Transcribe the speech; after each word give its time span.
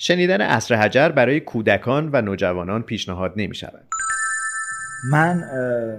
شنیدن 0.00 0.40
اصر 0.40 0.74
حجر 0.74 1.08
برای 1.08 1.40
کودکان 1.40 2.10
و 2.12 2.22
نوجوانان 2.22 2.82
پیشنهاد 2.82 3.32
نمی 3.36 3.54
شود. 3.54 3.84
من 5.10 5.44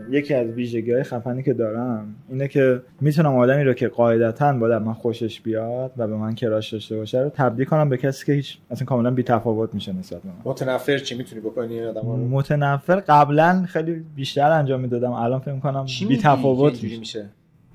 یکی 0.10 0.34
از 0.34 0.48
ویژگی 0.48 0.92
های 0.92 1.04
خفنی 1.04 1.44
که 1.44 1.54
دارم 1.54 2.16
اینه 2.30 2.48
که 2.48 2.82
می‌تونم 3.02 3.38
آدمی 3.38 3.64
رو 3.64 3.74
که 3.74 3.88
قاعدتا 3.88 4.54
باید 4.54 4.82
من 4.82 4.94
خوشش 4.94 5.42
بیاد 5.42 5.92
و 5.98 6.08
به 6.08 6.16
من 6.16 6.36
کراش 6.36 6.74
داشته 6.74 6.98
باشه 6.98 7.20
رو 7.20 7.30
تبدیل 7.30 7.66
کنم 7.66 7.90
به 7.90 7.98
کسی 7.98 8.26
که 8.26 8.34
هیچ 8.34 8.58
اصلا 8.72 8.86
کاملا 8.86 9.12
بی 9.12 9.24
تفاوت 9.24 9.74
میشه 9.74 9.94
نسبت 9.94 10.22
به 10.22 10.30
متنفر 10.46 10.98
چی 10.98 11.16
می‌تونی 11.16 11.42
بکنی؟ 11.42 11.84
آدم 11.84 12.02
رو؟ 12.02 12.18
متنفر 12.18 12.96
قبلا 12.96 13.66
خیلی 13.68 14.06
بیشتر 14.16 14.52
انجام 14.52 14.80
می‌دادم. 14.80 15.12
الان 15.12 15.40
فکر 15.40 15.60
کنم 15.60 15.86
بی 16.08 16.18
تفاوت 16.18 16.84
میشه؟ 16.84 17.26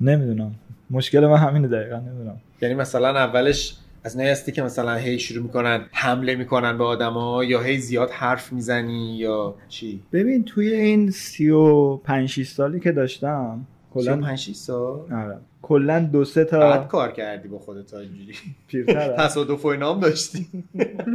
نمی‌دونم. 0.00 0.54
مشکل 0.90 1.26
من 1.26 1.36
همینه 1.36 1.68
دقیقا 1.68 1.96
نمی‌دونم. 1.96 2.36
یعنی 2.62 2.74
مثلا 2.74 3.08
اولش 3.08 3.76
از 4.04 4.16
نهی 4.16 4.28
هستی 4.28 4.52
که 4.52 4.62
مثلا 4.62 4.94
هی 4.94 5.18
شروع 5.18 5.42
می‌کنن 5.42 5.86
حمله 5.92 6.34
می‌کنن 6.34 6.78
به 6.78 6.84
آدما 6.84 7.44
یا 7.44 7.60
هی 7.60 7.78
زیاد 7.78 8.10
حرف 8.10 8.52
می‌زنی 8.52 9.16
یا 9.16 9.54
چی؟ 9.68 10.02
ببین 10.12 10.44
توی 10.44 10.74
این 10.74 11.10
سی 11.10 11.50
و 11.50 11.96
پنج 11.96 12.42
سالی 12.42 12.80
که 12.80 12.92
داشتم 12.92 13.66
کلا 13.94 14.20
5 14.20 14.52
سال؟ 14.52 15.12
آره. 15.12 15.38
کلا 15.62 16.00
دو 16.12 16.24
سه 16.24 16.44
تا 16.44 16.58
بعد 16.58 16.88
کار 16.88 17.12
کردی 17.12 17.48
با 17.48 17.58
خودت 17.58 17.86
تا 17.86 17.98
اینجوری. 17.98 18.34
پیرتر. 18.68 19.16
تصادف 19.24 19.64
و 19.64 19.68
اینام 19.68 20.00
داشتی. 20.00 20.46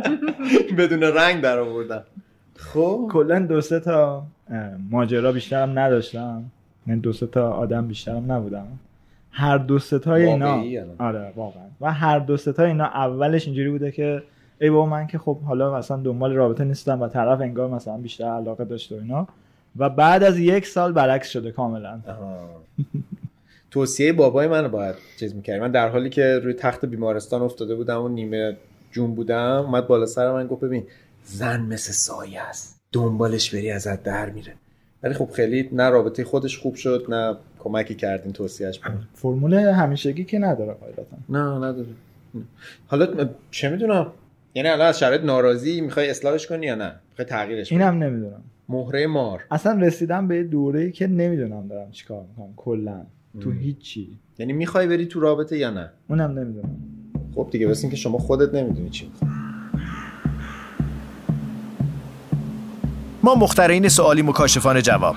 بدون 0.78 1.04
رنگ 1.04 1.42
در 1.42 1.60
آوردن 1.60 2.04
خب؟ 2.56 3.10
کلا 3.12 3.40
دو 3.40 3.62
سه 3.62 3.80
تا 3.80 4.24
ماجرا 4.90 5.32
بیشترم 5.32 5.80
نداشتم. 5.80 6.52
من 6.88 7.00
دو 7.00 7.14
سه 7.14 7.28
تا 7.28 7.52
آدم 7.52 7.88
بیشترم 7.88 8.32
نبودم. 8.32 8.68
هر 9.40 9.58
دو 9.58 9.80
ستای 9.80 10.26
اینا. 10.26 10.64
آره 11.00 11.34
واقعا. 11.36 11.64
و 11.82 11.94
هر 11.94 12.20
دو 12.20 12.38
ستای 12.38 12.68
اینا 12.68 12.86
اولش 12.86 13.46
اینجوری 13.46 13.70
بوده 13.70 13.92
که 13.92 14.24
ای 14.62 14.70
بابا 14.70 14.86
من 14.86 15.08
که 15.08 15.18
خب 15.18 15.42
حالا 15.42 15.78
مثلا 15.78 15.98
دنبال 15.98 16.34
رابطه 16.34 16.64
نیستم 16.64 17.02
و 17.02 17.08
طرف 17.08 17.42
انگار 17.42 17.70
مثلا 17.70 17.98
بیشتر 17.98 18.26
علاقه 18.26 18.66
داشته 18.66 18.96
و 18.96 19.00
اینا. 19.00 19.28
و 19.78 19.90
بعد 19.90 20.24
از 20.24 20.40
یک 20.40 20.68
سال 20.68 20.92
برعکس 20.92 21.30
شده 21.30 21.52
کاملا. 21.52 22.00
توصیه 23.72 24.14
بابای 24.14 24.48
من 24.48 24.68
باید 24.68 24.96
چیز 25.20 25.36
می‌کردی. 25.36 25.60
من 25.60 25.72
در 25.72 25.90
حالی 25.90 26.10
که 26.10 26.40
روی 26.44 26.54
تخت 26.54 26.86
بیمارستان 26.86 27.42
افتاده 27.42 27.76
بودم 27.76 28.02
و 28.02 28.08
نیمه 28.08 28.58
جون 28.92 29.16
بودم 29.16 29.64
اومد 29.66 29.88
بالا 29.88 30.06
سر 30.06 30.32
من 30.32 30.48
گفت 30.48 30.64
ببین 30.64 30.84
زن 31.24 31.62
مثل 31.62 31.92
سایه 31.92 32.42
است. 32.42 32.80
دنبالش 32.92 33.54
بری 33.56 33.72
ازت 33.72 34.04
در 34.04 34.30
میره. 34.30 34.54
ولی 35.04 35.14
خب 35.14 35.30
خیلی 35.32 35.70
نه 35.72 35.90
رابطه 35.90 36.24
خودش 36.24 36.58
خوب 36.58 36.76
شد 36.76 37.06
نه 37.10 37.36
کمکی 37.60 37.96
کردین 37.96 38.34
توصیهش 38.34 38.80
فرمول 39.14 39.54
همیشگی 39.54 40.24
که 40.24 40.40
نداره 40.40 40.74
قاعدتا. 40.74 41.18
نه 41.30 41.68
نداره. 41.68 41.88
حالا 42.88 43.30
چه 43.52 43.70
می‌دونم؟ 43.70 44.08
یعنی 44.56 44.70
الان 44.70 44.88
از 44.88 45.00
شرایط 45.00 45.22
ناراضی 45.22 45.82
می‌خوای 45.82 46.10
اصلاحش 46.10 46.48
کنی 46.48 46.66
یا 46.66 46.76
نه؟ 46.76 46.96
می‌خوای 47.10 47.28
تغییرش 47.28 47.72
اینم 47.72 48.04
نمی‌دونم. 48.04 48.42
مهره 48.70 49.08
مار. 49.08 49.44
اصلا 49.52 49.80
رسیدم 49.82 50.28
به 50.28 50.44
دوره 50.44 50.92
که 50.92 51.08
نمی‌دونم 51.08 51.68
دارم 51.68 51.92
چیکار 51.92 52.26
می‌کنم 52.30 52.54
کلا. 52.56 53.06
تو 53.42 53.52
هیچی. 53.52 54.18
یعنی 54.40 54.54
می‌خوای 54.54 54.88
بری 54.88 55.06
تو 55.06 55.20
رابطه 55.20 55.58
یا 55.58 55.72
نه؟ 55.72 55.90
اونم 56.10 56.40
نمی‌دونم. 56.40 56.78
خب 57.36 57.48
دیگه 57.52 57.68
بس 57.68 57.86
که 57.86 57.96
شما 57.96 58.18
خودت 58.18 58.54
نمی‌دونی 58.54 58.90
چی 58.90 59.12
ما 63.24 63.36
مخترین 63.36 63.90
سوالی 63.90 64.22
مکاشفان 64.22 64.82
جواب. 64.82 65.16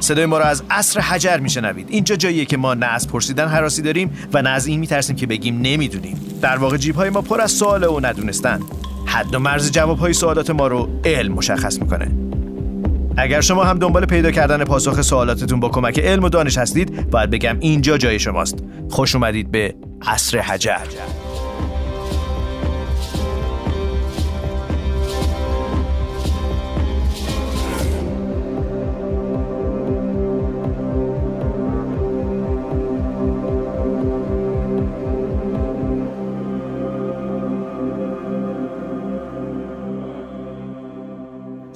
صدای 0.00 0.26
ما 0.26 0.38
را 0.38 0.44
از 0.44 0.62
عصر 0.70 1.00
حجر 1.00 1.36
میشنوید. 1.36 1.86
اینجا 1.90 2.16
جاییه 2.16 2.44
که 2.44 2.56
ما 2.56 2.74
نه 2.74 2.86
از 2.86 3.08
پرسیدن 3.08 3.48
حراسی 3.48 3.82
داریم 3.82 4.28
و 4.32 4.42
نه 4.42 4.50
از 4.50 4.66
این 4.66 4.80
میترسیم 4.80 5.16
که 5.16 5.26
بگیم 5.26 5.60
نمی‌دونیم. 5.60 6.20
در 6.42 6.56
واقع 6.56 6.76
جیب 6.76 6.94
های 6.94 7.10
ما 7.10 7.20
پر 7.20 7.40
از 7.40 7.52
سوال 7.52 7.84
و 7.84 8.00
ندونستن. 8.00 8.60
حد 9.06 9.34
و 9.34 9.38
مرز 9.38 9.72
جواب 9.72 9.98
های 9.98 10.12
سوالات 10.12 10.50
ما 10.50 10.66
رو 10.66 10.88
علم 11.04 11.32
مشخص 11.32 11.78
می‌کنه. 11.78 12.10
اگر 13.16 13.40
شما 13.40 13.64
هم 13.64 13.78
دنبال 13.78 14.06
پیدا 14.06 14.30
کردن 14.30 14.64
پاسخ 14.64 15.02
سوالاتتون 15.02 15.60
با 15.60 15.68
کمک 15.68 15.98
علم 15.98 16.24
و 16.24 16.28
دانش 16.28 16.58
هستید 16.58 17.10
باید 17.10 17.30
بگم 17.30 17.56
اینجا 17.60 17.98
جای 17.98 18.18
شماست. 18.18 18.64
خوش 18.90 19.14
اومدید 19.14 19.50
به 19.50 19.74
عصر 20.06 20.38
حجر. 20.38 21.19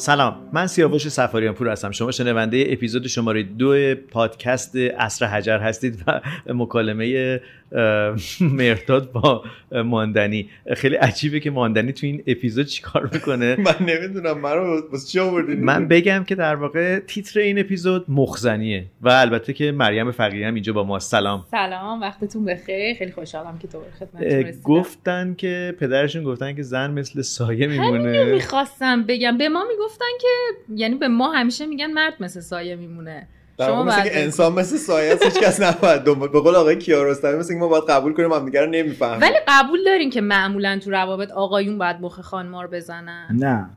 سلام 0.05 0.49
من 0.53 0.67
سیاوش 0.67 1.09
سفاریان 1.09 1.55
پور 1.55 1.69
هستم. 1.69 1.91
شما 1.91 2.11
شنونده 2.11 2.67
اپیزود 2.69 3.07
شماره 3.07 3.43
دو 3.43 3.95
پادکست 3.95 4.77
اصر 4.99 5.27
حجر 5.27 5.59
هستید 5.59 6.05
و 6.07 6.21
مکالمه 6.55 7.41
مرتاد 8.41 9.13
با 9.13 9.45
ماندنی. 9.85 10.49
خیلی 10.77 10.97
عجیبه 10.97 11.41
که 11.41 11.51
ماندنی 11.51 11.93
تو 11.93 12.07
این 12.07 12.23
اپیزود 12.27 12.67
چیکار 12.67 13.11
می‌کنه؟ 13.13 13.57
من 13.67 13.75
نمی‌دونم 13.81 14.39
من 14.41 14.53
رو 14.53 14.83
چی 15.09 15.21
آوردین 15.21 15.65
من 15.65 15.89
بگم 15.89 16.25
که 16.25 16.35
در 16.35 16.55
واقع 16.55 16.99
تیتر 16.99 17.41
این 17.41 17.59
اپیزود 17.59 18.05
مخزنیه 18.09 18.85
و 19.03 19.09
البته 19.09 19.53
که 19.53 19.73
مریم 19.73 20.11
فقیه 20.11 20.47
هم 20.47 20.55
اینجا 20.55 20.73
با 20.73 20.85
ما. 20.85 20.99
سلام. 20.99 21.45
سلام 21.51 22.01
وقتتون 22.01 22.45
بخیر. 22.45 22.97
خیلی 22.97 23.13
خوشحالم 23.13 23.59
که 23.59 23.69
تو 23.69 23.79
خدمتتون 23.99 24.61
گفتن 24.63 25.35
که 25.35 25.75
پدرشون 25.81 26.25
گفتن 26.25 26.55
که 26.55 26.63
زن 26.63 26.91
مثل 26.91 27.23
سایه 27.23 27.67
میمونه. 27.67 27.99
همینو 27.99 28.25
می‌خواستم 28.35 29.03
بگم. 29.03 29.39
به 29.39 29.49
ما 29.49 29.65
می‌گفتن 29.69 30.05
که 30.21 30.29
یعنی 30.77 30.95
به 30.95 31.09
ما 31.09 31.33
همیشه 31.33 31.67
میگن 31.67 31.93
مرد 31.93 32.15
مثل 32.21 32.41
سایه 32.41 32.77
میمونه. 32.77 33.29
شما 33.59 33.83
مثل 33.83 34.03
که 34.03 34.23
انسان 34.23 34.53
مثل 34.53 34.77
سایه 34.77 35.13
است 35.13 35.23
هیچ 35.23 35.35
کس 35.35 35.61
نباید 35.61 36.03
دنبال 36.03 36.29
به 36.29 36.41
قول 36.41 36.55
آقای 36.55 36.79
کیارستمی 36.79 37.39
مثل 37.39 37.55
که 37.55 37.61
ما 37.61 37.69
باید 37.69 37.85
قبول 37.85 38.13
کنیم 38.13 38.33
هم 38.33 38.45
دیگه 38.45 38.61
رو 38.61 38.67
نمی‌فهمیم. 38.67 39.21
ولی 39.21 39.37
قبول 39.49 39.85
دارین 39.85 40.11
که 40.11 40.21
معمولا 40.21 40.81
تو 40.85 40.91
روابط 40.91 41.31
آقایون 41.31 41.79
باید 41.79 41.97
مخ 42.01 42.21
خانمار 42.21 42.67
بزنن. 42.67 43.27
نه. 43.31 43.71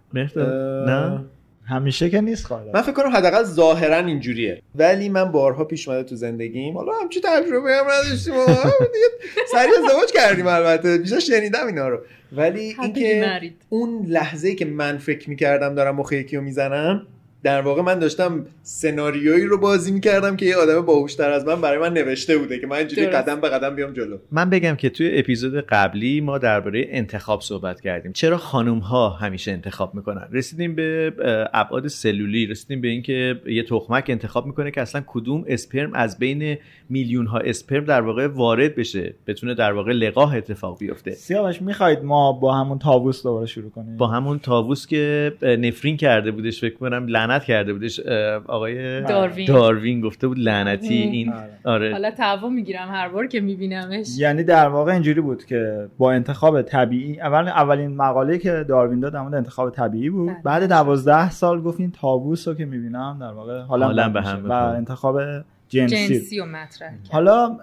نه؟ 0.86 1.24
همیشه 1.66 2.10
که 2.10 2.22
نیست 2.22 2.46
خواهد 2.46 2.76
من 2.76 2.82
فکر 2.82 2.92
کنم 2.92 3.16
حداقل 3.16 3.44
ظاهرا 3.44 3.98
اینجوریه. 3.98 4.62
ولی 4.76 5.10
من 5.10 5.32
بارها 5.32 5.64
پیش 5.64 5.88
اومده 5.88 6.04
تو 6.04 6.16
زندگیم 6.16 6.78
حالا 6.78 6.92
همچی 7.02 7.22
تجربه 7.22 7.76
هم 7.76 7.86
نداشتیم 7.86 8.34
دیگه 8.34 9.08
سری 9.52 9.70
ازدواج 9.84 10.12
کردیم 10.14 10.48
البته. 10.48 10.98
بیشتر 10.98 11.20
شنیدم 11.20 11.68
اینا 11.68 11.88
رو. 11.88 12.00
ولی 12.32 12.76
اینکه 12.82 13.52
اون 13.70 14.06
لحظه 14.08 14.56
که 14.56 14.66
من 14.66 14.98
فکر 14.98 15.30
می‌کردم 15.30 15.76
دارم 15.76 15.96
مخ 15.96 16.12
یکی 16.12 16.36
رو 16.36 16.42
می‌زنم 16.44 17.08
در 17.48 17.62
واقع 17.62 17.82
من 17.82 18.00
داشتم 18.00 18.46
سناریویی 18.62 19.46
رو 19.46 19.58
بازی 19.58 19.92
می‌کردم 19.92 20.36
که 20.36 20.46
یه 20.46 20.56
آدم 20.56 20.82
باهوشتر 20.82 21.32
از 21.32 21.46
من 21.46 21.62
برای 21.62 21.80
من 21.80 21.94
نوشته 21.94 22.38
بوده 22.38 22.60
که 22.60 22.68
من 22.68 22.76
اینجوری 22.78 23.08
قدم 23.08 23.42
به 23.42 23.50
قدم 23.50 23.76
بیام 23.76 23.94
جلو. 23.94 24.18
من 24.32 24.50
بگم 24.50 24.76
که 24.76 24.90
توی 24.90 25.20
اپیزود 25.20 25.56
قبلی 25.56 26.22
ما 26.22 26.38
درباره 26.38 26.86
انتخاب 26.90 27.42
صحبت 27.42 27.82
کردیم. 27.82 28.12
چرا 28.14 28.38
خانم 28.38 28.78
ها 28.78 29.10
همیشه 29.10 29.52
انتخاب 29.52 29.96
می‌کنن؟ 29.96 30.28
رسیدیم 30.32 30.76
به 30.76 31.14
ابعاد 31.54 31.88
سلولی. 31.88 32.46
رسیدیم 32.46 32.82
به 32.82 32.88
اینکه 32.88 33.42
یه 33.46 33.64
تخمک 33.64 34.06
انتخاب 34.08 34.46
می‌کنه 34.46 34.72
که 34.72 34.82
اصلا 34.82 35.04
کدوم 35.08 35.44
اسپرم 35.48 35.94
از 35.94 36.20
بین 36.20 36.58
میلیون 36.90 37.26
ها 37.26 37.38
اسپرم 37.38 37.86
در 37.86 38.02
واقع 38.02 38.28
وارد 38.28 38.76
بشه 38.76 39.14
بتونه 39.28 39.54
در 39.54 39.74
واقع 39.74 39.92
لقاح 39.92 40.34
اتفاق 40.34 40.80
بیفته. 40.80 41.12
سیاوش 41.12 41.62
می‌خواید 41.62 42.04
ما 42.04 42.34
با 42.34 42.54
همون 42.54 42.80
تابوس 42.80 43.24
دوباره 43.24 43.46
شروع 43.46 43.72
کنیم؟ 43.72 43.98
با 43.98 44.08
همون 44.08 44.40
تابوس 44.40 44.88
که 44.88 45.34
نفرین 45.42 45.98
کرده 45.98 46.32
بودش 46.32 46.62
فکر 46.62 46.76
کنم 46.76 47.08
لعنت 47.08 47.37
کرده 47.46 47.74
بودش 47.74 48.00
آقای 48.48 49.02
داروین, 49.02 49.48
داروین 49.48 50.02
گفته 50.02 50.28
بود 50.28 50.40
لعنتی 50.40 50.94
این 50.94 51.34
آره. 51.34 51.50
آره. 51.64 51.92
حالا 51.92 52.12
تعوا 52.12 52.50
می‌گیرم 52.50 52.88
هر 52.88 53.10
بار 53.10 53.28
که 53.28 53.40
میبینمش. 53.40 54.08
یعنی 54.18 54.44
در 54.44 54.68
واقع 54.68 54.94
اینجوری 54.94 55.22
بود 55.22 55.46
که 55.46 55.88
با 55.98 56.12
انتخاب 56.12 56.62
طبیعی 56.62 57.20
اول 57.20 57.48
اولین 57.48 57.96
مقاله 57.96 58.38
که 58.38 58.66
داروین 58.68 59.00
داد 59.00 59.14
در 59.14 59.20
انتخاب 59.20 59.70
طبیعی 59.70 60.10
بود. 60.10 60.30
بله. 60.30 60.42
بعد 60.44 60.70
دوازده 60.70 61.30
سال 61.30 61.62
گفت 61.62 61.80
این 61.80 61.92
تابوس 61.92 62.48
رو 62.48 62.54
که 62.54 62.66
می‌بینم 62.66 63.18
در 63.22 63.32
واقع 63.32 63.62
حالا 63.62 64.10
به 64.10 64.22
هم 64.22 64.50
و 64.50 64.54
انتخاب 64.54 65.22
جنسی, 65.70 66.08
جنسی 66.08 66.40
و 66.40 66.46
مطرح 66.46 66.94
حالا 67.12 67.58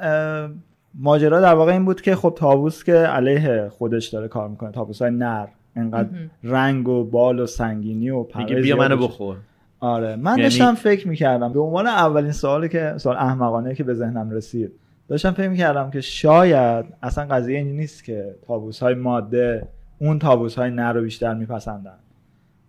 ماجرا 0.98 1.40
در 1.40 1.54
واقع 1.54 1.72
این 1.72 1.84
بود 1.84 2.00
که 2.00 2.16
خب 2.16 2.34
تابوس 2.38 2.84
که 2.84 2.92
علیه 2.92 3.68
خودش 3.68 4.08
داره 4.08 4.28
کار 4.28 4.48
می‌کنه 4.48 4.70
تابوس 4.70 5.02
های 5.02 5.10
نر 5.10 5.46
انقدر 5.76 6.08
رنگ 6.44 6.88
و 6.88 7.04
بال 7.04 7.40
و 7.40 7.46
سنگینی 7.46 8.10
و 8.10 8.26
میگه 8.36 8.56
بیا 8.56 8.76
منو 8.76 8.96
بخور. 8.96 9.36
آره. 9.84 10.16
من 10.16 10.30
یعنی... 10.30 10.42
داشتم 10.42 10.74
فکر 10.74 11.08
می‌کردم 11.08 11.52
به 11.52 11.60
عنوان 11.60 11.86
اولین 11.86 12.32
سوالی 12.32 12.68
که 12.68 12.94
سوال 12.96 13.16
احمقانه 13.16 13.74
که 13.74 13.84
به 13.84 13.94
ذهنم 13.94 14.30
رسید 14.30 14.72
داشتم 15.08 15.30
فکر 15.30 15.48
می‌کردم 15.48 15.90
که 15.90 16.00
شاید 16.00 16.84
اصلا 17.02 17.26
قضیه 17.26 17.58
این 17.58 17.76
نیست 17.76 18.04
که 18.04 18.34
تابوس 18.46 18.82
های 18.82 18.94
ماده 18.94 19.68
اون 19.98 20.18
تابوس 20.18 20.54
های 20.54 20.70
نر 20.70 20.92
رو 20.92 21.02
بیشتر 21.02 21.34
میپسندن. 21.34 21.98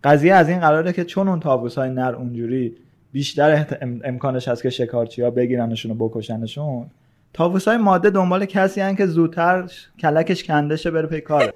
قضیه 0.04 0.34
از 0.34 0.48
این 0.48 0.60
قراره 0.60 0.92
که 0.92 1.04
چون 1.04 1.28
اون 1.28 1.40
تابوس 1.40 1.78
های 1.78 1.90
نر 1.90 2.14
اونجوری 2.14 2.76
بیشتر 3.12 3.66
امکانش 4.04 4.48
هست 4.48 4.62
که 4.62 4.70
شکارچی 4.70 5.22
ها 5.22 5.30
بگیرنشون 5.30 5.92
و 5.92 5.94
بکشنشون 5.94 6.86
تاووس 7.32 7.68
های 7.68 7.76
ماده 7.76 8.10
دنبال 8.10 8.44
کسی 8.44 8.80
هن 8.80 8.96
که 8.96 9.06
زودتر 9.06 9.70
کلکش 9.98 10.44
کنده 10.44 10.90
بره 10.90 11.06
پی 11.06 11.20
کار 11.20 11.52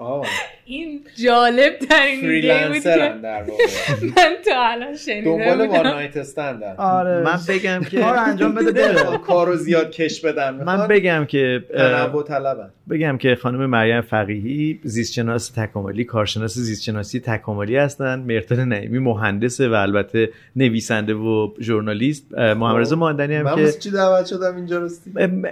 این 0.71 1.01
جالب 1.25 1.79
ترین 1.79 2.21
freelancer 2.21 3.19
در 3.19 3.43
من 4.17 4.35
تا 4.45 4.67
الان 4.67 4.97
شنیده 4.97 5.25
دنبال 5.25 5.69
one 5.69 5.87
night 5.87 6.17
stand 6.17 6.65
ن 6.65 6.75
آره. 6.79 7.23
من 7.23 7.39
بگم 7.49 7.81
که 7.91 8.01
کار 8.01 8.17
انجام 8.17 8.55
بده 8.55 8.73
بره. 8.93 9.19
کارو 9.19 9.57
زیاد 9.57 9.91
کش 9.91 10.21
بدن 10.21 10.65
من 10.65 10.89
بگم 10.89 11.25
که 11.25 11.65
تنوع 11.77 12.25
طلبن. 12.25 12.71
بگم 12.91 13.19
که 13.19 13.35
خانم 13.35 13.67
مریم 13.67 14.01
فقیهی 14.01 14.81
زیستشناس 14.83 15.49
تکاملی 15.49 16.05
کارشناس 16.05 16.59
زیستشناسی 16.59 17.21
تکاملی 17.21 17.77
هستن. 17.77 18.19
مرتضی 18.19 18.65
نعیمی 18.65 18.99
مهندس 18.99 19.61
و 19.61 19.73
البته 19.73 20.31
نویسنده 20.57 21.15
و 21.15 21.49
ژورنالیست. 21.61 22.35
محمد 22.39 22.81
رضا 22.81 22.97
ماندنی 22.97 23.35
هم 23.35 23.55
که 23.55 23.63
من 23.63 23.71
چی 23.71 23.91
دعوت 23.91 24.27
شدم 24.27 24.57
اینجا 24.57 24.79
راستی؟ 24.79 25.11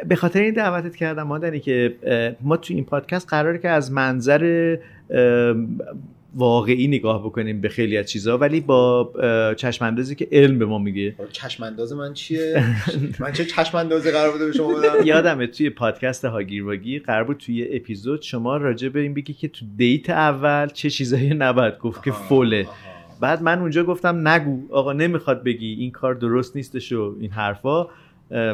به 0.08 0.16
خاطر 0.16 0.40
این 0.40 0.54
دعوتت 0.54 0.96
کردم 0.96 1.22
ماندنی 1.22 1.60
که 1.60 1.94
ما 2.40 2.56
تو 2.56 2.74
این 2.74 2.84
پادکست 2.84 3.28
قراره 3.28 3.58
که 3.58 3.68
از 3.68 3.92
منظر 3.92 4.76
واقعی 6.34 6.86
نگاه 6.86 7.24
بکنیم 7.24 7.60
به 7.60 7.68
خیلی 7.68 7.96
از 7.96 8.06
چیزها 8.10 8.38
ولی 8.38 8.60
با 8.60 9.12
چشم 9.56 9.84
اندازی 9.84 10.14
که 10.14 10.28
علم 10.32 10.58
به 10.58 10.66
ما 10.66 10.78
میگه. 10.78 11.14
چشم 11.32 11.64
انداز 11.64 11.92
من 11.92 12.14
چیه؟ 12.14 12.64
من 13.20 13.32
چه 13.32 13.44
چشم 13.44 13.78
اندازی 13.78 14.10
قرار 14.10 14.32
بوده 14.32 14.46
به 14.46 14.52
شما 14.52 14.74
بدم؟ 14.74 15.06
یادمه 15.06 15.46
توی 15.46 15.70
پادکست 15.70 16.24
هاگیر 16.24 16.64
واگیر 16.64 17.02
قرار 17.02 17.24
بود 17.24 17.36
توی 17.36 17.76
اپیزود 17.76 18.22
شما 18.22 18.56
راجع 18.56 18.88
به 18.88 19.00
این 19.00 19.14
بگی 19.14 19.32
که 19.32 19.48
تو 19.48 19.66
دیت 19.76 20.10
اول 20.10 20.66
چه 20.66 20.90
چیزایی 20.90 21.34
نباید 21.34 21.78
گفت 21.78 22.04
که 22.04 22.12
فوله. 22.12 22.66
بعد 23.20 23.42
من 23.42 23.58
اونجا 23.58 23.84
گفتم 23.84 24.28
نگو 24.28 24.62
آقا 24.70 24.92
نمی‌خواد 24.92 25.42
بگی 25.42 25.72
این 25.72 25.90
کار 25.90 26.14
درست 26.14 26.56
نیستش 26.56 26.92
و 26.92 27.16
این 27.20 27.30
حرفا. 27.30 27.86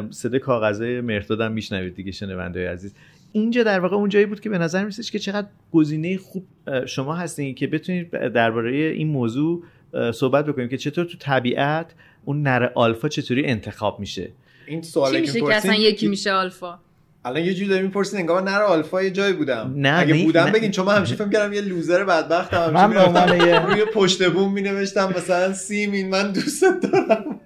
صدای 0.09 0.39
کاغذه 0.39 1.01
مرتادم 1.01 1.51
میشنوید 1.51 1.95
دیگه 1.95 2.11
شنونده 2.11 2.69
عزیز. 2.69 2.93
اینجا 3.35 3.63
در 3.63 3.79
واقع 3.79 3.95
اون 3.95 4.09
جایی 4.09 4.25
بود 4.25 4.39
که 4.39 4.49
به 4.49 4.57
نظر 4.57 4.85
میسید 4.85 5.09
که 5.09 5.19
چقدر 5.19 5.47
گزینه 5.71 6.17
خوب 6.17 6.45
شما 6.85 7.15
هستین 7.15 7.55
که 7.55 7.67
بتونید 7.67 8.11
درباره 8.11 8.71
این 8.71 9.07
موضوع 9.07 9.63
صحبت 10.13 10.45
بکنیم 10.45 10.67
که 10.67 10.77
چطور 10.77 11.05
تو 11.05 11.17
طبیعت 11.19 11.93
اون 12.25 12.41
نر 12.41 12.69
آلفا 12.75 13.09
چطوری 13.09 13.45
انتخاب 13.45 13.99
میشه. 13.99 14.29
این 14.67 14.81
سوالی 14.81 15.21
که 15.21 15.41
میشه 15.41 15.55
اصلا 15.55 15.75
یکی 15.75 16.07
میشه 16.07 16.31
آلفا؟ 16.31 16.79
الان 17.25 17.43
یه 17.43 17.53
جوری 17.53 17.69
داریم 17.69 17.85
می‌پرسین 17.85 18.19
انگار 18.19 18.41
نر 18.41 18.61
آلفا 18.61 19.03
یه 19.03 19.11
جایی 19.11 19.33
بودم. 19.33 19.73
نه 19.75 19.99
اگه 19.99 20.23
بودم 20.23 20.51
بگین 20.51 20.71
چون 20.71 20.85
من 20.85 20.95
همیشه 20.95 21.15
فکر 21.15 21.29
کردم 21.29 21.53
یه 21.53 21.61
لوزر 21.61 22.03
بدبختم 22.03 22.73
من 22.73 22.89
به 22.89 22.99
عنوان 22.99 23.47
یه 23.47 23.65
روی 23.65 23.85
پشت 23.93 24.29
بوم 24.29 24.53
می 24.53 24.61
نوشتم 24.61 25.13
مثلا 25.17 25.53
سیمین 25.53 26.09
من 26.09 26.31
دوست 26.31 26.63
دارم. 26.83 27.39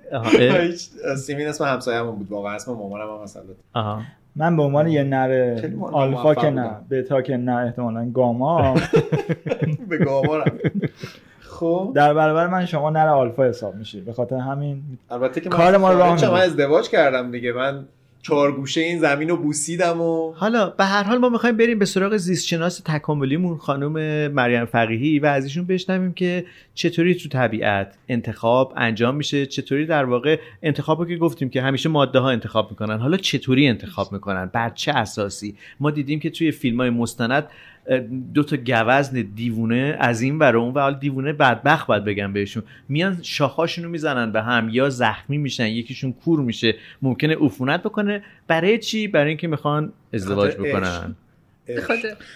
سیمین 1.18 1.48
اسم 1.48 1.64
همسایه‌مون 1.64 2.16
بود 2.16 2.32
واقعا 2.32 2.56
اسم 2.56 2.72
مامانم 2.72 3.10
هم 3.10 3.24
مثلا. 3.24 3.44
من 4.40 4.56
به 4.56 4.64
عنوان 4.64 4.88
یه 4.88 5.04
نر 5.04 5.62
آلفا 5.92 6.36
که 6.36 6.50
نه 6.50 6.72
بتا 6.92 7.22
که 7.22 7.38
نه 7.38 7.56
احتمالا 7.56 8.10
گاما. 8.10 8.76
به 9.90 9.98
گاما 9.98 10.44
خب. 11.40 11.92
در 11.96 12.14
برابر 12.14 12.48
من 12.48 12.66
شما 12.66 12.90
نر 12.90 13.08
آلفا 13.08 13.44
حساب 13.44 13.76
میشی 13.76 14.02
به 14.02 14.14
خاطر 14.14 14.36
همین 14.36 14.84
البته 15.10 15.42
که 15.42 15.50
کار 15.50 15.78
ما 15.78 15.94
من 15.94 16.24
ازدواج 16.24 16.90
کردم 16.90 17.32
دیگه. 17.32 17.52
من 17.52 17.86
چهار 18.22 18.52
گوشه 18.52 18.82
این 18.82 19.00
زمین 19.00 19.30
رو 19.30 19.38
بوسیدم 19.38 20.02
و 20.02 20.32
حالا 20.32 20.70
به 20.70 20.86
هر 20.86 21.04
حال 21.04 21.18
ما 21.18 21.30
می‌خوایم 21.30 21.58
بریم 21.58 21.80
به 21.80 21.86
سراغ 21.86 22.18
زیستشناس 22.18 22.82
تکاملیمون 22.86 23.58
خانم 23.58 23.92
مریم 24.32 24.66
فقیهی 24.66 25.20
و 25.20 25.26
از 25.26 25.44
ایشون 25.44 25.66
بشنویم 25.66 26.14
که 26.14 26.46
چطوری 26.74 27.16
تو 27.16 27.30
طبیعت 27.30 27.96
انتخاب 28.10 28.74
انجام 28.78 29.16
میشه 29.16 29.46
چطوری 29.46 29.86
در 29.86 30.06
واقع 30.06 30.40
انتخابو 30.64 31.06
که 31.06 31.18
گفتیم 31.18 31.50
که 31.50 31.62
همیشه 31.62 31.90
ماده 31.90 32.20
ها 32.20 32.30
انتخاب 32.30 32.72
می‌کنن 32.72 32.98
حالا 32.98 33.18
چطوری 33.18 33.68
انتخاب 33.68 34.12
می‌کنن 34.14 34.46
بر 34.54 34.70
چه 34.70 34.92
اساسی؟ 34.92 35.56
ما 35.80 35.92
دیدیم 35.92 36.20
که 36.20 36.30
توی 36.30 36.52
فیلم 36.52 36.78
های 36.78 36.90
مستند 36.90 37.48
دو 38.34 38.44
تا 38.44 38.56
گوزن 38.56 39.30
دیوونه 39.36 39.98
از 40.00 40.22
این 40.22 40.40
ور 40.40 40.58
اون 40.58 40.74
و 40.74 40.80
حال 40.80 40.96
دیوونه 41.00 41.34
بدبخت 41.34 41.88
باید 41.88 42.04
بگم 42.04 42.34
بهشون. 42.34 42.64
میان 42.90 43.20
شاخاشون 43.22 43.84
رو 43.84 43.90
می‌زنن 43.90 44.32
به 44.32 44.42
هم 44.42 44.70
یا 44.70 44.90
زخمی 44.90 45.38
میشن 45.38 45.68
یکیشون 45.68 46.14
کور 46.14 46.40
میشه. 46.40 46.76
ممکنه 47.02 47.36
عفونت 47.36 47.84
بکنه. 47.84 48.24
برای 48.48 48.78
چی؟ 48.78 49.08
برای 49.08 49.28
اینکه 49.28 49.48
می‌خوان 49.48 49.94
ازدواج 50.14 50.56
بکنن. 50.56 51.16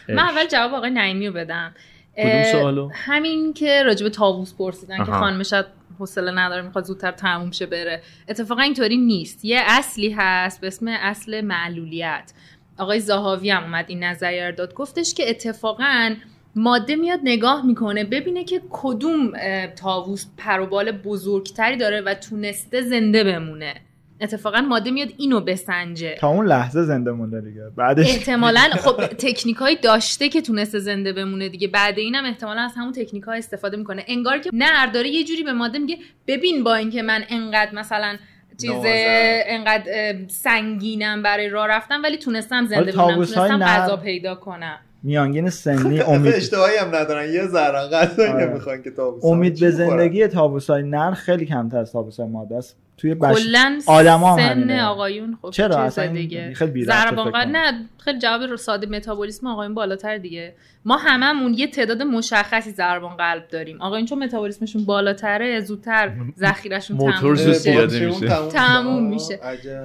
من 0.09 0.19
اول 0.19 0.47
جواب 0.51 0.73
آقای 0.73 0.89
نعیمی 0.89 1.27
رو 1.27 1.33
بدم. 1.33 1.73
کدوم 2.17 2.43
سوالو؟ 2.43 2.89
همین 2.93 3.53
که 3.53 3.83
راجب 3.83 4.09
تاووس 4.09 4.53
پرسیدن 4.53 4.97
که 4.97 5.11
خانم 5.11 5.43
شاید 5.43 5.65
حوصله 5.99 6.31
نداره 6.31 6.61
می‌خواد 6.61 6.83
زودتر 6.83 7.11
تموم 7.11 7.51
شه 7.51 7.65
بره. 7.65 8.01
اتفاقا 8.27 8.61
اینطوری 8.61 8.97
نیست. 8.97 9.45
یه 9.45 9.61
اصلی 9.65 10.15
هست 10.17 10.61
به 10.61 10.67
اسم 10.67 10.87
اصل 10.87 11.41
معلولیت. 11.41 12.33
آقای 12.77 12.99
زاهاوی 12.99 13.49
هم 13.49 13.63
اومد 13.63 13.85
این 13.87 14.03
نظریه 14.03 14.51
داد. 14.51 14.73
گفتش 14.73 15.13
که 15.13 15.29
اتفاقا 15.29 16.15
ماده 16.55 16.95
میاد 16.95 17.19
نگاه 17.23 17.65
می‌کنه 17.65 18.03
ببینه 18.03 18.43
که 18.43 18.61
کدوم 18.69 19.31
تاووس 19.75 20.25
پروبال 20.37 20.91
بزرگتری 20.91 21.77
داره 21.77 22.01
و 22.01 22.13
تونسته 22.13 22.81
زنده 22.81 23.23
بمونه. 23.23 23.73
اتفاقا 24.21 24.61
ماده 24.61 24.91
میاد 24.91 25.09
اینو 25.17 25.39
بسنجه. 25.39 26.15
تا 26.19 26.27
اون 26.27 26.47
لحظه 26.47 26.83
زنده 26.83 27.11
مونده 27.11 27.41
دیگه. 27.41 27.61
بعدش 27.77 28.09
احتمالا 28.09 28.59
خب 28.59 29.05
تکنیکایی 29.07 29.75
داشته 29.75 30.29
که 30.29 30.41
تونسته 30.41 30.79
زنده 30.79 31.13
بمونه 31.13 31.49
دیگه. 31.49 31.67
بعد 31.67 31.99
اینم 31.99 32.25
احتمالا 32.25 32.61
از 32.61 32.71
همون 32.77 32.93
تکنیک 32.93 33.23
ها 33.23 33.33
استفاده 33.33 33.77
می‌کنه. 33.77 34.03
انگار 34.07 34.39
که 34.39 34.49
نر 34.53 34.85
داره 34.85 35.09
یه 35.09 35.23
جوری 35.23 35.43
به 35.43 35.53
ماده 35.53 35.79
میگه 35.79 35.97
ببین 36.27 36.63
با 36.63 36.75
اینکه 36.75 37.01
من 37.01 37.23
انقدر 37.29 37.75
مثلا 37.75 38.17
چیز 38.67 38.83
انقدر 39.45 40.15
سنگینم 40.27 41.23
برای 41.23 41.49
راه 41.49 41.67
رفتن 41.67 42.01
ولی 42.01 42.17
تونستم 42.17 42.65
زنده 42.65 42.91
بمونم 42.91 43.15
تونستم 43.15 43.59
غذا 43.59 43.97
پیدا 43.97 44.35
کنم. 44.35 44.79
میانگین 45.03 45.49
سنی 45.49 45.99
امید. 46.07 46.33
اشتباهی 46.33 46.77
هم 46.77 46.95
ندارن. 46.95 47.33
یه 47.33 47.47
ذره 47.47 47.89
غذایی 47.89 48.29
آره. 48.29 48.45
نمی‌خوان 48.45 48.83
که 48.83 48.91
تابوس 48.91 49.25
امید 49.25 49.59
به 49.59 49.71
زندگی 49.71 50.27
تابوسای 50.27 50.83
نر 50.83 51.11
خیلی 51.11 51.45
کمتر 51.45 51.77
از 51.77 51.91
تابوسای 51.91 52.27
ماده 52.27 52.57
است. 52.57 52.77
توی 53.03 53.15
بش 53.15 53.47
آدما 53.85 54.37
سن 54.37 54.79
آقایون 54.79 55.37
خب 55.41 55.49
چرا؟ 55.49 55.77
اصلا 55.77 56.07
دیگه. 56.07 56.53
خیلی 56.53 56.85
نه 56.85 57.89
خیلی 57.97 58.19
جواب 58.19 58.55
ساده 58.55 58.87
متابولیسم 58.87 59.47
آقایون 59.47 59.73
بالاتر 59.73 60.17
دیگه. 60.17 60.55
ما 60.85 60.97
هممون 60.97 61.53
یه 61.53 61.67
تعداد 61.67 62.01
مشخصی 62.01 62.71
ضربان 62.71 63.17
قلب 63.17 63.47
داریم. 63.47 63.81
آقایون 63.81 64.05
چون 64.05 64.23
متابولیسمشون 64.23 64.85
بالاتره 64.85 65.59
زودتر 65.61 66.11
ذخیرهشون 66.39 66.97
تموم 66.97 67.31
میشه. 67.31 68.47
تموم 68.51 69.03
میشه. 69.09 69.39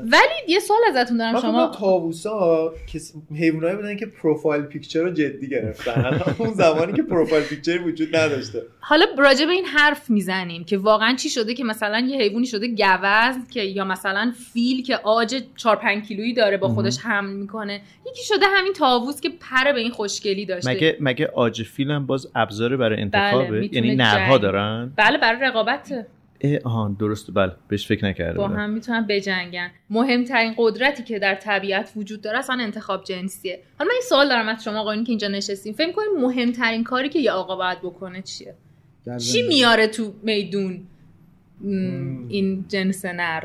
ولی 0.04 0.52
یه 0.52 0.58
سوال 0.58 0.80
ازتون 0.88 1.16
دارم 1.16 1.40
شما 1.40 1.72
تابوسا 1.78 2.72
که 2.86 3.00
حیوانایی 3.34 3.76
بودن 3.76 3.96
که 3.96 4.06
پروفایل 4.06 4.62
پیکچر 4.62 5.02
رو 5.02 5.10
جدی 5.10 5.48
گرفتن. 5.48 6.20
اون 6.38 6.54
زمانی 6.54 6.92
که 6.92 7.02
پروفایل 7.02 7.42
پیکچر 7.42 7.78
وجود 7.78 8.16
نداشته. 8.16 8.62
حالا 8.80 9.06
راجع 9.18 9.46
به 9.46 9.52
این 9.52 9.64
حرف 9.64 10.10
می‌زنیم 10.10 10.64
که 10.64 10.78
واقعا 10.78 11.14
چی 11.14 11.28
شده 11.28 11.54
که 11.54 11.64
مثلا 11.64 11.98
یه 11.98 12.20
حیوانی 12.20 12.46
شده 12.46 12.68
گوزن 13.08 13.46
که 13.50 13.62
یا 13.62 13.84
مثلا 13.84 14.32
فیل 14.52 14.82
که 14.82 14.96
آج 14.96 15.42
4 15.56 15.76
5 15.76 16.04
کیلویی 16.04 16.34
داره 16.34 16.56
با 16.56 16.68
خودش 16.68 16.98
حمل 16.98 17.32
می‌کنه. 17.32 17.80
یکی 18.06 18.24
شده 18.24 18.46
همین 18.56 18.72
تاووس 18.72 19.20
که 19.20 19.28
پر 19.28 19.72
به 19.72 19.80
این 19.80 19.90
خوشگلی 19.90 20.46
داشته. 20.46 20.70
مگه 20.70 20.96
مگه 21.00 21.26
آج 21.26 21.62
فیل 21.62 21.90
هم 21.90 22.06
باز 22.06 22.28
ابزار 22.34 22.76
برای 22.76 23.00
انتخابه؟ 23.00 23.50
بله، 23.50 23.74
یعنی 23.74 23.96
نرها 23.96 24.38
دارن؟ 24.38 24.92
بله 24.96 25.18
برای 25.18 25.40
رقابت. 25.40 26.06
آها 26.64 26.96
درست 27.00 27.34
بله 27.34 27.52
بهش 27.68 27.86
فکر 27.86 28.04
نکردم. 28.04 28.36
با 28.36 28.48
هم 28.48 28.70
می‌تونن 28.70 29.06
بجنگن. 29.08 29.70
مهمترین 29.90 30.54
قدرتی 30.56 31.02
که 31.02 31.18
در 31.18 31.34
طبیعت 31.34 31.92
وجود 31.96 32.20
داره 32.20 32.38
اصلا 32.38 32.62
انتخاب 32.62 33.04
جنسیه. 33.04 33.62
حالا 33.78 33.88
من 33.88 33.94
این 33.94 34.02
سوال 34.08 34.28
دارم 34.28 34.48
از 34.48 34.64
شما 34.64 34.80
آقایون 34.80 35.04
که 35.04 35.10
اینجا 35.10 35.28
نشستیم 35.28 35.74
فکر 35.74 35.92
کنیم 35.92 36.08
مهمترین 36.20 36.84
کاری 36.84 37.08
که 37.08 37.18
یه 37.18 37.30
آقا 37.30 37.56
باید 37.56 37.78
بکنه 37.78 38.22
چیه؟ 38.22 38.54
چی 39.32 39.42
میاره 39.42 39.86
تو 39.86 40.12
میدون؟ 40.22 40.86
این 42.28 42.64
جنس 42.68 43.04
نر. 43.04 43.42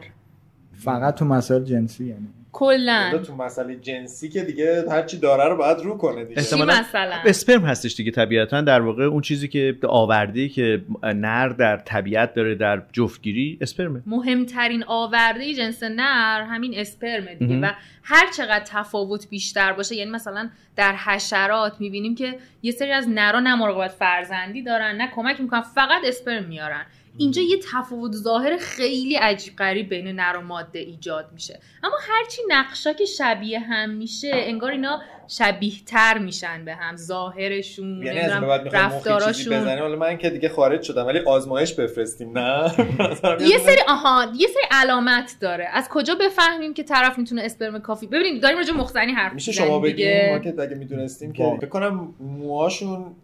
فقط 0.73 1.15
تو 1.15 1.25
مسائل 1.25 1.63
جنسی 1.63 2.05
یعنی. 2.05 2.27
کلا. 2.51 3.17
تو 3.25 3.35
مسئله 3.35 3.75
جنسی 3.75 4.29
که 4.29 4.43
دیگه 4.43 4.85
هر 4.89 5.01
چی 5.01 5.17
داره 5.17 5.49
رو 5.49 5.57
باید 5.57 5.77
رو 5.77 5.97
کنه 5.97 6.25
دیگه. 6.25 6.39
مثلا؟ 6.41 6.83
اسپرم 7.25 7.65
هستش 7.65 7.95
دیگه 7.95 8.11
طبیعتا. 8.11 8.61
در 8.61 8.81
واقع 8.81 9.03
اون 9.03 9.21
چیزی 9.21 9.47
که 9.47 9.77
آورده 9.83 10.49
که 10.49 10.81
نر 11.03 11.49
در 11.49 11.77
طبیعت 11.77 12.33
داره 12.33 12.55
در 12.55 12.81
جفتگیری 12.91 13.57
اسپرمه. 13.61 14.01
مهمترین 14.05 14.83
آورده 14.87 15.53
جنس 15.53 15.83
نر 15.83 16.41
همین 16.41 16.73
اسپرمه 16.77 17.35
دیگه 17.35 17.59
و 17.59 17.71
هر 18.03 18.31
چقدر 18.37 18.63
تفاوت 18.67 19.29
بیشتر 19.29 19.73
باشه 19.73 19.95
یعنی 19.95 20.11
مثلا 20.11 20.49
در 20.75 20.95
حشرات 20.95 21.73
می‌بینیم 21.79 22.15
که 22.15 22.35
یه 22.63 22.71
سری 22.71 22.91
از 22.91 23.09
نرا 23.09 23.39
نه 23.39 23.55
مراقبت 23.55 23.91
فرزندی 23.91 24.63
دارن 24.63 24.95
نه 24.95 25.11
کمک 25.15 25.41
می‌کنن 25.41 25.61
فقط 25.61 26.01
اسپرم 26.05 26.43
میارن. 26.43 26.85
اینجا 27.17 27.41
یه 27.41 27.57
تفاوت 27.71 28.11
ظاهر 28.11 28.57
خیلی 28.57 29.15
عجیب 29.15 29.55
غریب 29.55 29.89
بین 29.89 30.07
نر 30.07 30.37
و 30.37 30.41
ماده 30.41 30.79
ایجاد 30.79 31.29
میشه. 31.33 31.59
اما 31.83 31.95
هرچی 32.01 32.41
نقشا 32.47 32.93
که 32.93 33.05
شبیه 33.05 33.59
هم 33.59 33.89
میشه 33.89 34.31
انگار 34.33 34.71
اینا 34.71 35.01
شبیه 35.27 35.73
تر 35.85 36.17
میشن 36.17 36.65
به 36.65 36.75
هم. 36.75 36.95
ظاهرشون 36.95 38.03
یعنی 38.03 38.19
از 38.19 38.41
بعد 38.41 38.75
رفتاراشون. 38.75 39.59
بزنیم 39.59 39.79
حالا 39.79 39.95
من 39.95 40.17
که 40.17 40.29
دیگه 40.29 40.49
خارج 40.49 40.81
شدم 40.81 41.05
ولی 41.05 41.19
آزمایش 41.19 41.73
بفرستیم 41.73 42.37
نه؟ 42.37 42.71
یه 43.51 43.57
سری 43.57 43.81
آها 43.87 44.31
یه 44.35 44.47
سری 44.47 44.63
علامت 44.71 45.35
داره. 45.41 45.67
از 45.73 45.89
کجا 45.89 46.15
بفهمیم 46.15 46.73
که 46.73 46.83
طرف 46.83 47.17
می‌تونه 47.17 47.41
اسپرم 47.41 47.79
کافی؟ 47.79 48.07
ببینید 48.07 48.43
داریم 48.43 48.57
راجع 48.57 48.73
مخزنی 48.73 49.11
حرف 49.11 49.33
میشه 49.33 49.51
شما 49.51 49.79
بگیم 49.79 50.29
ما 50.29 50.39
که 50.39 50.53
اگه 50.61 50.75
می‌دونستیم 50.75 51.33
که 51.33 51.57
فکر 51.57 51.69
کنم 51.69 52.13
موهاشون 52.19 53.15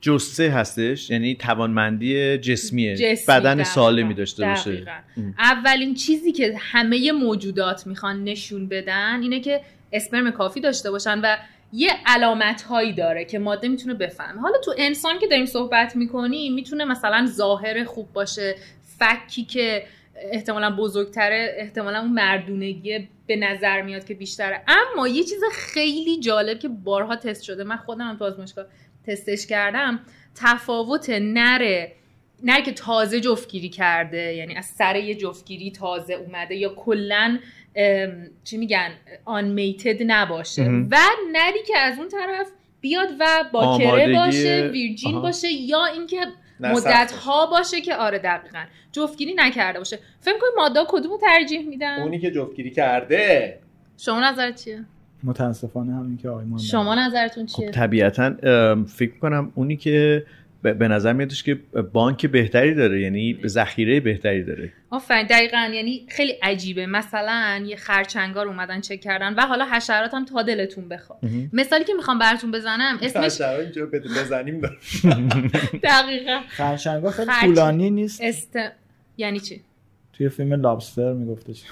جسه 0.00 0.50
هستش 0.50 1.10
یعنی 1.10 1.34
توانمندی 1.34 2.38
جسمیه. 2.38 2.96
جسمی 2.96 3.34
بدن 3.34 3.62
سالمی 3.62 4.14
داشته 4.14 4.44
باشه. 4.44 4.86
اولین 5.38 5.94
چیزی 5.94 6.32
که 6.32 6.54
همه 6.58 7.12
موجودات 7.12 7.86
می‌خوان 7.86 8.24
نشون 8.24 8.68
بدن 8.68 9.22
اینه 9.22 9.40
که 9.40 9.60
اسپرم 9.92 10.30
کافی 10.30 10.60
داشته 10.60 10.90
باشن 10.90 11.20
و 11.20 11.36
یه 11.72 11.90
علامت 12.06 12.62
هایی 12.62 12.92
داره 12.92 13.24
که 13.24 13.38
ماده 13.38 13.68
می‌تونه 13.68 13.94
بفهمه. 13.94 14.40
حالا 14.40 14.58
تو 14.64 14.74
انسان 14.78 15.18
که 15.18 15.26
داریم 15.26 15.46
صحبت 15.46 15.96
می‌کنیم 15.96 16.54
می‌تونه 16.54 16.84
مثلا 16.84 17.26
ظاهر 17.26 17.84
خوب 17.84 18.12
باشه 18.12 18.54
فکی 18.98 19.44
که 19.44 19.84
احتمالا 20.32 20.76
بزرگتره 20.76 21.54
احتمالا 21.56 22.00
اون 22.00 22.12
مردونگی 22.12 23.08
به 23.26 23.36
نظر 23.36 23.82
میاد 23.82 24.04
که 24.04 24.14
بیشتره. 24.14 24.62
اما 24.68 25.08
یه 25.08 25.22
چیز 25.22 25.40
خیلی 25.52 26.20
جالب 26.20 26.58
که 26.58 26.68
بارها 26.68 27.16
تست 27.16 27.42
شده 27.42 27.64
من 27.64 27.76
خودم 27.76 28.08
هم 28.08 28.16
تو 28.16 28.24
آزمایشگاه 28.24 28.64
تستش 29.10 29.46
کردم 29.46 30.00
تفاوت 30.34 31.10
نره 31.10 31.92
نره 32.42 32.62
که 32.62 32.72
تازه 32.72 33.20
جفتگیری 33.20 33.68
کرده 33.68 34.34
یعنی 34.34 34.54
از 34.54 34.66
سر 34.66 34.96
یه 34.96 35.14
جفتگیری 35.14 35.70
تازه 35.70 36.14
اومده 36.14 36.54
یا 36.54 36.74
کلا 36.74 37.38
چی 38.44 38.56
میگن؟ 38.56 38.90
آنمیتد 39.24 40.02
نباشه. 40.06 40.62
و 40.90 40.96
نری 41.32 41.62
که 41.66 41.78
از 41.78 41.98
اون 41.98 42.08
طرف 42.08 42.46
بیاد 42.80 43.08
و 43.20 43.44
باکره 43.52 44.14
باشه 44.14 44.70
ویرجین 44.72 45.20
باشه 45.20 45.48
یا 45.48 45.84
اینکه 45.84 46.26
مدت 46.60 47.12
ها 47.12 47.46
باشه. 47.46 47.80
که 47.80 47.94
آره 47.94 48.18
دقیقا 48.18 48.64
جفتگیری 48.92 49.34
نکرده 49.34 49.78
باشه. 49.78 49.98
فکر 50.20 50.38
کنید 50.38 50.52
ماده 50.56 50.80
کدومو 50.88 51.18
ترجیح 51.18 51.68
میدن؟ 51.68 52.02
اونی 52.02 52.18
که 52.18 52.30
جفتگیری 52.30 52.70
کرده. 52.70 53.58
شما 53.98 54.20
نظر 54.20 54.52
چیه؟ 54.52 54.84
متاسفانه 55.24 55.94
همین 55.94 56.16
که 56.16 56.28
آقای 56.28 56.44
شما 56.70 56.94
نظرتون 56.94 57.46
چیه؟ 57.46 57.66
خب 57.66 57.72
طبیعتا 57.72 58.34
فکر 58.86 59.18
کنم 59.18 59.52
اونی 59.54 59.76
که 59.76 60.26
به 60.62 60.88
نظر 60.88 61.12
میادش 61.12 61.42
که 61.42 61.54
بانک 61.92 62.26
بهتری 62.26 62.74
داره 62.74 63.00
یعنی 63.00 63.38
ذخیره 63.46 64.00
بهتری 64.00 64.44
داره. 64.44 64.72
آفرین 64.90 65.26
دقیقا 65.26 65.70
یعنی 65.74 66.06
خیلی 66.08 66.32
عجیبه. 66.42 66.86
مثلا 66.86 67.64
یه 67.66 67.76
خرچنگار 67.76 68.48
اومدن 68.48 68.80
چک 68.80 69.00
کردن 69.00 69.34
و 69.34 69.40
حالا 69.40 69.66
حشرات 69.72 70.14
هم 70.14 70.24
تا 70.24 70.42
دلتون 70.42 70.88
بخواد. 70.88 71.18
مثالی 71.52 71.84
که 71.84 71.94
می‌خوام 71.94 72.18
براتون 72.18 72.50
بزنم 72.50 72.98
اسمش 73.02 73.40
اینجا 73.40 73.86
بزنیم. 73.86 74.60
دقیقا. 75.82 76.40
خرچنگار 76.48 77.10
خیلی 77.10 77.30
طولانی 77.40 77.90
نیست. 77.90 78.20
است... 78.22 78.58
یعنی 79.16 79.40
چی؟ 79.40 79.60
توی 80.12 80.28
فیلم 80.28 80.52
لابستر 80.52 81.12
میگفتش. 81.12 81.62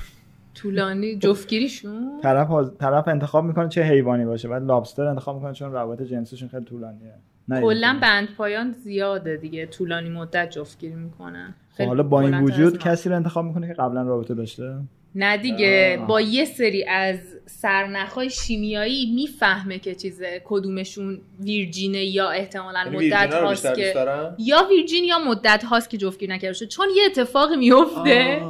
طولانی 0.63 1.17
جفتگیریشون؟ 1.19 2.21
طرف 2.23 2.49
طرف 2.79 3.09
انتخاب 3.09 3.45
می‌کنه 3.45 3.69
چه 3.69 3.83
حیوانی 3.83 4.25
باشه. 4.25 4.49
بعد 4.49 4.63
لابستر 4.63 5.03
انتخاب 5.07 5.37
می‌کنه 5.37 5.53
چون 5.53 5.73
روابط 5.73 6.03
جنسیشون 6.03 6.49
خیلی 6.49 6.65
طولانیه. 6.65 7.15
کلا 7.49 7.99
بند 8.03 8.29
پایان 8.37 8.73
زیاده 8.73 9.37
دیگه. 9.37 9.67
طولانی 9.67 10.09
مدت 10.09 10.51
جفتگیری 10.51 10.95
می‌کنن. 10.95 11.55
حالا 11.87 12.03
با 12.03 12.21
این 12.21 12.41
وجود 12.41 12.79
کسی 12.79 13.09
رو 13.09 13.17
انتخاب 13.17 13.45
می‌کنه 13.45 13.67
که 13.67 13.75
قبلا 13.75 14.03
رابطه 14.03 14.35
داشته؟ 14.35 14.75
نه 15.15 15.37
دیگه 15.37 16.05
با 16.09 16.21
یه 16.21 16.45
سری 16.45 16.85
از 16.85 17.19
سرنخهای 17.47 18.31
شیمیایی 18.31 19.15
می‌فهمه 19.15 19.79
که 19.79 19.95
چیزه 19.95 20.43
کدومشون 20.45 21.21
ویرجینه 21.41 22.05
یا 22.05 22.31
احتمالا 22.31 22.85
یعنی 22.85 23.09
مدت 23.09 23.35
هاست 23.35 23.75
که 23.75 23.95
یا 24.39 24.67
ویرجین 24.71 25.05
یا 25.05 25.19
مدت 25.19 25.65
هاست 25.65 25.91
که 25.91 25.97
جفتگیری 25.97 26.33
نکرده 26.33 26.67
چون 26.67 26.87
یه 26.97 27.03
اتفاقی 27.07 27.57
میفته 27.57 28.43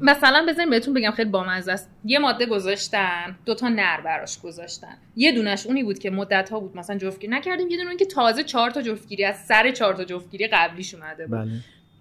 مثلا 0.00 0.46
بزنین 0.48 0.70
بهتون 0.70 0.94
بگم 0.94 1.10
خیلی 1.10 1.30
بامزه 1.30 1.72
است. 1.72 1.90
یه 2.04 2.18
ماده 2.18 2.46
گذاشتن 2.46 3.36
دو 3.44 3.54
تا 3.54 3.68
نر 3.68 4.00
براش 4.00 4.40
گذاشتن. 4.40 4.96
یه 5.16 5.32
دونش 5.32 5.66
اونی 5.66 5.82
بود 5.84 5.98
که 5.98 6.10
مدت 6.10 6.50
ها 6.50 6.60
بود 6.60 6.76
مثلا 6.76 6.98
جفتگیری 6.98 7.32
نکردیم 7.32 7.68
یه 7.68 7.76
دونه 7.76 7.96
که 7.96 8.04
تازه 8.04 8.44
چهار 8.44 8.70
تا 8.70 8.82
جفتگیری 8.82 9.24
از 9.24 9.36
سر 9.36 9.70
چهار 9.70 9.94
تا 9.94 10.04
جفتگیری 10.04 10.46
قبلیش 10.46 10.94
اومده 10.94 11.26
بود. 11.26 11.38
بله. 11.38 11.50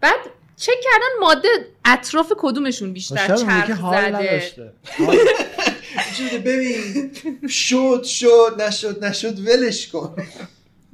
بعد 0.02 0.20
چک 0.58 0.74
کردن 0.84 1.20
ماده 1.22 1.48
اطراف 1.86 2.34
کدومشون 2.38 2.94
بیشتر 2.94 3.28
چرخ 3.28 3.80
زده؟ 3.92 4.52
ببین 6.46 7.12
شد 7.50 8.04
شد 8.04 8.62
نشد 8.68 9.06
نشد 9.06 9.40
ولش 9.40 9.88
کن. 9.88 10.16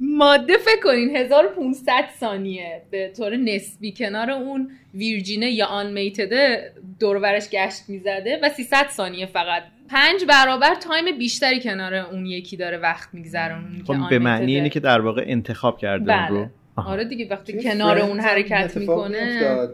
ماده 0.00 0.58
فکر 0.58 0.82
کنین 0.82 1.16
1500 1.16 2.04
ثانیه. 2.20 2.82
به 2.90 3.12
طور 3.16 3.36
نسبی 3.36 3.92
کنار 3.92 4.30
اون 4.30 4.70
ویرجینه 4.94 5.50
یا 5.50 5.66
آن 5.66 5.92
میتده 5.92 6.72
دورورش 7.00 7.48
گشت 7.48 7.82
می‌زده 7.88 8.40
و 8.42 8.48
300 8.48 8.88
ثانیه 8.88 9.26
فقط. 9.26 9.62
پنج 9.90 10.24
برابر 10.24 10.74
time 10.74 11.18
بیشتری 11.18 11.60
کنار 11.60 11.94
اون 11.94 12.26
یکی 12.26 12.56
داره 12.56 12.78
وقت 12.78 13.08
میگذرون 13.12 13.82
خب 13.86 13.96
به 14.10 14.18
معنی 14.18 14.54
اینه 14.54 14.68
که 14.68 14.80
در 14.80 15.00
واقع 15.00 15.24
انتخاب 15.26 15.78
کرده 15.78 16.04
بله. 16.04 16.28
رو. 16.28 16.48
آره 16.76 17.04
دیگه 17.04 17.28
وقتی 17.30 17.62
کنار 17.62 17.98
اون 17.98 18.20
حرکت 18.20 18.76
می‌کنه. 18.76 19.68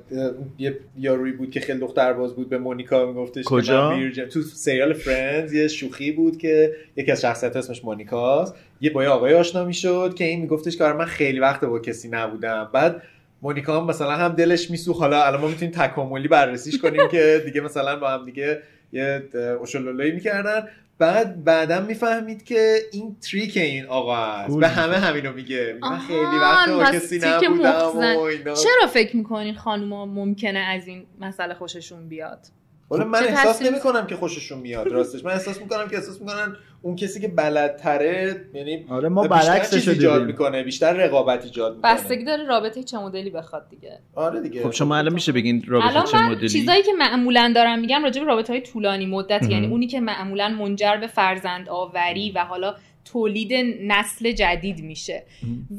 یه 0.58 0.78
یاروی 0.98 1.32
بود 1.32 1.50
که 1.50 1.60
خیلی 1.60 1.78
دختر 1.78 2.12
باز 2.12 2.34
بود 2.34 2.48
به 2.48 2.58
مونیکا 2.58 3.06
میگفتش 3.06 3.44
کجا؟ 3.44 3.98
تو 4.32 4.42
سریال 4.42 4.92
فرندز 4.92 5.52
یه 5.52 5.68
شوخی 5.68 6.12
بود 6.12 6.38
که 6.38 6.72
یکی 6.96 7.12
از 7.12 7.20
شخصیت 7.20 7.56
اسمش 7.56 7.84
مونیکاست. 7.84 8.54
یه 8.80 8.90
با 8.90 9.02
یه 9.02 9.08
آقای 9.08 9.34
آشنا 9.34 9.64
می‌شد 9.64 10.14
که 10.16 10.24
این 10.24 10.40
میگفتش 10.40 10.76
که 10.76 10.84
آره 10.84 10.96
من 10.96 11.04
خیلی 11.04 11.40
وقت 11.40 11.64
با 11.64 11.78
کسی 11.78 12.08
نبودم. 12.08 12.70
بعد 12.72 13.02
مونیکا 13.42 13.80
هم 13.80 13.86
مثلا 13.86 14.12
هم 14.12 14.32
دلش 14.32 14.70
میسوخ 14.70 15.00
حالا 15.00 15.24
الان 15.24 15.40
ما 15.40 15.48
می‌تونیم 15.48 15.74
تکاملی 15.74 16.28
بررسیش 16.28 16.78
کنیم 16.78 17.08
که 17.08 17.42
دیگه 17.44 17.60
مثلا 17.60 17.96
با 17.96 18.08
هم 18.08 18.24
دیگه 18.24 18.62
یه 18.92 19.22
اوشولولوی 19.60 20.12
می‌کردن. 20.12 20.68
بعد 20.98 21.44
بعدم 21.44 21.82
می‌فهمید 21.82 22.44
که 22.44 22.78
این 22.92 23.16
تریک 23.20 23.56
این 23.56 23.86
آقا 23.86 24.16
است. 24.16 24.58
به 24.58 24.68
همه 24.68 24.96
همینو 24.96 25.32
میگه. 25.32 25.78
من 25.82 25.98
خیلی 25.98 26.20
وقت 26.20 26.70
با 26.70 26.84
کسی 26.84 27.18
نبودم 27.18 27.92
و 27.96 28.30
چرا 28.44 28.86
فکر 28.92 29.16
می‌کنین 29.16 29.54
خانوما 29.54 30.06
ممکنه 30.06 30.58
از 30.58 30.86
این 30.86 31.06
مسئله 31.20 31.54
خوششون 31.54 32.08
بیاد؟ 32.08 32.46
ولی 32.90 33.04
من 33.04 33.24
احساس 33.24 33.62
نمی 33.62 33.80
کنم 33.80 34.06
که 34.06 34.16
خوششون 34.16 34.58
میاد 34.58 34.88
راستش. 34.88 35.24
من 35.24 35.32
احساس 35.32 35.60
می‌کنم 35.60 35.88
که 35.88 35.96
احساس 35.96 36.20
می‌کنن 36.20 36.56
اون 36.82 36.96
کسی 36.96 37.20
که 37.20 37.28
بلدتره 37.28 38.40
یعنی 38.54 38.86
آره 38.90 39.08
ما 39.08 39.28
برعکسش 39.28 39.88
ایجاد 39.88 40.26
می‌کنه 40.26 40.62
بیشتر 40.62 40.92
رقابت 40.92 41.44
ایجاد 41.44 41.76
می‌کنه. 41.76 41.94
بستگی 41.94 42.24
داره 42.24 42.46
رابطه 42.46 42.82
چه 42.82 42.98
مدلی 42.98 43.30
بخواد 43.30 43.68
دیگه. 43.70 43.98
آره 44.14 44.40
دیگه. 44.40 44.62
خب 44.62 44.70
شما 44.70 44.96
الان 44.96 45.14
میشه 45.14 45.32
بگین 45.32 45.64
رابطه 45.66 46.10
چه 46.10 46.18
مدلی؟ 46.18 46.48
چیزایی 46.48 46.82
که 46.82 46.92
معمولا 46.98 47.52
دارم 47.54 47.78
میگم 47.78 48.02
راجع 48.04 48.20
به 48.20 48.26
رابطه 48.26 48.52
های 48.52 48.62
طولانی 48.62 49.06
مدت 49.06 49.50
یعنی 49.50 49.66
اونی 49.66 49.86
که 49.86 50.00
معمولا 50.00 50.48
منجر 50.48 50.96
به 50.96 51.06
فرزند 51.06 51.68
آوری 51.68 52.32
و 52.34 52.44
حالا 52.44 52.74
تولید 53.04 53.52
نسل 53.82 54.32
جدید 54.32 54.82
میشه. 54.82 55.24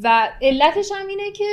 و 0.04 0.30
علتش 0.42 0.92
هم 0.96 1.08
اینه 1.08 1.32
که 1.32 1.46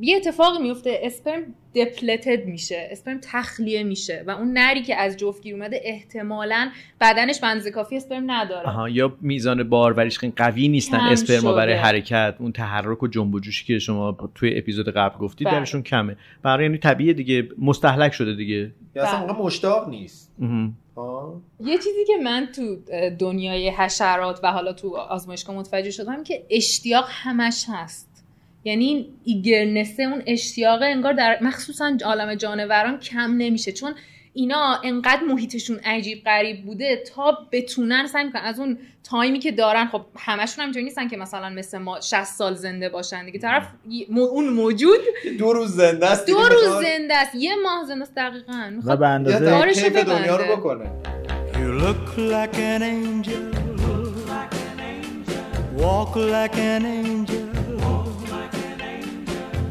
یه 0.00 0.16
اتفاقی 0.16 0.62
میفته 0.62 1.00
اسپرم 1.02 1.54
دپلتد 1.74 2.46
میشه. 2.46 2.88
اسپرم 2.90 3.18
تخلیه 3.22 3.82
میشه. 3.82 4.24
و 4.26 4.30
اون 4.30 4.52
نری 4.52 4.82
که 4.82 4.96
از 4.96 5.16
جفتگیر 5.16 5.54
اومده 5.54 5.80
احتمالا 5.84 6.70
بدنش 7.00 7.40
بنز 7.40 7.68
کافی 7.68 7.96
اسپرم 7.96 8.30
نداره. 8.30 8.68
آها 8.68 8.88
یا 8.88 9.16
میزان 9.20 9.68
باروریش 9.68 10.18
خیلی 10.18 10.32
قوی 10.36 10.68
نیستن 10.68 11.00
اسپرما 11.00 11.52
برای 11.52 11.74
حرکت. 11.74 12.34
اون 12.38 12.52
تحرک 12.52 13.02
و 13.02 13.08
جنب 13.08 13.34
و 13.34 13.40
جوشی 13.40 13.64
که 13.64 13.78
شما 13.78 14.30
توی 14.34 14.58
اپیزود 14.58 14.88
قبل 14.88 15.18
گفتید 15.18 15.46
بله. 15.46 15.58
درشون 15.58 15.82
کمه. 15.82 16.16
برای 16.42 16.64
یعنی 16.64 16.78
طبیعیه 16.78 17.12
دیگه 17.12 17.48
مستحلک 17.58 18.12
شده 18.12 18.34
دیگه. 18.34 18.72
یا 18.94 19.04
اصلا 19.04 19.26
بله. 19.26 19.38
مشتاق 19.38 19.88
نیست. 19.88 20.32
یه 21.60 21.76
چیزی 21.76 22.04
که 22.06 22.16
من 22.24 22.48
تو 22.56 22.76
دنیای 23.18 23.70
حشرات 23.70 24.40
و 24.42 24.52
حالا 24.52 24.72
تو 24.72 24.96
آزمایشگاه 24.96 25.56
متوجه 25.56 25.90
شدم 25.90 26.24
که 26.24 26.46
اشتیاق 26.50 27.04
همش 27.08 27.64
هست. 27.68 28.11
یعنی 28.64 29.06
ایگرنسه 29.24 30.02
اون 30.02 30.22
اشتیاق 30.26 30.82
انگار 30.82 31.12
در 31.12 31.38
مخصوصا 31.40 31.96
عالم 32.04 32.34
جانوران 32.34 32.98
کم 32.98 33.34
نمیشه. 33.36 33.72
چون 33.72 33.94
اینا 34.34 34.80
انقدر 34.84 35.22
محیطشون 35.28 35.78
عجیب 35.84 36.24
غریب 36.24 36.64
بوده 36.64 37.02
تا 37.14 37.38
بتونن 37.52 38.06
سعی 38.06 38.24
می‌کنن. 38.24 38.42
از 38.42 38.60
اون 38.60 38.78
تایمی 39.04 39.38
که 39.38 39.52
دارن 39.52 39.86
خب 39.86 40.00
همشون 40.18 40.64
هم 40.64 40.82
نیستن 40.84 41.08
که 41.08 41.16
مثلا 41.16 41.50
مثل 41.50 41.78
ما 41.78 42.00
60 42.00 42.24
سال 42.24 42.54
زنده 42.54 42.88
باشن 42.88 43.26
دیگه. 43.26 43.38
طرف 43.38 43.68
اون 44.16 44.48
موجود 44.48 45.00
دو 45.38 45.52
روز 45.52 45.76
زنده 45.76 46.06
است 46.10 46.26
دو 46.26 46.38
روز 46.38 46.84
زنده 46.84 47.16
است. 47.16 47.34
یه 47.34 47.54
ماه 47.62 47.84
زنده 47.88 48.02
است 48.02 48.14
دقیقاً. 48.14 48.80
و 48.84 48.96
به 48.96 49.06
اندازه 49.06 49.90
دنیا 49.90 50.36
رو 50.36 50.56
بکنه. 50.56 50.90
You 51.52 51.82
look 51.82 52.18
like 52.18 52.56
an 52.56 52.82
angel. 52.82 53.44
Walk 55.78 56.14
like 56.16 56.56
an 56.56 56.84
angel. 56.84 57.41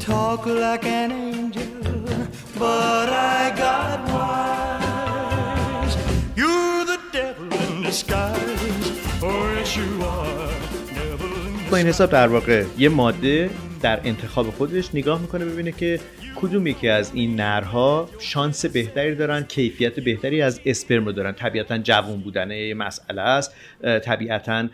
Talk 0.01 0.45
like 0.45 0.85
an 0.85 1.11
angel 1.11 1.77
but 2.59 3.09
I 3.09 3.53
got 3.63 3.99
wise. 4.13 5.95
You're 6.35 6.85
the 6.91 6.99
devil 7.11 7.47
in 7.53 7.83
disguise. 7.83 8.61
Oh, 9.21 9.53
yes, 9.57 9.75
you 9.77 9.89
are. 10.03 10.47
با 11.71 11.77
این 11.77 11.87
حساب 11.87 12.09
در 12.09 12.27
واقع 12.27 12.63
یه 12.77 12.89
ماده 12.89 13.49
در 13.82 14.00
انتخاب 14.04 14.50
خودش 14.50 14.94
نگاه 14.94 15.20
می‌کنه 15.20 15.44
ببینه 15.44 15.72
که 15.72 16.00
کدوم 16.36 16.66
یکی 16.66 16.88
از 16.88 17.12
این 17.14 17.36
نرها 17.36 18.10
شانس 18.18 18.66
بهتری 18.66 19.14
دارن 19.14 19.42
کیفیت 19.42 20.00
بهتری 20.00 20.42
از 20.42 20.60
اسپرم 20.66 21.06
رو 21.06 21.12
دارن. 21.12 21.32
طبیعتا 21.32 21.78
جوون 21.78 22.20
بودن 22.20 22.50
یه 22.50 22.74
مسئله 22.74 23.22
است. 23.22 23.54
طبیعتا 23.82 24.68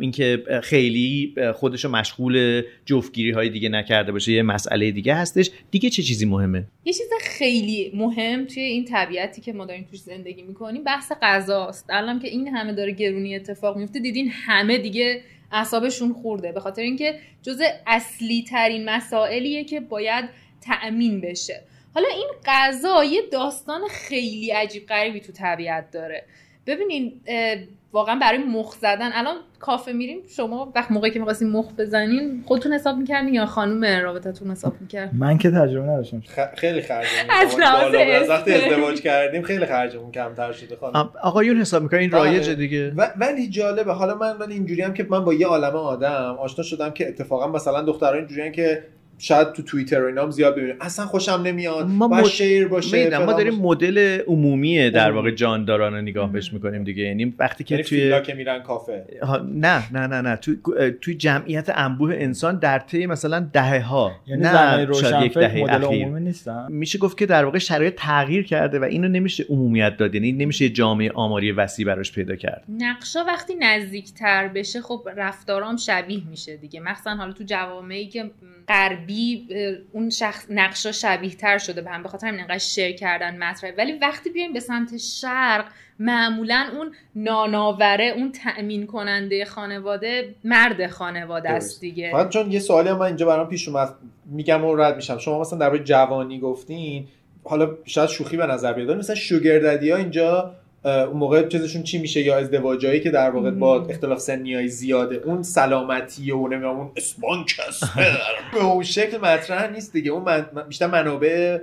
اینکه 0.00 0.42
خیلی 0.62 1.34
خودش 1.54 1.84
رو 1.84 1.90
مشغول 1.90 2.62
جفتگیری 2.86 3.30
های 3.30 3.48
دیگه 3.48 3.68
نکرده 3.68 4.12
باشه 4.12 4.32
یه 4.32 4.42
مسئله 4.42 4.90
دیگه 4.90 5.14
هستش. 5.14 5.50
دیگه 5.70 5.90
چه 5.90 6.02
چیزی 6.02 6.26
مهمه؟ 6.26 6.64
یه 6.84 6.92
چیز 6.92 7.08
خیلی 7.20 7.92
مهم 7.94 8.44
توی 8.44 8.62
این 8.62 8.84
طبیعتی 8.84 9.40
که 9.40 9.52
ما 9.52 9.66
داریم 9.66 9.86
توش 9.90 10.00
زندگی 10.00 10.42
می‌کنیم 10.42 10.84
بحث 10.84 11.12
غذاست. 11.22 11.86
الان 11.90 12.18
که 12.20 12.28
این 12.28 12.48
همه 12.48 12.72
داره 12.72 12.92
گرونی 12.92 13.36
اتفاق 13.36 13.76
میفته 13.76 13.98
دیدین 14.00 14.30
همه 14.32 14.78
دیگه 14.78 15.20
اعصابشون 15.52 16.12
خورده. 16.12 16.52
به 16.52 16.60
خاطر 16.60 16.82
اینکه 16.82 17.18
جزء 17.42 17.64
اصلی 17.86 18.44
ترین 18.50 18.90
مسائلیه 18.90 19.64
که 19.64 19.80
باید 19.80 20.28
تأمین 20.60 21.20
بشه. 21.20 21.62
حالا 21.94 22.08
این 22.08 22.28
غذا 22.46 23.04
یه 23.04 23.22
داستان 23.32 23.80
خیلی 23.90 24.50
عجیب 24.50 24.86
غریبی 24.86 25.20
تو 25.20 25.32
طبیعت 25.32 25.90
داره. 25.90 26.24
ببینین 26.68 27.12
واقعا 27.92 28.18
برای 28.20 28.38
مخ 28.38 28.74
زدن 28.74 29.10
الان 29.12 29.36
کافه 29.58 29.92
میریم 29.92 30.18
شما 30.36 30.72
وقت 30.74 30.90
موقعی 30.90 31.10
که 31.10 31.18
می‌خواستین 31.18 31.50
مخ 31.50 31.72
بزنین 31.78 32.42
خودتون 32.46 32.72
حساب 32.72 32.96
می‌کردین 32.96 33.34
یا 33.34 33.46
خانم 33.46 34.02
رابطتون 34.02 34.50
حساب 34.50 34.72
می‌کرد؟ 34.80 35.14
من 35.14 35.38
که 35.38 35.50
تجربه 35.50 35.86
نداشتم. 35.86 36.22
خیلی 36.56 36.82
خرجمون 36.82 37.30
از 38.22 38.28
وقتی 38.28 38.54
ازدواج 38.54 39.00
کردیم 39.00 39.42
خیلی 39.42 39.66
خرجمون 39.66 40.12
کمتر 40.12 40.52
شده 40.52 40.76
خانم. 40.76 41.10
آقایون 41.22 41.56
حساب 41.56 41.82
می‌کنن 41.82 42.00
این 42.00 42.10
رایجه 42.10 42.46
آره. 42.46 42.54
دیگه. 42.54 42.92
ولی 43.16 43.48
جالبه 43.48 43.92
حالا 43.92 44.14
من 44.14 44.36
ولی 44.36 44.54
اینجوری 44.54 44.82
هم 44.82 44.94
که 44.94 45.06
من 45.10 45.24
با 45.24 45.34
یه 45.34 45.46
عالم 45.46 45.76
آدم 45.76 46.36
آشنا 46.40 46.64
شدم 46.64 46.90
که 46.90 47.08
اتفاقا 47.08 47.46
مثلا 47.46 47.82
دختران 47.82 48.18
اینجوریه 48.18 48.50
که 48.50 48.84
شاید 49.18 49.52
تو 49.52 49.62
توییتر 49.62 50.02
و 50.02 50.06
اینام 50.06 50.30
زیاد 50.30 50.56
ببینیم. 50.56 50.76
اصلا 50.80 51.06
خوشم 51.06 51.42
نمیاد. 51.44 51.88
ما 51.88 52.08
با 52.08 52.22
شیر 52.22 52.68
باشه 52.68 53.18
ما 53.18 53.32
داریم 53.32 53.54
مدل 53.54 54.18
عمومی 54.26 54.90
در 54.90 55.10
واقع 55.10 55.30
جانداران 55.30 55.94
رو 55.94 56.00
نگاه 56.00 56.32
بهش 56.32 56.52
می‌کنیم 56.52 56.84
دیگه. 56.84 57.02
یعنی 57.02 57.34
وقتی 57.38 57.64
که 57.64 57.74
یعنی 57.74 57.84
توی 57.84 58.22
که 58.22 58.34
میرن 58.34 58.62
کافه. 58.62 59.04
نه 59.54 59.92
نه 59.92 60.06
نه 60.06 60.20
نه. 60.20 60.36
توی 60.36 60.56
توی 61.00 61.14
جمعیت 61.14 61.70
انبوه 61.74 62.14
انسان 62.14 62.58
در 62.58 62.78
طی 62.78 63.06
مثلا 63.06 63.48
دهه 63.52 63.80
ها 63.80 64.12
یعنی 64.26 64.42
نه 64.42 64.92
شاید 64.92 65.22
یک 65.22 65.34
دهه 65.34 65.62
مدل 65.62 65.84
عمومی 65.84 66.20
نیستن؟ 66.20 66.66
میشه 66.70 66.98
گفت 66.98 67.18
که 67.18 67.26
در 67.26 67.44
واقع 67.44 67.58
شرایط 67.58 67.94
تغییر 67.94 68.46
کرده 68.46 68.78
و 68.78 68.84
اینو 68.84 69.08
نمیشه 69.08 69.44
عمومیت 69.48 69.96
داد. 69.96 70.14
یعنی 70.14 70.32
نمیشه 70.32 70.68
جامعه 70.68 71.10
آماری 71.10 71.52
وسیع 71.52 71.86
براش 71.86 72.12
پیدا 72.12 72.36
کرد. 72.36 72.64
نقشا 72.68 73.24
وقتی 73.24 73.54
نزدیکتر 73.54 74.48
بشه 74.48 74.80
خب 74.80 75.08
رفتارام 75.16 75.76
شبیه 75.76 76.22
میشه 76.30 76.56
دیگه. 76.56 76.80
مثلا 76.80 77.14
حالا 77.14 77.32
تو 77.32 77.44
جوامعی 77.44 78.06
که 78.06 78.30
غربی 78.68 79.07
اون 79.92 80.10
شخص 80.10 80.46
نقشا 80.50 80.92
شبیه 80.92 81.34
تر 81.34 81.58
شده 81.58 81.82
به 81.82 81.90
هم 81.90 82.02
به 82.02 82.08
خاطر 82.08 82.26
همین 82.26 82.40
انقدر 82.40 82.58
شیر 82.58 82.92
کردن 82.92 83.42
مطرح. 83.42 83.72
ولی 83.78 83.92
وقتی 83.92 84.30
بیایم 84.30 84.52
به 84.52 84.60
سمت 84.60 84.96
شرق 84.96 85.64
معمولا 85.98 86.68
اون 86.76 86.94
ناناوره 87.14 88.12
اون 88.16 88.32
تأمین 88.32 88.86
کننده 88.86 89.44
خانواده 89.44 90.34
مرد 90.44 90.86
خانواده 90.86 91.50
است 91.50 91.80
دیگه. 91.80 92.12
فقط 92.12 92.28
چون 92.28 92.52
یه 92.52 92.60
سوالی 92.60 92.88
هم 92.88 92.98
من 92.98 93.06
اینجا 93.06 93.26
برام 93.26 93.48
پیش 93.48 93.68
اومد 93.68 93.94
میگم 94.26 94.64
و 94.64 94.76
رد 94.76 94.96
میشم. 94.96 95.18
شما 95.18 95.40
مثلا 95.40 95.58
در 95.58 95.78
جوانی 95.78 96.40
گفتین 96.40 97.08
حالا 97.44 97.76
شاید 97.84 98.08
شوخی 98.08 98.36
به 98.36 98.46
نظر 98.46 98.72
بیاد 98.72 98.90
مثلا 98.90 99.16
شوگر 99.16 99.90
ها 99.90 99.96
اینجا 99.96 100.54
اون 100.84 101.16
موقع 101.16 101.48
چیزشون 101.48 101.82
چی 101.82 101.98
میشه 101.98 102.20
یا 102.20 102.38
ازدواجایی 102.38 103.00
که 103.00 103.10
در 103.10 103.30
واقع 103.30 103.50
با 103.50 103.84
اختلاف 103.84 104.18
سنی 104.18 104.54
های 104.54 104.68
زیاده 104.68 105.22
اون 105.24 105.42
سلامتی 105.42 106.30
و 106.30 106.48
نمی‌دونم 106.48 106.76
اون 106.76 106.90
اسپانکس 106.96 107.82
به 108.54 108.64
اون 108.64 108.82
شکل 108.82 109.18
مطرح 109.18 109.70
نیست 109.70 109.92
دیگه. 109.92 110.10
اون 110.10 110.22
من... 110.22 110.46
بیشتر 110.68 110.86
منابع 110.86 111.58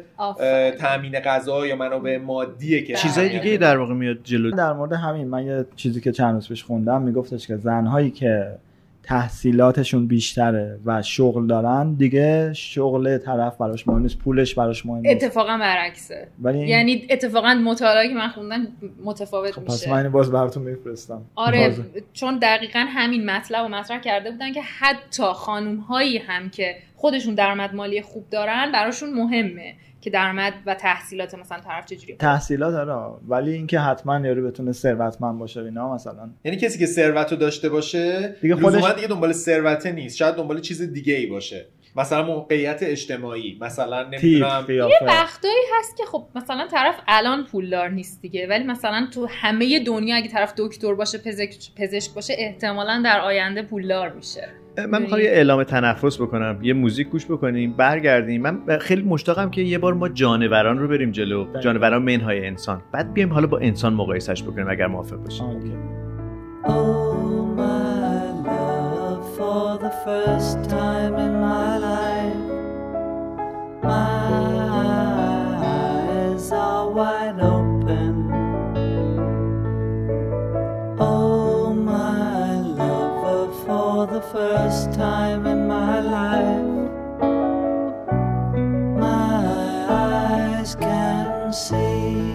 تامین 0.80 1.20
غذا 1.20 1.68
یا 1.68 1.76
منابع 1.76 2.18
مادیه 2.18 2.84
که 2.84 2.96
چیزای 2.96 3.40
دیگه 3.40 3.58
در 3.58 3.78
واقع 3.78 3.94
میاد 3.94 4.18
جلو. 4.24 4.52
در 4.52 4.74
مورد 4.74 4.94
همین 4.94 5.28
من 5.28 5.46
یه 5.46 5.66
چیزی 5.76 6.02
که 6.02 6.12
چند 6.12 6.34
روز 6.34 6.48
پیش 6.48 6.64
خوندم 6.64 7.02
میگفتش 7.02 7.48
که 7.48 7.58
زنهایی 7.58 8.12
که 8.12 8.52
تحصیلاتشون 9.06 10.08
بیشتره 10.08 10.80
و 10.86 11.02
شغل 11.02 11.48
دارن 11.48 11.94
دیگه 11.94 12.54
شغل 12.54 13.18
طرف 13.18 13.58
براش 13.58 13.88
مهم 13.88 14.02
نیست 14.02 14.18
پولش 14.18 14.56
براش 14.56 14.86
مهم 14.86 15.02
نیست. 15.02 15.24
اتفاقا 15.24 15.58
برعکسه. 15.58 16.28
ولی 16.42 16.68
یعنی 16.68 17.08
اتفاقا 17.10 17.54
مطالعاتی 17.54 18.10
که 18.10 18.16
من 18.16 18.28
خوندم 18.28 18.68
متفاوت 19.04 19.52
خب 19.52 19.62
میشه. 19.62 19.74
پس 19.74 19.88
من 19.88 20.10
باز 20.10 20.32
براتون 20.32 20.64
میفرستم. 20.64 21.22
آره 21.36 21.76
چون 22.14 22.40
دقیقا 22.42 22.86
همین 22.88 23.30
مطلب 23.30 23.66
و 23.66 23.70
مطرح 23.70 24.00
کرده 24.00 24.32
بودن 24.32 24.54
که 24.54 24.62
حتی 24.62 25.24
خانوم 25.24 25.78
هایی 25.78 26.18
هم 26.18 26.50
که 26.50 26.76
خودشون 26.96 27.36
درآمد 27.36 27.76
مالی 27.76 28.02
خوب 28.02 28.30
دارن 28.30 28.72
براشون 28.72 29.14
مهمه. 29.14 29.76
که 30.06 30.12
درآمد 30.12 30.54
و 30.66 30.76
تحصیلات 30.76 31.36
مثلا 31.36 31.60
طرف 31.60 31.86
چجوری 31.86 32.16
تحصیلات 32.16 32.74
داره 32.74 33.18
ولی 33.28 33.54
اینکه 33.54 33.80
حتما 33.80 34.20
یارو 34.20 34.48
بتونه 34.48 34.72
ثروتمند 34.72 35.40
باشه 35.40 35.62
اینا 35.62 35.94
مثلا. 35.94 36.30
یعنی 36.44 36.58
کسی 36.58 36.80
که 36.80 36.86
ثروت 36.86 37.32
رو 37.32 37.38
داشته 37.38 37.70
باشه 37.70 38.36
دیگه 38.42 38.56
خودش 38.56 38.96
دیگه 38.96 39.08
دنبال 39.08 39.32
ثروت 39.32 39.86
نیست. 39.86 40.18
شاید 40.18 40.36
دنبال 40.36 40.62
چیز 40.62 40.82
دیگه 40.82 41.14
ای 41.14 41.26
باشه. 41.26 41.66
مثلا 41.96 42.24
موقعیت 42.24 42.80
اجتماعی 42.82 43.58
مثلا 43.62 44.04
نمی‌دونم. 44.04 44.66
یه 44.70 45.00
وقتایی 45.02 45.64
هست 45.80 45.98
که 45.98 46.04
خب 46.06 46.28
مثلا 46.36 46.68
طرف 46.68 46.96
الان 47.08 47.44
پولدار 47.44 47.90
نیست 47.90 48.22
دیگه 48.22 48.48
ولی 48.48 48.64
مثلا 48.64 49.08
تو 49.14 49.28
همه 49.30 49.80
دنیا 49.80 50.16
اگه 50.16 50.28
طرف 50.28 50.54
دکتر 50.58 50.94
باشه 50.94 51.18
پزشک 51.18 51.76
پزشک 51.76 52.14
باشه 52.14 52.36
احتمالا 52.38 53.02
در 53.06 53.20
آینده 53.20 53.62
پولدار 53.62 54.10
میشه. 54.10 54.50
من 54.78 55.02
می‌خوام 55.02 55.22
یه 55.22 55.30
اعلام 55.30 55.64
تنفس 55.64 56.22
بکنم 56.22 56.60
یه 56.62 56.74
موزیک 56.74 57.10
گوش 57.10 57.26
بکنیم 57.26 57.74
برگردیم. 57.78 58.42
من 58.42 58.78
خیلی 58.78 59.02
مشتاقم 59.02 59.50
که 59.50 59.62
یه 59.62 59.78
بار 59.78 59.94
ما 59.94 60.10
جانوران 60.10 60.80
رو 60.80 60.88
بریم 60.88 61.12
جلو 61.12 61.46
بله. 61.46 61.62
جانوران 61.62 62.02
منهای 62.02 62.48
انسان. 62.48 62.82
بعد 62.92 63.14
بیایم 63.14 63.34
حالا 63.34 63.48
با 63.48 63.58
انسان 63.58 63.94
مقایسش 63.94 64.44
بکنیم 64.44 64.70
اگر 64.70 64.88
موافق 64.88 65.18
باشیم. 65.18 65.46
the 77.38 77.65
first 84.36 84.92
time 84.92 85.44
in 85.54 85.60
my 85.74 85.96
life. 86.16 86.72
My 89.04 89.46
eyes 90.04 90.72
can 90.76 91.54
see. 91.54 92.26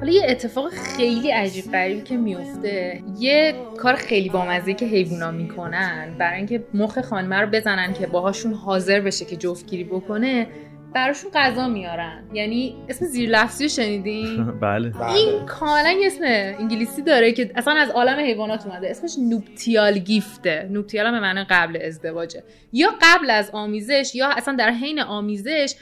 حالا 0.00 0.12
یه 0.12 0.26
اتفاق 0.28 0.70
خیلی 0.70 1.30
عجیب 1.30 1.72
غریبی 1.72 2.02
که 2.02 2.16
میفته 2.16 3.02
یه 3.18 3.54
کار 3.78 3.94
خیلی 3.94 4.28
بامزه 4.28 4.74
که 4.74 4.86
حیوونا 4.86 5.30
می‌کنن 5.30 6.14
برای 6.18 6.36
اینکه 6.36 6.64
مخ 6.74 7.00
خانمه 7.00 7.36
رو 7.36 7.46
بزنن 7.46 7.92
که 7.92 8.06
باهاشون 8.06 8.52
حاضر 8.52 9.00
بشه 9.00 9.24
که 9.24 9.36
جفتگیری 9.36 9.84
بکنه 9.84 10.46
براشون 10.94 11.30
غذا 11.34 11.68
میارن. 11.68 12.22
یعنی 12.32 12.76
اسم 12.88 13.06
زیر 13.06 13.30
لفظی 13.30 13.64
رو 13.64 13.68
شنیدین؟ 13.68 14.44
بله. 14.60 15.02
این 15.14 15.46
کاملا 15.46 15.94
اسم 16.04 16.24
انگلیسی 16.58 17.02
داره 17.02 17.32
که 17.32 17.50
اصلا 17.54 17.74
از 17.74 17.90
عالم 17.90 18.18
حیوانات 18.18 18.66
اومده. 18.66 18.90
اسمش 18.90 19.14
نوپتیال 19.18 19.98
گیفته. 19.98 20.68
نوپتیال 20.70 21.06
هم 21.06 21.12
به 21.12 21.20
معنی 21.20 21.44
قبل 21.44 21.78
ازدواجه. 21.82 22.42
یا 22.72 22.88
قبل 23.02 23.30
از 23.30 23.50
آمیزش 23.50 24.12
یا 24.14 24.28
اصلا 24.28 24.54
در 24.54 24.70
حین 24.70 25.00
آمیزش 25.00 25.74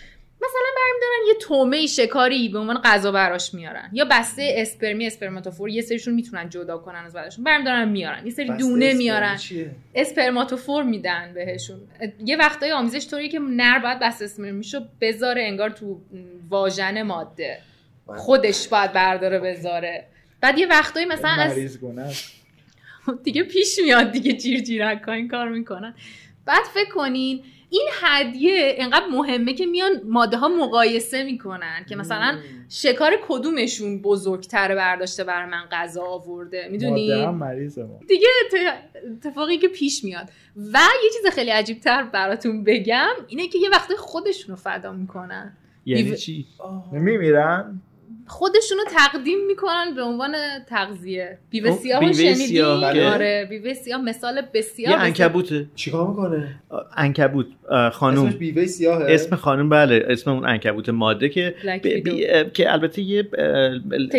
مثلا 0.42 0.68
برمی 0.76 1.00
دارن 1.00 1.28
یه 1.28 1.35
تومه 1.35 1.87
شکاری 1.87 2.48
به 2.48 2.59
عنوان 2.59 2.81
غذا 2.85 3.12
براش 3.12 3.55
میارن. 3.55 3.90
یا 3.92 4.05
بسته 4.11 4.55
اسپرمی 4.57 5.07
اسپرماتوفور 5.07 5.68
یه 5.68 5.83
سریشون 5.83 6.14
می‌تونن 6.14 6.48
جدا 6.48 6.78
کنن 6.78 7.05
از 7.05 7.12
بعدشون. 7.12 7.44
برمی 7.44 7.64
دارن 7.64 7.88
میارن. 7.88 8.26
یه 8.26 8.33
سری 8.33 8.57
دونه 8.57 8.94
میارن. 8.94 9.38
اسپرماتوفور 9.94 10.83
میدن 10.83 11.33
بهشون. 11.35 11.81
یه 12.24 12.37
وقتای 12.37 12.72
آمیزش 12.72 13.11
طوریه 13.11 13.28
که 13.28 13.38
نر 13.38 13.78
باید 13.78 13.98
بسته 13.98 14.24
اسپرمیشو 14.24 14.81
بذاره 15.00 15.42
انگار 15.42 15.70
تو 15.70 16.00
واژن 16.48 17.02
ماده. 17.02 17.59
بله. 18.09 18.16
خودش 18.16 18.68
باید 18.68 18.92
برداره 18.92 19.38
بذاره. 19.38 20.05
بعد 20.40 20.59
یه 20.59 20.66
وقتایی 20.66 21.07
مثلا 21.07 21.31
از 21.31 21.78
دیگه 23.24 23.42
پیش 23.42 23.78
میاد 23.85 24.12
دیگه 24.12 24.33
جیر 24.33 24.61
جیرک 24.61 25.09
این 25.09 25.28
کار 25.28 25.48
می‌کنن. 25.48 25.94
بعد 26.46 26.64
فکر 26.74 26.90
کنین 26.90 27.42
این 27.73 27.89
هدیه 28.03 28.75
انقدر 28.79 29.07
مهمه 29.07 29.55
که 29.55 29.67
میان 29.67 29.91
ماده 30.05 30.37
ها 30.37 30.49
مقایسه 30.49 31.25
می‌کنن 31.25 31.85
که 31.89 31.97
مثلا 31.97 32.39
شکار 32.69 33.13
کدومشون 33.29 34.03
بزرگتر 34.03 34.75
برداشته 34.75 35.25
بر 35.25 35.47
من 35.47 35.63
غذا 35.73 36.03
آورده 36.03 36.69
می‌دونی؟ 36.71 37.09
دیگه 38.09 38.29
اتفاقی 39.17 39.59
که 39.59 39.69
پیش 39.69 40.05
میاد. 40.05 40.29
و 40.57 40.79
یه 41.05 41.11
چیز 41.11 41.35
خیلی 41.35 41.51
عجیبتر 41.51 42.03
براتون 42.03 42.65
بگم 42.65 43.15
اینه 43.29 43.49
که 43.49 43.59
یه 43.59 43.71
وقتی 43.71 43.95
خودشونو 43.95 44.57
فدا 44.57 44.93
می‌کنن. 44.93 45.57
یعنی 45.87 46.17
چی؟ 46.17 46.47
میمیرن؟ 46.93 47.81
خودشونو 48.33 48.83
تقدیم 48.97 49.38
می‌کنن 49.47 49.95
به 49.97 50.03
عنوان 50.03 50.35
تغذیه. 50.68 51.38
بیوه 51.51 51.71
سیاه 51.71 52.12
شنیدی؟ 52.12 52.61
آره 52.61 53.47
بیوه 53.51 53.75
سیاه 53.75 54.03
مثال 54.03 54.42
بسیار 54.55 54.90
یه 54.92 54.99
انکبوته. 54.99 55.66
چیکار 55.75 56.09
می‌کنه؟ 56.09 56.61
انکبوت 56.97 57.47
خانم 57.92 58.23
اسمش 58.23 58.35
بیوه 58.35 58.66
سیاهه؟ 58.66 59.07
اسم 59.09 59.37
خانم 59.37 59.68
بله 59.68 60.07
اسم 60.09 60.31
اون 60.31 60.47
انکبوت 60.47 60.88
ماده 60.88 61.29
که 61.29 61.55
که 62.55 62.73
البته 62.73 63.03
یه 63.03 63.29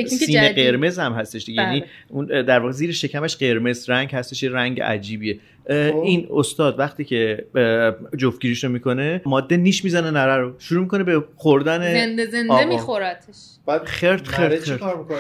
سینه 0.08 0.54
قرمز 0.54 1.00
هم 1.00 1.14
هستش 1.14 1.46
دیگه. 1.46 1.62
یعنی 1.62 1.80
بله. 1.80 1.90
اون 2.10 2.26
در 2.26 2.60
واقع 2.60 2.72
زیر 2.72 2.92
شکمش 2.92 3.36
قرمز 3.36 3.90
رنگ 3.90 4.16
هستش 4.16 4.44
یه 4.44 4.52
رنگ 4.52 4.82
عجیبیه. 4.82 5.34
خب. 5.34 5.40
این 5.70 6.28
استاد 6.32 6.80
وقتی 6.80 7.06
که 7.06 7.46
جفتگیریشو 8.18 8.70
می‌کنه 8.70 9.22
ماده 9.26 9.58
نیش 9.58 9.84
می‌زنه 9.84 10.12
نره 10.12 10.38
رو. 10.38 10.54
شروع 10.60 10.82
می‌کنه 10.82 11.04
به 11.04 11.24
خوردن 11.36 11.94
زنده 11.94 12.26
زنده 12.26 12.66
میخورتش. 12.66 13.36
بعد 13.66 13.86
خرت 13.86 14.28
خرت, 14.28 14.70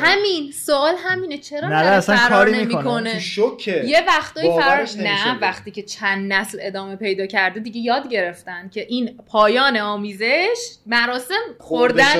همین 0.01 0.51
سوال 0.51 0.95
همینه. 0.97 1.37
چرا 1.37 1.69
نره 1.69 1.87
اصلا 1.87 2.17
کاری 2.29 2.51
نمی‌کنه؟ 2.51 3.19
شوکه. 3.19 3.83
یه 3.85 4.01
وقتایی 4.07 4.49
فرار 4.49 4.87
نه 4.97 5.39
وقتی 5.41 5.71
که 5.71 5.81
چند 5.81 6.33
نسل 6.33 6.57
ادامه 6.61 6.95
پیدا 6.95 7.25
کرده 7.25 7.59
دیگه 7.59 7.81
یاد 7.81 8.09
گرفتن 8.09 8.69
که 8.69 8.85
این 8.89 9.19
پایان 9.27 9.77
آمیزش 9.77 10.57
مراسم 10.85 11.41
خوردن 11.59 12.19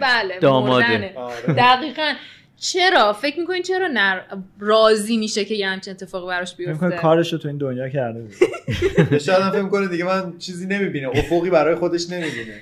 بله 0.00 0.38
داماده. 0.40 1.14
آره. 1.16 1.54
دقیقا. 1.56 2.12
چرا؟ 2.62 3.12
فکر 3.12 3.40
می‌کنین 3.40 3.62
چرا 3.62 3.88
نر 3.88 4.20
راضی 4.60 5.16
میشه 5.16 5.44
که 5.44 5.54
یه 5.54 5.68
همچین 5.68 5.92
اتفاقی 5.92 6.26
براش 6.26 6.54
بیفته؟ 6.54 6.90
کارش 6.90 7.32
رو 7.32 7.38
تو 7.38 7.48
این 7.48 7.58
دنیا 7.58 7.88
کرده 7.88 8.28
شاید 9.26 9.52
فکر 9.52 9.68
کنه 9.68 9.88
دیگه 9.88 10.04
من 10.04 10.38
چیزی 10.38 10.66
نمی‌بینه 10.66 11.08
افقی 11.08 11.50
برای 11.50 11.74
خودش 11.74 12.10
نمی‌بینه. 12.10 12.54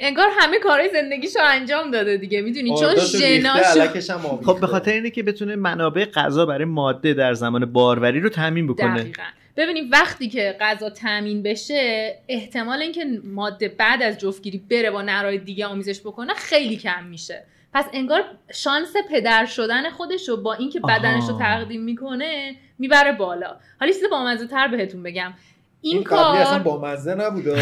انگار 0.00 0.28
همه 0.38 0.58
کارهای 0.58 0.90
زندگیشو 0.92 1.38
انجام 1.42 1.90
داده 1.90 2.16
دیگه 2.16 2.42
می‌دونی؟ 2.42 2.70
چون 2.78 2.94
ژناشو 2.96 4.18
خب 4.44 4.60
به 4.60 4.66
خاطر 4.66 4.92
اینه 4.92 5.10
که 5.10 5.22
بتونه 5.22 5.56
منابع 5.56 6.04
غذا 6.04 6.46
برای 6.46 6.64
ماده 6.64 7.14
در 7.14 7.34
زمان 7.34 7.72
باروری 7.72 8.20
رو 8.20 8.28
تامین 8.28 8.66
بکنه. 8.66 9.00
دقیقا. 9.00 9.22
ببینید 9.56 9.92
وقتی 9.92 10.28
که 10.28 10.56
غذا 10.60 10.90
تامین 10.90 11.42
بشه 11.42 12.14
احتمال 12.28 12.82
اینکه 12.82 13.04
ماده 13.24 13.68
بعد 13.68 14.02
از 14.02 14.18
جفتگیری 14.18 14.58
بره 14.70 14.90
با 14.90 15.02
نرای 15.02 15.38
دیگه 15.38 15.66
آمیزش 15.66 16.00
بکنه 16.00 16.34
خیلی 16.34 16.76
کم 16.76 17.04
میشه. 17.04 17.44
پس 17.74 17.84
انگار 17.92 18.24
شانس 18.52 18.92
پدر 19.10 19.46
شدن 19.46 19.90
خودش 19.90 20.28
رو 20.28 20.36
با 20.36 20.54
اینکه 20.54 20.80
بدنش 20.80 21.28
رو 21.28 21.38
تقدیم 21.38 21.82
می‌کنه 21.82 22.56
می‌بره 22.78 23.12
بالا. 23.12 23.56
حالا 23.80 23.92
چیز 23.92 24.02
بامزه 24.10 24.46
تر 24.46 24.68
بهتون 24.68 25.02
بگم. 25.02 25.32
این, 25.80 25.94
این 25.96 26.04
کار 26.04 26.36
اصلا 26.36 26.58
بامزه 26.58 27.14
نبوده. 27.14 27.54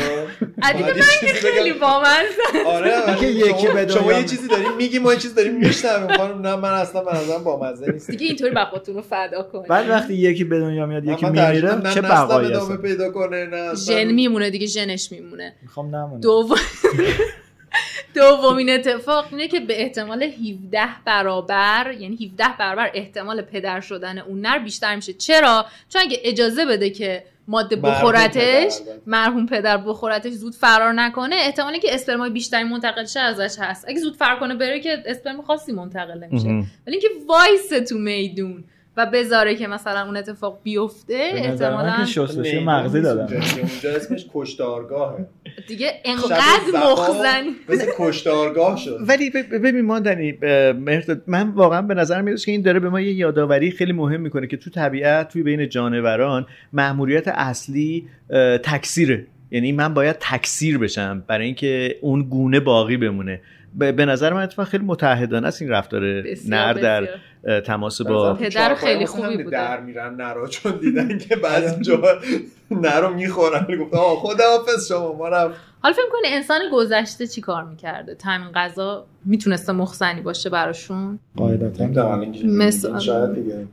دیگه 0.73 0.95
من 0.95 1.33
خیلی 1.35 1.73
بامزه. 1.73 2.67
آره. 2.67 3.17
که 3.21 3.27
یکی 3.27 3.69
به 3.69 3.89
شما 3.89 4.13
یه 4.13 4.25
چیزی 4.25 4.49
داریم 4.49 4.77
میگیم 4.77 5.03
ما 5.03 5.13
یه 5.13 5.19
چیزی 5.19 5.35
داریم 5.35 5.57
میشنویم. 5.57 6.41
نه 6.41 6.57
من 6.57 6.73
اصلا 6.73 7.03
من 7.03 7.13
اصلا 7.13 7.39
بامزه 7.39 7.93
نیست. 7.93 8.11
دیگه 8.11 8.27
اینطوری 8.27 8.55
بخاطر 8.55 8.93
رو 8.93 9.03
فدا 9.03 9.43
کنید. 9.43 9.67
بعد 9.67 9.89
وقتی 9.89 10.15
یکی 10.15 10.45
به 10.45 10.59
دنیا 10.61 10.87
میاد 10.87 11.05
یکی 11.05 11.27
میمیره 11.27 11.81
چه 11.95 12.01
بقایی 12.01 12.53
هست 12.53 12.77
پیدا 12.77 13.11
کنه 13.11 13.47
نه 13.47 13.75
ژن 13.75 14.05
میمونه 14.05 14.51
دیگه 14.51 14.67
ژنش 14.67 15.13
میمونه. 15.13 15.55
می‌خوام 15.63 15.97
نمونه 15.97 16.21
دوم 16.21 16.59
دومین 18.15 18.71
اتفاق 18.71 19.27
اینه 19.31 19.49
که 19.49 19.61
به 19.61 19.83
احتمال 19.83 20.23
17 20.23 20.89
برابر 21.05 21.95
یعنی 21.99 22.15
17 22.15 22.45
برابر 22.59 22.91
احتمال 22.95 23.43
پدر 23.43 23.81
شدن 23.81 24.19
اون 24.19 24.41
نر 24.41 24.59
بیشتر 24.59 24.97
میشه. 24.97 25.13
چرا؟ 25.13 25.67
چون 25.89 26.03
اگه 26.03 26.21
اجازه 26.25 26.65
بده 26.65 26.91
که 26.91 27.25
ماده 27.49 27.77
بخورتش 27.77 28.73
مرحوم 29.07 29.47
پدر 29.47 29.77
بخورتش 29.77 30.33
زود 30.33 30.55
فرار 30.55 30.93
نکنه 30.93 31.37
احتمالی 31.37 31.79
که 31.81 31.95
اسپرمای 31.95 32.31
بیشتری 32.31 32.65
منتقل 32.65 33.05
شه 33.05 33.21
ازش 33.21 33.57
هست. 33.59 33.85
اگه 33.89 34.01
زود 34.01 34.17
فرار 34.17 34.41
کنه 34.41 34.55
بره 34.55 34.81
که 34.81 35.03
اسپرم 35.07 35.43
خاصی 35.43 35.73
منتقل 35.73 36.19
نمیشه. 36.25 36.49
ولی 36.87 36.97
اینکه 36.97 37.09
وایس 37.29 37.89
تو 37.89 37.99
میدون. 37.99 38.65
و 38.97 39.07
بذاره 39.13 39.55
که 39.55 39.67
مثلا 39.67 40.05
اون 40.07 40.17
اتفاق 40.17 40.61
بیفته 40.63 41.31
احتمالاً 41.35 42.05
شستشوی 42.05 42.65
مغزی 42.65 43.01
دادن. 43.01 43.35
اونجا 43.35 43.91
اسمش 43.97 44.27
کشتارگاهه. 44.35 45.27
دیگه 45.69 45.93
انقدر 46.05 46.91
مخزن 46.93 47.45
مثل 47.69 47.87
کشتارگاه 47.99 48.77
شد. 48.77 48.99
ولی 49.09 49.31
ببین 49.31 49.81
ماندنی 49.81 50.39
من 51.27 51.49
واقعا 51.49 51.83
به 51.83 51.95
نظر 51.95 52.23
میاد 52.23 52.39
که 52.39 52.53
این 52.53 52.63
داره 52.63 52.81
به 52.81 52.89
ما 52.89 53.01
یه 53.01 53.13
یادآوری 53.13 53.71
خیلی 53.71 53.93
مهم 53.93 54.21
می‌کنه 54.21 54.47
که 54.47 54.57
تو 54.57 54.71
طبیعت 54.71 55.29
توی 55.29 55.43
بین 55.43 55.69
جانوران 55.69 56.47
مأموریت 56.73 57.29
اصلی 57.29 58.09
تکثیره. 58.63 59.27
یعنی 59.51 59.73
من 59.73 59.95
باید 59.95 60.17
تکثیر 60.21 60.79
بشم 60.79 61.25
برای 61.27 61.47
اینکه 61.47 61.97
اون 62.01 62.23
گونه 62.23 62.61
باقی 62.61 62.97
بمونه. 62.97 63.41
به 63.75 64.05
نظر 64.07 64.33
من 64.33 64.43
اتفاقا 64.43 64.71
خیلی 64.71 64.85
متحدانه 64.85 65.49
است 65.49 65.63
این 65.63 65.71
رفتار 65.71 66.25
نر 66.49 66.73
در 66.73 67.09
تماس 67.67 68.03
با 68.03 68.35
پدر 68.35 68.75
خیلی 68.75 69.07
خوبی 69.07 69.37
بوده. 69.37 69.51
در 69.51 69.81
میرن 69.81 70.15
نرا 70.15 70.47
چون 70.47 70.73
دیدن 70.73 71.19
که 71.29 71.37
بعضی 71.37 71.83
جا 71.83 72.03
نرو 72.71 73.15
می‌خورن. 73.15 73.67
گفت 73.81 73.95
آه 73.95 74.17
خداحافظ 74.17 74.89
شما 74.89 75.13
ما 75.13 75.29
رفت. 75.29 75.61
حالا 75.83 75.95
فکر 75.95 76.09
کنی 76.13 76.35
انسان 76.35 76.61
گذشته 76.73 77.27
چی 77.27 77.41
کار 77.41 77.65
می‌کرده؟ 77.65 78.15
تامین 78.15 78.53
غذا 78.55 79.07
می‌تونسته 79.25 79.73
مخزنی 79.73 80.21
باشه 80.21 80.51
براشون؟ 80.51 81.19
قاعدتا. 81.37 82.17
مثلا 82.45 82.99
شاید 82.99 83.35
دیگه. 83.35 83.67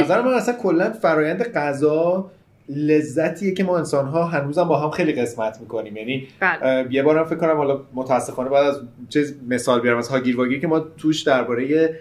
نظر 0.00 0.22
من 0.22 0.32
اصلا 0.32 0.54
کلا 0.54 0.90
فرایند 0.90 1.42
غذا 1.42 2.30
لذتیه 2.68 3.54
که 3.54 3.64
ما 3.64 3.78
انسان 3.78 4.06
ها 4.06 4.24
هنوزم 4.24 4.64
با 4.64 4.80
هم 4.80 4.90
خیلی 4.90 5.12
قسمت 5.12 5.60
می‌کنیم. 5.60 5.96
یعنی 5.96 6.28
بله. 6.40 6.86
یه 6.90 7.02
بارم 7.02 7.24
فکر 7.24 7.38
کنم 7.38 7.56
حالا 7.56 7.80
متاسفانه 7.94 8.50
بعد 8.50 8.66
از 8.66 8.80
چیز 9.08 9.34
مثال 9.48 9.80
بیارم 9.80 9.98
از 9.98 10.08
هاگیر 10.08 10.36
واگیر 10.36 10.60
که 10.60 10.66
ما 10.66 10.80
توش 10.80 11.22
درباره 11.22 11.98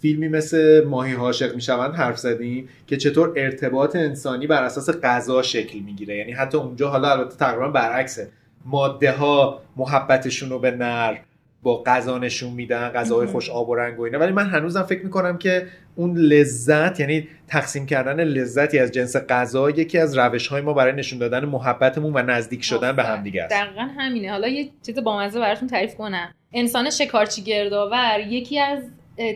فیلمی 0.00 0.28
مثل 0.28 0.84
ماهی 0.84 1.14
عاشق 1.14 1.54
می‌شوند 1.54 1.94
حرف 1.94 2.18
زدیم 2.18 2.68
که 2.86 2.96
چطور 2.96 3.32
ارتباط 3.36 3.96
انسانی 3.96 4.46
بر 4.46 4.62
اساس 4.62 4.90
غذا 4.90 5.42
شکل 5.42 5.78
می‌گیره. 5.78 6.16
یعنی 6.16 6.32
حتی 6.32 6.58
اونجا 6.58 6.88
حالا 6.88 7.10
البته 7.10 7.36
تقریبا 7.36 7.68
برعکسه. 7.68 8.28
ماده 8.64 9.12
ها 9.12 9.62
محبتشون 9.76 10.50
رو 10.50 10.58
به 10.58 10.70
نر 10.70 11.16
با 11.62 11.82
غذا 11.82 12.18
نشون 12.18 12.52
میدن 12.52 12.88
غذاهای 12.88 13.26
خوش 13.26 13.50
آب 13.50 13.68
و 13.68 13.74
رنگ 13.74 14.00
و 14.00 14.02
اینا. 14.02 14.18
ولی 14.18 14.32
من 14.32 14.46
هنوزم 14.46 14.82
فکر 14.82 15.04
می‌کنم 15.04 15.38
که 15.38 15.66
اون 15.96 16.16
لذت 16.16 17.00
یعنی 17.00 17.28
تقسیم 17.48 17.86
کردن 17.86 18.24
لذتی 18.24 18.78
از 18.78 18.92
جنس 18.92 19.16
غذا 19.16 19.70
یکی 19.70 19.98
از 19.98 20.18
روش 20.18 20.46
های 20.48 20.62
ما 20.62 20.72
برای 20.72 20.92
نشون 20.92 21.18
دادن 21.18 21.44
محبتمون 21.44 22.12
و 22.14 22.22
نزدیک 22.22 22.64
شدن 22.64 22.92
به 22.96 23.02
هم 23.02 23.22
دیگه 23.22 23.42
است. 23.42 23.54
دقیقا 23.54 23.88
همینه. 23.98 24.30
حالا 24.30 24.48
یه 24.48 24.70
چیز 24.86 24.98
بامزه 24.98 25.40
براتون 25.40 25.68
تعریف 25.68 25.94
کنم. 25.94 26.34
انسان 26.52 26.90
شکارچی 26.90 27.42
گردآور 27.42 28.20
یکی 28.28 28.60
از 28.60 28.82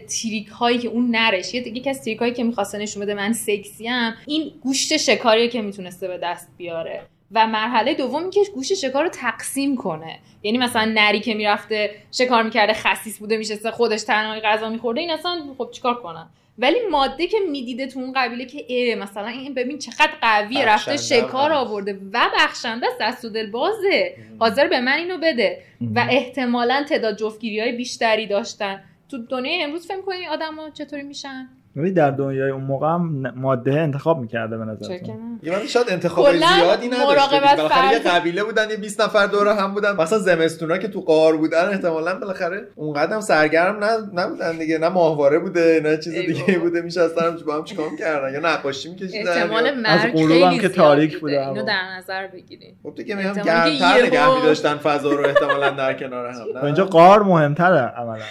تریک 0.09 0.49
هایی 0.49 0.79
که 0.79 0.89
اون 0.89 1.11
نرش. 1.11 1.55
یکی 1.55 1.91
از 1.91 2.05
تریک 2.05 2.19
هایی 2.19 2.33
که 2.33 2.45
می‌خواسته 2.45 2.79
نشون 2.79 3.03
بده 3.03 3.15
من 3.15 3.33
سکسی 3.33 3.89
ام 3.89 4.15
این 4.27 4.53
گوشت 4.63 4.97
شکاریه 4.97 5.49
که 5.49 5.63
می‌تونسته 5.63 6.09
به 6.09 6.19
دست 6.19 6.49
بیاره. 6.59 7.03
و 7.35 7.47
مرحله 7.47 7.95
دوم 7.95 8.31
که 8.31 8.41
گوشت 8.55 8.75
شکار 8.75 9.03
رو 9.05 9.09
تقسیم 9.09 9.77
کنه. 9.77 10.19
یعنی 10.43 10.59
مثلا 10.59 10.93
نری 10.95 11.21
که 11.21 11.35
می‌رفته 11.35 11.91
شکار 12.13 12.43
می‌کرده 12.43 12.73
خسیس 12.73 13.19
بوده 13.19 13.37
میشسته 13.37 13.71
خودش 13.71 14.03
تنهایی 14.03 14.41
غذا 14.41 14.69
میخورده 14.69 15.01
این 15.01 15.11
اصلا 15.11 15.43
خب 15.59 15.69
چیکار 15.73 16.03
کنم؟ 16.03 16.31
ولی 16.59 16.79
ماده 16.91 17.27
که 17.27 17.37
می‌دیده 17.51 17.87
تو 17.87 18.01
اون 18.01 18.13
قبیله 18.17 18.45
که 18.45 18.65
ای 18.69 18.95
مثلا 18.95 19.27
این 19.27 19.55
ببین 19.55 19.79
چقدر 19.79 20.11
قویه 20.23 20.65
رفته 20.65 20.97
شکار 20.97 21.53
آورده. 21.53 21.99
و 22.13 22.31
بخشنده 22.37 22.87
است 22.87 22.97
دست 23.01 23.25
و 23.25 23.29
دل 23.29 23.51
بازه. 23.51 24.17
حاضر 24.39 24.69
به 24.69 24.81
من 24.81 24.93
اینو 24.93 25.19
بده. 25.19 25.63
و 25.95 26.07
احتمالا 26.11 26.85
تعداد 26.89 27.17
جفتگیری 27.17 27.61
های 27.61 27.73
بیشتری 27.73 28.27
داشتن. 28.27 28.85
تو 29.13 29.19
دنیای 29.31 29.63
امروز 29.63 29.87
فکر 29.87 30.01
کنید 30.01 30.29
آدما 30.33 30.71
چطوری 30.71 31.03
میشن؟ 31.03 31.49
ولی 31.77 31.93
در 31.93 32.11
دنیای 32.11 32.51
اون 32.51 32.65
موقع 32.65 32.87
هم 32.87 33.33
ماده 33.37 33.81
انتخاب 33.81 34.19
می‌کرده 34.21 34.59
به 34.59 34.65
نظر 34.65 34.99
یه 35.43 35.67
شاید 35.67 35.87
انتخاب 35.91 36.33
زیادی 36.33 36.89
نداشته 36.89 37.41
بالاخره 37.41 37.93
یه 37.93 37.99
قبیله 37.99 38.45
بودن 38.45 38.71
یه 38.71 38.77
20 38.77 39.01
نفر 39.01 39.27
دور 39.27 39.49
هم 39.49 39.75
بودن. 39.75 39.97
مثلا 39.97 40.19
زمستونا 40.19 40.79
که 40.79 40.89
تو 40.89 41.01
قار 41.01 41.37
بودن 41.37 41.69
احتمالاً 41.69 42.19
بالاخره 42.19 42.67
اونقدر 42.75 43.15
هم 43.15 43.21
سرگرم 43.21 43.85
نبودن 44.15 44.59
دیگه. 44.59 44.79
نه 44.79 44.89
ماهواره 44.89 45.39
بوده 45.39 45.81
نه 45.85 45.97
چیز 45.97 46.15
دیگه 46.15 46.59
بوده. 46.59 46.81
میشستن 46.81 47.37
با 47.47 47.55
هم 47.55 47.65
چیکار 47.65 47.89
کردن 47.99 48.33
یا 48.35 48.41
نقاشی 48.41 48.91
میکشیدن 48.91 49.29
احتمال 49.29 49.75
مرگ 49.81 50.17
خیلی 50.17 50.43
هم 50.43 50.59
که 50.59 50.69
تاریک 50.69 51.21
بوده. 51.21 51.49
اینو 51.49 51.63
در 51.63 51.83
نظر 51.97 52.27
بگیریم 52.27 52.77
خب 52.83 52.95
دیگه 52.95 53.15
میگم 53.15 53.33
گرمتر 53.33 54.07
نگه 54.07 54.35
می‌داشتن 54.37 54.77
فضا 54.77 55.13
رو 55.13 55.27
احتمالاً 55.27 55.71
در 55.71 55.95
کنار 55.95 56.27
هم 56.27 56.65
اینجا 56.65 56.85
قار 56.85 57.23
مهمتره 57.23 57.81
عملا. 57.81 58.25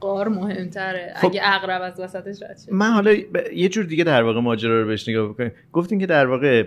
قار 0.00 0.28
مهمتره. 0.28 1.14
خب. 1.16 1.26
اگه 1.26 1.40
اقرب 1.44 1.82
از 1.82 2.00
وسطش 2.00 2.42
رد 2.42 2.58
من 2.72 2.90
حالا 2.90 3.14
یه 3.54 3.68
جور 3.68 3.84
دیگه 3.84 4.04
در 4.04 4.22
واقع 4.22 4.40
ماجرا 4.40 4.80
رو 4.80 4.86
بهش 4.86 5.08
نگاه 5.08 5.28
بکنیم. 5.28 5.52
گفتین 5.72 5.98
که 5.98 6.06
در 6.06 6.26
واقع 6.26 6.64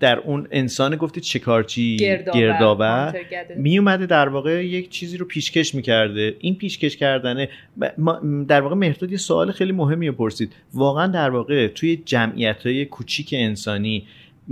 در 0.00 0.18
اون 0.18 0.48
انسان 0.50 0.96
گفتید 0.96 1.22
شکارچی 1.22 1.96
گردآور 2.34 3.14
می 3.56 3.78
اومده 3.78 4.06
در 4.06 4.28
واقع 4.28 4.66
یک 4.66 4.88
چیزی 4.88 5.16
رو 5.16 5.26
پیشکش 5.26 5.74
می‌کرده. 5.74 6.36
این 6.38 6.54
پیشکش 6.54 6.96
کردنه. 6.96 7.48
در 8.48 8.60
واقع 8.60 8.74
مهرداد 8.74 9.10
یه 9.10 9.18
سوال 9.18 9.52
خیلی 9.52 9.72
مهمی 9.72 10.10
پرسید. 10.10 10.52
واقعا 10.74 11.06
در 11.06 11.30
واقع 11.30 11.68
توی 11.68 11.96
جمعیت 11.96 12.66
های 12.66 12.84
کوچیک 12.84 13.34
انسانی 13.38 14.06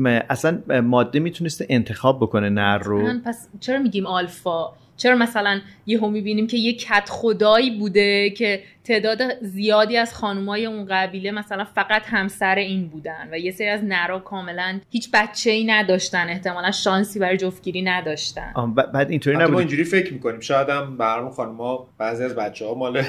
اصلا 0.05 0.63
ماده 0.83 1.21
می‌تونسته 1.21 1.67
انتخاب 1.69 2.17
بکنه 2.17 2.49
نر 2.49 2.79
رو؟ 2.79 3.09
پس 3.25 3.49
چرا 3.61 3.79
میگیم 3.79 4.07
آلفا؟ 4.07 4.73
چرا 4.99 5.17
مثلا 5.17 5.61
یهو 5.87 6.09
می‌بینیم 6.09 6.47
که 6.47 6.57
یه 6.57 6.73
کت 6.73 7.09
خدایی 7.11 7.71
بوده 7.71 8.31
که 8.31 8.63
تعداد 8.89 9.19
زیادی 9.43 9.97
از 9.97 10.15
خانمای 10.15 10.67
اون 10.67 10.87
قبیله 10.91 11.31
مثلا 11.31 11.65
فقط 11.65 12.03
همسر 12.07 12.55
این 12.55 12.89
بودن 12.89 13.29
و 13.33 13.39
یه 13.39 13.51
سری 13.51 13.69
از 13.69 13.85
نرا 13.85 14.19
کاملا 14.19 14.81
هیچ 14.91 15.11
بچه 15.15 15.51
ای 15.51 15.65
نداشتن 15.65 16.29
احتمالا 16.29 16.71
شانسی 16.71 17.19
برای 17.19 17.37
جفتگیری 17.37 17.83
نداشتن. 17.83 18.53
بعد 18.95 19.11
اینطوری 19.11 19.37
نبود 19.37 19.53
ما 19.53 19.59
اینجوری 19.59 19.85
فکر 19.85 20.13
می‌کنیم. 20.13 20.41
شاید 20.41 20.69
هم 20.69 20.97
برامون 20.97 21.33
خانم‌ها 21.33 21.89
بعضی 21.99 22.25
از 22.25 22.35
بچه 22.35 22.67
ها 22.67 22.75
مال 22.75 22.97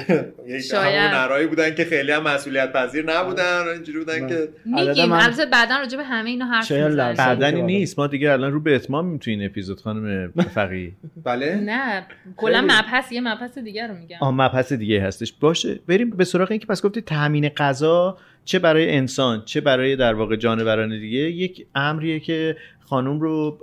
یک 0.48 0.74
همون 0.74 1.14
نرایی 1.14 1.46
بودن 1.46 1.74
که 1.74 1.84
خیلی 1.84 2.12
هم 2.12 2.22
مسئولیت 2.22 2.72
پذیر 2.72 3.12
نبودن 3.12 3.68
اینجوری 3.74 3.98
بودن 3.98 4.28
که 4.28 4.48
میگیم 4.64 5.12
البته 5.12 5.46
بعدا 5.46 5.76
راجع 5.76 5.96
به 5.96 6.04
همه 6.04 6.30
اینا 6.30 6.46
حرف 6.46 6.70
می‌زنیم. 6.70 7.14
بعدنی 7.14 7.62
نیست. 7.62 7.98
ما 7.98 8.06
دیگه 8.06 8.32
الان 8.32 8.52
رو 8.52 8.60
به 8.60 8.74
اتمام 8.74 9.18
تو 9.18 9.30
این 9.30 9.44
اپیزود 9.44 9.80
خانم 9.80 10.32
فقی 10.54 10.92
بله. 11.24 11.54
نه 11.54 12.06
کلا 12.36 12.60
مبحث 12.60 13.12
یه 13.12 13.20
مبحث 13.20 13.58
دیگه 13.58 13.86
رو 13.86 13.94
میگم. 13.94 14.18
آ 14.20 14.30
مبحث 14.30 14.72
دیگه 14.72 15.02
هستش. 15.02 15.32
باشه. 15.70 15.82
بریم 15.86 16.10
به 16.10 16.24
سراغ 16.24 16.50
اینکه 16.50 16.66
پس 16.66 16.82
گفتی 16.82 17.00
تامین 17.00 17.48
غذا 17.48 18.18
چه 18.44 18.58
برای 18.58 18.96
انسان 18.96 19.42
چه 19.44 19.60
برای 19.60 19.96
در 19.96 20.14
واقع 20.14 20.36
جانوران 20.36 20.88
دیگه. 20.88 21.18
یک 21.18 21.66
امریه 21.74 22.20
که 22.20 22.56
خانم 22.80 23.20
رو 23.20 23.58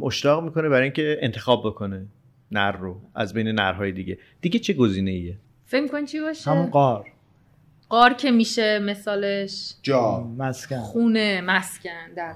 مشتاق 0.00 0.44
می‌کنه 0.44 0.68
برای 0.68 0.82
اینکه 0.82 1.18
انتخاب 1.20 1.62
بکنه 1.66 2.06
نر 2.52 2.72
رو 2.72 3.00
از 3.14 3.34
بین 3.34 3.48
نرهای 3.48 3.92
دیگه. 3.92 4.18
دیگه 4.40 4.58
چه 4.58 4.72
گزینه 4.72 5.10
ایه 5.10 5.36
فکر 5.64 5.88
کن 5.88 6.04
چی 6.04 6.20
باشه؟ 6.20 6.50
همون 6.50 6.66
قار. 6.66 7.04
قار 7.92 8.12
که 8.12 8.30
میشه 8.30 8.78
مثالش. 8.78 9.74
جا. 9.82 10.20
مسکن. 10.38 10.78
خونه 10.78 11.40
مسکن 11.40 12.14
در 12.16 12.34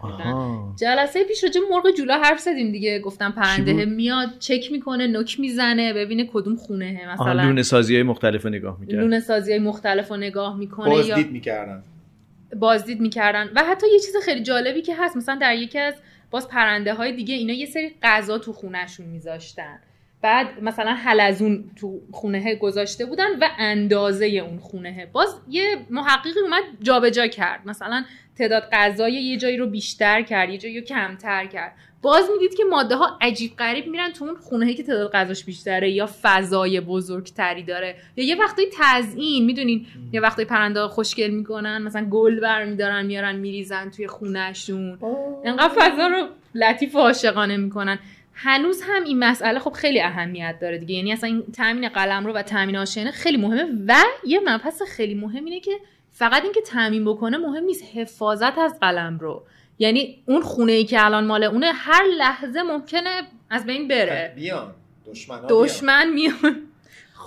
جلسه 0.81 1.25
پیش 1.25 1.45
راجع 1.45 1.61
مرغ 1.71 1.91
جولا 1.97 2.19
حرف 2.19 2.41
زدیم 2.41 2.73
دیگه. 2.73 2.99
گفتم 2.99 3.31
پرنده 3.31 3.85
میاد 3.85 4.39
چک 4.39 4.73
می‌کنه 4.73 5.07
نوک 5.07 5.41
می‌زنه 5.41 5.93
ببینه 5.93 6.29
کدوم 6.33 6.57
خونه 6.57 7.09
مثلا. 7.13 7.43
لونه 7.43 7.63
سازی 7.63 7.95
های 7.95 8.03
مختلف 8.03 8.47
نگاه 8.47 8.81
می‌کنه 8.81 9.01
لونه 9.01 9.21
سازی 9.21 9.51
های 9.51 9.61
مختلف 9.61 10.09
رو 10.09 10.17
نگاه 10.17 10.57
می‌کنه 10.57 10.91
بازدید 10.91 11.31
می‌کردن. 11.31 11.83
بازدید 12.57 13.01
می‌کردن. 13.01 13.51
و 13.57 13.65
حتی 13.65 13.87
یه 13.93 13.99
چیز 13.99 14.17
خیلی 14.25 14.43
جالبی 14.43 14.83
که 14.83 14.95
هست 14.99 15.17
مثلا 15.17 15.39
در 15.41 15.55
یکی 15.55 15.79
از 15.79 15.95
باز 16.31 16.49
پرنده 16.49 16.95
های 16.95 17.13
دیگه 17.13 17.35
اینا 17.35 17.53
یه 17.53 17.67
سری 17.67 17.95
غذا 18.03 18.39
تو 18.39 18.53
خونهشون 18.53 19.07
میذاشتن. 19.07 19.79
بعد 20.23 20.63
مثلا 20.63 20.95
حلزون 20.95 21.71
تو 21.77 22.01
خونه 22.13 22.55
گذاشته 22.55 23.07
بودن 23.07 23.39
و 23.41 23.49
اندازه 23.59 24.27
اون 24.27 24.59
خونه 24.59 25.09
باز 25.13 25.41
یه 25.49 25.77
محققی 25.91 26.41
اومد 26.43 26.63
جابجا 26.83 27.27
کرد. 27.27 27.61
مثلا 27.67 28.05
تعداد 28.39 28.69
غذای 28.73 29.13
یه 29.13 29.37
جایی 29.37 29.57
رو 29.57 29.67
بیشتر 29.67 30.23
کرد 30.23 30.51
یه 30.51 30.59
جایی 30.59 30.81
رو 30.81 30.87
کمتر 30.87 31.47
کرد. 31.47 31.73
باز 32.03 32.25
می‌دید 32.33 32.57
که 32.57 32.65
ماده 32.71 32.97
ها 32.97 33.19
عجیب 33.21 33.57
غریب 33.57 33.87
میرن 33.87 34.13
تو 34.13 34.25
اون 34.25 34.35
خونه 34.37 34.75
که 34.75 34.83
تعداد 34.83 35.13
غذاش 35.13 35.45
بیشتره 35.45 35.91
یا 35.91 36.09
فضای 36.23 36.81
بزرگتری 36.81 37.63
داره. 37.63 37.97
یا 38.17 38.25
یه 38.25 38.37
وقتی 38.37 38.63
تزیین 38.79 39.45
می‌دونین؟ 39.45 39.87
یه 40.13 40.21
وقتی 40.21 40.45
پرنده 40.45 40.89
خوشگل 40.89 41.31
می‌کنن 41.31 41.83
مثلا 41.83 42.05
گل 42.11 42.41
برمیدارن 42.41 43.07
میارن 43.07 43.37
میریزن 43.37 43.91
توی 43.91 44.07
خونهشون. 44.07 44.99
انقدر 45.45 45.75
فضا 45.77 46.07
رو 46.07 46.27
لطیف 46.55 46.95
و 46.95 46.99
عاشقانه 46.99 47.57
می‌کنن. 47.57 47.99
هنوز 48.39 48.83
هم 48.83 49.05
این 49.05 49.19
مسئله 49.19 49.59
خب 49.59 49.73
خیلی 49.73 50.01
اهمیت 50.01 50.59
داره 50.61 50.79
دیگه. 50.79 50.95
یعنی 50.95 51.13
اصلا 51.13 51.29
این 51.29 51.43
تامین 51.53 51.89
قلم 51.89 52.27
رو 52.27 52.33
و 52.33 52.43
تامین 52.43 52.77
آشیانه 52.77 53.11
خیلی 53.11 53.37
مهمه 53.37 53.85
و 53.89 53.95
یه 54.27 54.41
مبحث 54.45 54.83
خیلی 54.83 55.15
مهم 55.15 55.45
اینه 55.45 55.61
که 55.61 55.73
فقط 56.13 56.43
اینکه 56.43 56.61
تامین 56.61 57.05
بکنه 57.05 57.39
مهم 57.39 57.65
نیست 57.65 57.85
حفاظت 57.95 58.59
از 58.59 58.81
قلم 58.81 59.19
رو. 59.19 59.43
یعنی 59.79 60.23
اون 60.27 60.43
خونه 60.43 60.73
ای 60.73 60.85
که 60.85 61.05
الان 61.05 61.27
مال 61.27 61.45
اونه 61.45 61.73
هر 61.75 62.05
لحظه 62.19 62.63
ممکنه 62.63 63.23
از 63.51 63.67
بین 63.67 63.89
بره. 63.89 64.33
بیان. 64.37 64.75
دشمن, 65.07 65.41
دشمن 65.49 66.11
میان. 66.11 66.63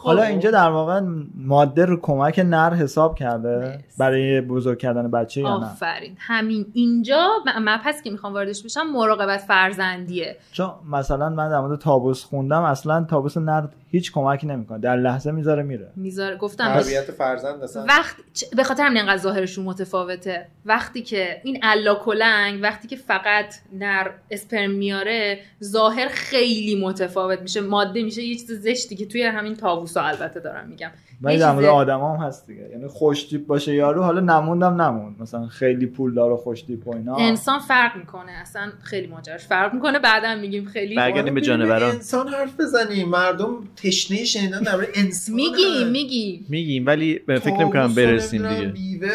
حالا 0.03 0.21
خب. 0.21 0.27
اینجا 0.27 0.51
در 0.51 0.69
واقع 0.69 1.01
ماده 1.35 1.85
رو 1.85 1.99
کمک 2.01 2.39
نر 2.39 2.73
حساب 2.73 3.15
کرده 3.15 3.79
برای 3.97 4.41
بزرگ 4.41 4.77
کردن 4.77 5.11
بچه 5.11 5.41
یا 5.41 5.57
نه؟ 5.57 5.65
آفرین. 5.65 6.15
همین. 6.19 6.65
اینجا 6.73 7.29
مبحث 7.61 8.01
که 8.01 8.11
می‌خوام 8.11 8.33
واردش 8.33 8.63
بشم 8.63 8.87
مراقبت 8.93 9.39
فرزندیه. 9.39 10.37
چون 10.51 10.69
مثلا 10.91 11.29
من 11.29 11.49
در 11.49 11.59
مورد 11.59 11.79
تابوس 11.79 12.23
خوندم 12.23 12.61
اصلا 12.61 13.03
تابوس 13.09 13.37
نر 13.37 13.67
هیچ 13.91 14.11
کمکی 14.11 14.47
نمی‌کنه. 14.47 14.79
در 14.79 14.95
لحظه 14.95 15.31
می‌ذاره 15.31 15.63
میره. 15.63 15.91
می‌ذاره. 15.95 16.37
گفتم 16.37 16.65
تربیت 16.65 17.11
فرزند 17.11 17.63
اصلا. 17.63 17.85
وقت 17.87 18.15
به 18.55 18.63
خاطر 18.63 18.83
همین 18.83 18.97
انقدر 18.97 19.17
ظاهرشون 19.17 19.65
متفاوته. 19.65 20.47
وقتی 20.65 21.01
که 21.01 21.41
این 21.43 21.59
الا 21.63 21.95
کلنگ 21.95 22.59
وقتی 22.63 22.87
که 22.87 22.95
فقط 22.95 23.55
نر 23.73 24.07
اسپرم 24.31 24.71
میاره 24.71 25.39
ظاهر 25.63 26.07
خیلی 26.07 26.81
متفاوت 26.85 27.41
میشه. 27.41 27.61
ماده 27.61 28.03
میشه 28.03 28.23
یه 28.23 28.35
چیز 28.35 28.51
زشتی 28.51 28.95
که 28.95 29.05
توی 29.05 29.23
همین 29.23 29.55
تابوسا 29.93 30.23
البته 30.23 30.39
دارم 30.39 30.67
میگم. 30.67 30.89
ولی 31.21 31.37
در 31.37 31.51
مورد 31.51 31.65
آدم 31.65 31.99
هم 31.99 32.15
هست 32.27 32.47
دیگه. 32.47 32.69
یعنی 32.71 32.87
خوشتیپ 32.87 33.47
باشه 33.47 33.75
یارو 33.75 34.03
حالا 34.03 34.19
نموندم 34.19 34.81
نموند. 34.81 35.15
مثلا 35.21 35.47
خیلی 35.47 35.85
پول 35.85 36.13
دار 36.13 36.31
و 36.31 36.37
خوشتیپ 36.37 36.87
و 36.87 36.95
اینا. 36.95 37.15
انسان 37.15 37.59
فرق 37.59 37.95
می‌کنه. 37.97 38.31
اصلا 38.31 38.71
خیلی 38.83 39.07
ماجراش 39.07 39.47
فرق 39.47 39.73
می‌کنه. 39.73 39.99
بعدا 39.99 40.35
میگیم 40.35 40.65
خیلی 40.65 40.95
برگردیم 40.95 41.33
به 41.33 41.41
جانوران 41.41 41.91
انسان 41.91 42.27
حرف 42.27 42.59
بزنیم 42.59 43.09
مردم 43.09 43.55
تشنه 43.75 44.23
شنیدن 44.25 44.59
در 44.59 44.87
انسان. 44.95 45.35
میگیم 45.35 45.87
میگیم. 45.87 46.45
میگیم 46.49 46.85
ولی 46.85 47.21
فکر 47.27 47.57
نمی‌کنم 47.57 47.95
برسیم 47.95 48.69
دیگه. 48.69 49.09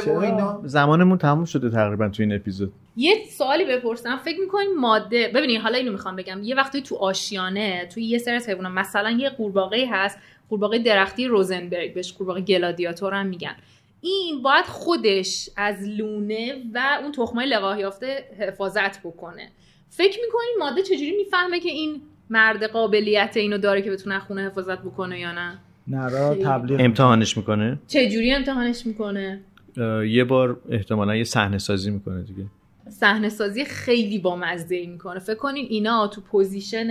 زمانمون 0.65 1.19
تموم 1.19 1.45
شده 1.45 1.71
تقریبا 1.71 2.09
تو 2.09 2.23
این 2.23 2.33
اپیزود. 2.33 2.73
یه 2.97 3.15
سوالی 3.39 3.65
بپرسم. 3.65 4.17
فکر 4.17 4.41
می‌کنیم 4.41 4.79
ماده 4.81 5.31
ببینید 5.35 5.61
حالا 5.61 5.79
اینو 5.79 5.93
می‌خوام 5.93 6.17
بگم. 6.17 6.43
یه 6.43 6.55
وقتی 6.55 6.83
تو 6.83 6.97
آشیانه 6.97 7.89
توی 7.95 8.05
یه 8.05 8.19
سری 8.19 8.35
از 8.35 8.49
مثلا 8.49 9.11
یه 9.11 9.31
قورباغه 9.31 9.87
هست. 9.91 10.19
قورباغه 10.49 10.79
درختی 10.79 11.27
روزنبرگ 11.27 11.95
بهش 11.95 12.13
قورباغه 12.13 12.41
گلادیاتور 12.41 13.15
هم 13.15 13.27
میگن. 13.27 13.57
این 14.01 14.43
باید 14.43 14.65
خودش 14.65 15.51
از 15.57 15.77
لونه 15.89 16.63
و 16.75 16.99
اون 17.03 17.13
تخمای 17.13 17.47
لقاح 17.47 17.81
یافته 17.81 18.25
حفاظت 18.41 19.01
بکنه. 19.01 19.49
فکر 19.91 20.19
می‌کنین 20.27 20.57
ماده 20.59 20.83
چجوری 20.83 21.17
می‌فهمه 21.17 21.61
که 21.61 21.69
این 21.69 22.03
مرد 22.31 22.65
قابلیت 22.65 23.33
اینو 23.37 23.59
داره 23.59 23.83
که 23.83 23.91
بتونه 23.91 24.19
خونه 24.19 24.47
حفاظت 24.47 24.79
بکنه 24.79 25.21
یا 25.21 25.33
نه؟ 25.33 25.59
نرا 25.89 26.35
تبلیغ 26.35 26.81
امتحانش 26.81 27.37
می‌کنه؟ 27.37 27.79
چجوری 27.87 28.33
امتحانش 28.33 28.87
می‌کنه؟ 28.87 29.41
یه 30.09 30.25
بار 30.25 30.61
احتمالا 30.71 31.17
یه 31.17 31.25
صحنه 31.25 31.59
سازی 31.59 31.91
می‌کنه 31.91 32.23
دیگه. 32.23 32.45
صحنه 32.89 33.29
سازی 33.29 33.65
خیلی 33.65 34.19
با 34.19 34.37
مزه 34.37 34.87
می‌کنه. 34.87 35.19
فکر 35.19 35.35
کنین 35.35 35.67
اینا 35.71 36.09
تو 36.09 36.21
position 36.21 36.89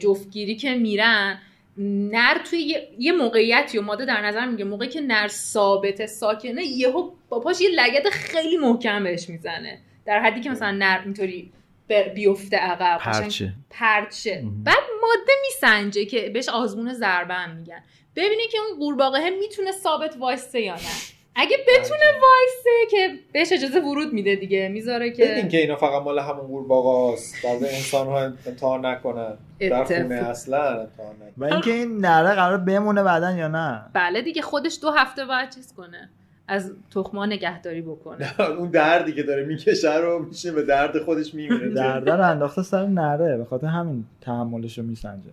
جفتگیری 0.00 0.56
که 0.56 0.74
میرن 0.74 1.38
نر 1.76 2.38
توی 2.38 2.76
یه, 2.98 3.12
موقعیتی 3.12 3.78
و 3.78 3.82
ماده 3.82 4.04
در 4.04 4.26
نظر 4.26 4.46
میگه. 4.46 4.64
موقعی 4.64 4.88
که 4.88 5.00
نر 5.00 5.28
ثابت 5.28 6.06
ساکنه 6.06 6.64
یهو 6.64 7.10
با 7.28 7.40
پاش 7.40 7.60
یه 7.60 7.68
لگت 7.68 8.10
خیلی 8.10 8.56
محکم 8.56 9.04
بهش 9.04 9.28
می‌زنه. 9.28 9.78
در 10.06 10.20
حدی 10.20 10.40
که 10.40 10.50
مثلا 10.50 10.70
نر 10.70 11.00
اینطوری 11.04 11.52
بیفته 12.14 12.56
عقب 12.56 12.98
پرچه. 12.98 13.52
پرچه. 13.70 14.44
بعد 14.64 14.84
ماده 15.02 15.32
میسنجه 15.46 16.04
که 16.04 16.28
بهش 16.28 16.48
آزمون 16.48 16.92
ضربه 16.92 17.46
میگن. 17.46 17.82
ببینه 18.16 18.42
که 18.52 18.58
اون 18.58 18.78
قورباغه 18.78 19.30
می‌تونه 19.30 19.72
ثابت 19.72 20.16
وایسته 20.18 20.60
یا 20.60 20.74
نه. 20.74 20.80
اگه 21.34 21.56
بتونه 21.68 22.04
وایسه 22.22 22.90
که 22.90 23.08
بهش 23.32 23.52
اجازه 23.52 23.80
ورود 23.80 24.12
میده 24.12 24.36
دیگه 24.36 24.68
می‌ذاره 24.68 25.10
که 25.10 25.24
بدین 25.24 25.48
که 25.48 25.58
اینا 25.58 25.76
فقط 25.76 26.02
مال 26.02 26.18
همون 26.18 26.46
قورباغه‌است 26.46 27.34
بعد 27.44 27.64
انسان 27.64 28.06
ها 28.06 28.20
امتحان 28.46 28.86
نکنن. 28.86 29.34
در 29.60 29.84
خونه 29.84 30.14
اصلا 30.14 30.80
امتحان 30.80 31.14
و 31.38 31.44
اینکه 31.44 31.72
این 31.72 31.98
نره 31.98 32.34
قرار 32.34 32.58
بمونه 32.58 33.02
بعدا 33.02 33.30
یا 33.30 33.48
نه؟ 33.48 33.82
بله 33.92 34.22
دیگه 34.22 34.42
خودش 34.42 34.78
دو 34.82 34.90
هفته 34.90 35.24
باید 35.24 35.50
چیز 35.50 35.74
کنه. 35.76 36.10
از 36.48 36.72
تخما 36.94 37.26
نگهداری 37.26 37.82
بکنه. 37.82 38.34
اون 38.58 38.70
دردی 38.70 39.12
که 39.12 39.22
داره 39.22 39.44
می‌کشه 39.44 39.96
رو 39.96 40.24
میشه 40.28 40.52
به 40.52 40.62
درد 40.62 40.98
خودش 40.98 41.34
میمیره. 41.34 41.68
درد 41.74 42.10
رو 42.10 42.30
انداخته 42.30 42.62
سر 42.62 42.86
نره 42.86 43.36
به 43.36 43.44
خاطر 43.44 43.66
همین 43.66 44.04
تحملش 44.20 44.78
رو 44.78 44.84
میسنجه. 44.84 45.30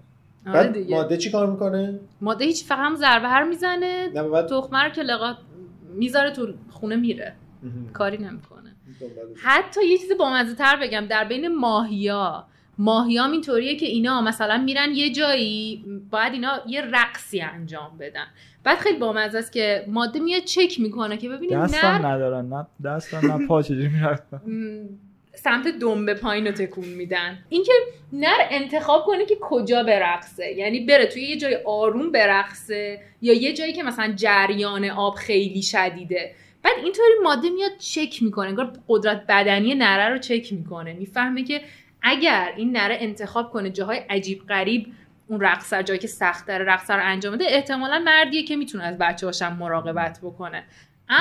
آره 0.47 0.69
بعد 0.69 0.89
ماده 0.89 1.17
چی 1.17 1.31
کار 1.31 1.47
می‌کنه؟ 1.47 1.99
ماده 2.21 2.45
هیچ 2.45 2.65
فقط 2.65 2.79
هم 2.79 2.95
ضربه 2.95 3.27
هر 3.27 3.43
می‌زنه. 3.43 4.09
تخمه 4.49 4.83
رو 4.83 4.89
که 4.89 5.01
لقات 5.01 5.35
می‌ذاره 5.95 6.31
تو 6.31 6.53
خونه 6.69 6.95
میره. 6.95 7.33
کاری 7.93 8.17
نمی‌کنه. 8.17 8.75
حتی 9.43 9.87
یه 9.87 9.97
چیز 9.97 10.11
بامزه 10.19 10.55
تر 10.55 10.75
بگم 10.81 11.05
در 11.09 11.23
بین 11.23 11.47
ماهیا 11.55 12.45
ماهیا 12.77 13.25
اینطوریه 13.25 13.75
که 13.75 13.85
اینا 13.85 14.21
مثلا 14.21 14.57
میرن 14.57 14.91
یه 14.93 15.13
جایی 15.13 15.85
باید 16.11 16.33
اینا 16.33 16.59
یه 16.67 16.81
رقصی 16.81 17.41
انجام 17.41 17.97
بدن. 17.99 18.25
بعد 18.63 18.77
خیلی 18.77 18.99
بامزه 18.99 19.37
است 19.37 19.51
که 19.51 19.85
ماده 19.87 20.19
میاد 20.19 20.43
چک 20.43 20.79
می‌کنه 20.79 21.17
که 21.17 21.29
ببینیم 21.29 21.63
دست 21.63 21.85
ندارن 21.85 22.45
نه 22.45 22.67
دست 22.83 23.13
نه 23.13 23.47
پا 23.47 23.61
چجوری 23.61 23.89
سمت 25.35 25.67
دنبه 25.67 26.13
پایین 26.13 26.47
رو 26.47 26.51
تکون 26.51 26.85
میدن. 26.85 27.43
اینکه 27.49 27.71
نر 28.13 28.37
انتخاب 28.49 29.05
کنه 29.05 29.25
که 29.25 29.37
کجا 29.41 29.83
برقصه. 29.83 30.51
یعنی 30.51 30.79
بره 30.79 31.05
توی 31.05 31.21
یه 31.21 31.37
جای 31.37 31.57
آروم 31.65 32.11
برقصه 32.11 33.01
یا 33.21 33.33
یه 33.33 33.53
جایی 33.53 33.73
که 33.73 33.83
مثلا 33.83 34.13
جریان 34.15 34.85
آب 34.85 35.15
خیلی 35.15 35.61
شدیده. 35.61 36.35
بعد 36.63 36.73
اینطوری 36.83 37.13
ماده 37.23 37.49
میاد 37.49 37.77
چک 37.77 38.23
می‌کنه. 38.23 38.47
انگار 38.47 38.73
قدرت 38.87 39.25
بدنی 39.27 39.75
نره 39.75 40.13
رو 40.13 40.17
چک 40.17 40.53
می‌کنه. 40.53 40.93
می‌فهمه 40.93 41.43
که 41.43 41.61
اگر 42.01 42.53
این 42.57 42.71
نره 42.77 42.97
انتخاب 42.99 43.51
کنه 43.51 43.69
جاهای 43.69 43.97
عجیب 43.97 44.47
غریب 44.47 44.87
اون 45.27 45.41
رقصر 45.41 45.81
جایی 45.81 45.99
که 45.99 46.07
سخت 46.07 46.47
داره 46.47 46.65
رقصر 46.65 46.97
رو 46.97 47.03
انجام 47.05 47.33
بده 47.33 47.45
احتمالا 47.47 47.99
مردیه 47.99 48.43
که 48.43 48.55
می‌تونه 48.55 48.83
از 48.83 48.97
بچه 48.97 49.25
هاشم 49.25 49.57
مراقبت 49.59 50.19
بکنه. 50.23 50.63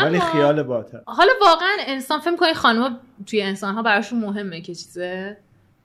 ولی 0.04 0.20
خیال 0.20 0.62
باطل. 0.62 0.98
حالا 1.06 1.32
واقعا 1.40 1.76
انسان 1.86 2.20
فکر 2.20 2.36
کنه 2.36 2.54
خانم 2.54 2.98
توی 3.26 3.42
انسان 3.42 3.74
ها 3.74 3.82
براشون 3.82 4.20
مهمه 4.20 4.60
که 4.60 4.74
چیزه؟ 4.74 5.36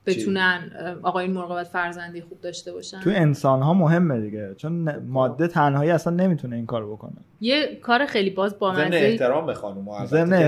بتونن 0.06 0.70
آقای 1.02 1.28
مراقبت 1.28 1.66
فرزندی 1.66 2.20
خوب 2.20 2.40
داشته 2.40 2.72
باشن؟ 2.72 3.00
تو 3.00 3.10
انسان 3.10 3.62
ها 3.62 3.74
مهمه 3.74 4.20
دیگه. 4.20 4.54
چون 4.56 4.98
ماده 4.98 5.48
تنهایی 5.48 5.90
اصلا 5.90 6.12
نمی‌تونه 6.12 6.56
این 6.56 6.66
کارو 6.66 6.96
بکنه. 6.96 7.12
یه 7.40 7.76
کار 7.82 8.06
خیلی 8.06 8.30
باز 8.30 8.58
با 8.58 8.72
منزه 8.72 8.96
احترام 8.96 9.46
به 9.46 9.54
خانم 9.54 9.88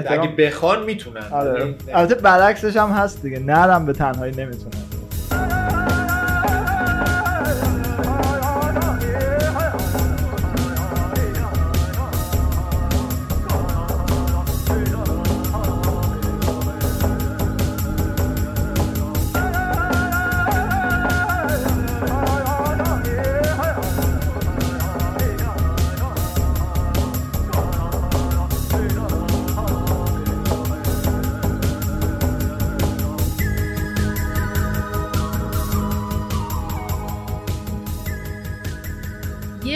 اگه 0.09 0.29
بخوان 0.29 0.85
می‌تونن. 0.85 1.25
آره. 1.33 1.75
البته 1.95 2.15
برعکسش 2.15 2.77
هم 2.77 2.91
هست 2.91 3.23
دیگه. 3.23 3.39
نرم 3.39 3.87
به 3.87 3.93
تنهایی 3.93 4.33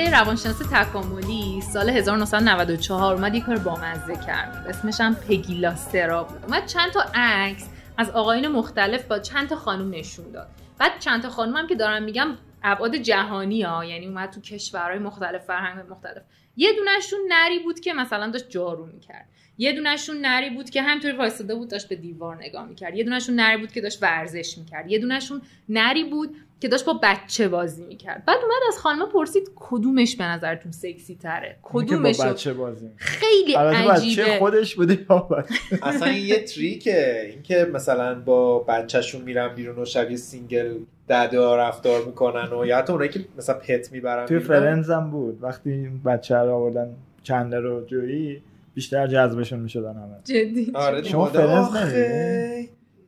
نمی‌تونه 0.00 0.22
روانشناس 0.22 0.58
تکاملی 0.58 1.60
سال 1.60 1.90
1994 1.90 3.14
اومد 3.14 3.34
یه 3.34 3.40
کار 3.40 3.58
بامزه 3.58 4.16
کرد. 4.26 4.66
اسمش 4.68 5.00
هم 5.00 5.14
پگیلاسترا 5.14 6.24
بود. 6.24 6.44
اومد 6.44 6.66
چند 6.66 6.90
تا 6.90 7.04
عکس 7.14 7.68
از 7.96 8.10
آقایون 8.10 8.48
مختلف 8.48 9.04
با 9.04 9.18
چند 9.18 9.48
تا 9.48 9.56
خانم 9.56 9.90
نشون 9.90 10.30
داد. 10.32 10.48
بعد 10.78 10.98
چند 10.98 11.22
تا 11.22 11.28
خانم 11.30 11.56
هم 11.56 11.66
که 11.66 11.74
دارم 11.74 12.02
میگم 12.02 12.36
ابعاد 12.62 12.96
جهانی 12.96 13.62
ها 13.62 13.84
یعنی 13.84 14.06
اومد 14.06 14.30
تو 14.30 14.40
کشورهای 14.40 14.98
مختلف 14.98 15.44
فرهنگ 15.44 15.90
مختلف. 15.90 16.22
یه 16.56 16.72
دونشون 16.72 17.20
نری 17.28 17.58
بود 17.58 17.80
که 17.80 17.92
مثلا 17.92 18.30
داشت 18.30 18.48
جارو 18.48 18.86
می‌کرد. 18.86 19.28
یه 19.60 19.72
دونشون 19.72 20.16
نری 20.20 20.50
بود 20.50 20.70
که 20.70 20.82
همینطوری 20.82 21.16
وایساده 21.16 21.54
بود 21.54 21.68
داشت 21.68 21.88
به 21.88 21.96
دیوار 21.96 22.36
نگاه 22.36 22.68
می‌کرد. 22.68 22.94
یه 22.94 23.04
دونشون 23.04 23.34
نری 23.34 23.56
بود 23.56 23.72
که 23.72 23.80
داشت 23.80 24.02
ورزش 24.02 24.58
می‌کرد. 24.58 24.90
یه 24.90 24.98
دونشون 24.98 25.42
نری 25.68 26.04
بود 26.04 26.36
که 26.60 26.68
داشت 26.68 26.84
با 26.84 27.00
بچه 27.02 27.48
بازی 27.48 27.84
می‌کرد. 27.84 28.24
بعد 28.26 28.36
اومد 28.42 28.62
از 28.68 28.78
خانم 28.78 29.06
پرسید 29.06 29.50
کدومش 29.56 30.16
به 30.16 30.24
نظرتون 30.24 30.72
سکسی 30.72 31.14
تره؟ 31.14 31.56
کدومش 31.62 32.18
با 32.18 32.24
بچه 32.24 32.52
بازی 32.52 32.88
خیلی 32.96 33.54
عجیبه 33.54 34.22
بچه 34.22 34.38
خودش 34.38 34.74
بوده 34.74 35.06
اصلا 35.82 36.12
یه 36.12 36.44
trick 36.44 37.06
ه. 37.06 37.30
اینکه 37.32 37.70
مثلا 37.72 38.20
با 38.20 38.58
بچهشون 38.58 39.22
میرن 39.22 39.54
بیرون 39.54 39.78
و 39.78 39.84
شبیه 39.84 40.16
single 40.16 40.74
dad 41.08 41.44
ها 41.44 41.56
رفتار 41.56 42.04
می‌کنن 42.04 42.52
و 42.52 42.66
یا 42.66 42.78
حتی 42.78 42.92
اونایی 42.92 43.10
که 43.10 43.24
مثلا 43.38 43.58
pet 43.58 43.92
می‌برن 43.92 44.26
توی 44.26 44.38
فرندز 44.38 44.90
هم 44.90 45.10
بود. 45.10 45.42
وقتی 45.42 45.90
بچه 46.04 46.36
رو 46.36 46.54
آوردن 46.54 46.96
چندلر 47.22 47.60
و 47.60 47.86
جویی 47.86 48.42
بیشتر 48.80 49.06
جذبشون 49.06 49.60
می‌شدن 49.60 49.96
همه. 49.96 50.16
جدی. 50.24 50.72
آره 50.74 51.02
شما 51.02 51.26
فرنز 51.26 51.94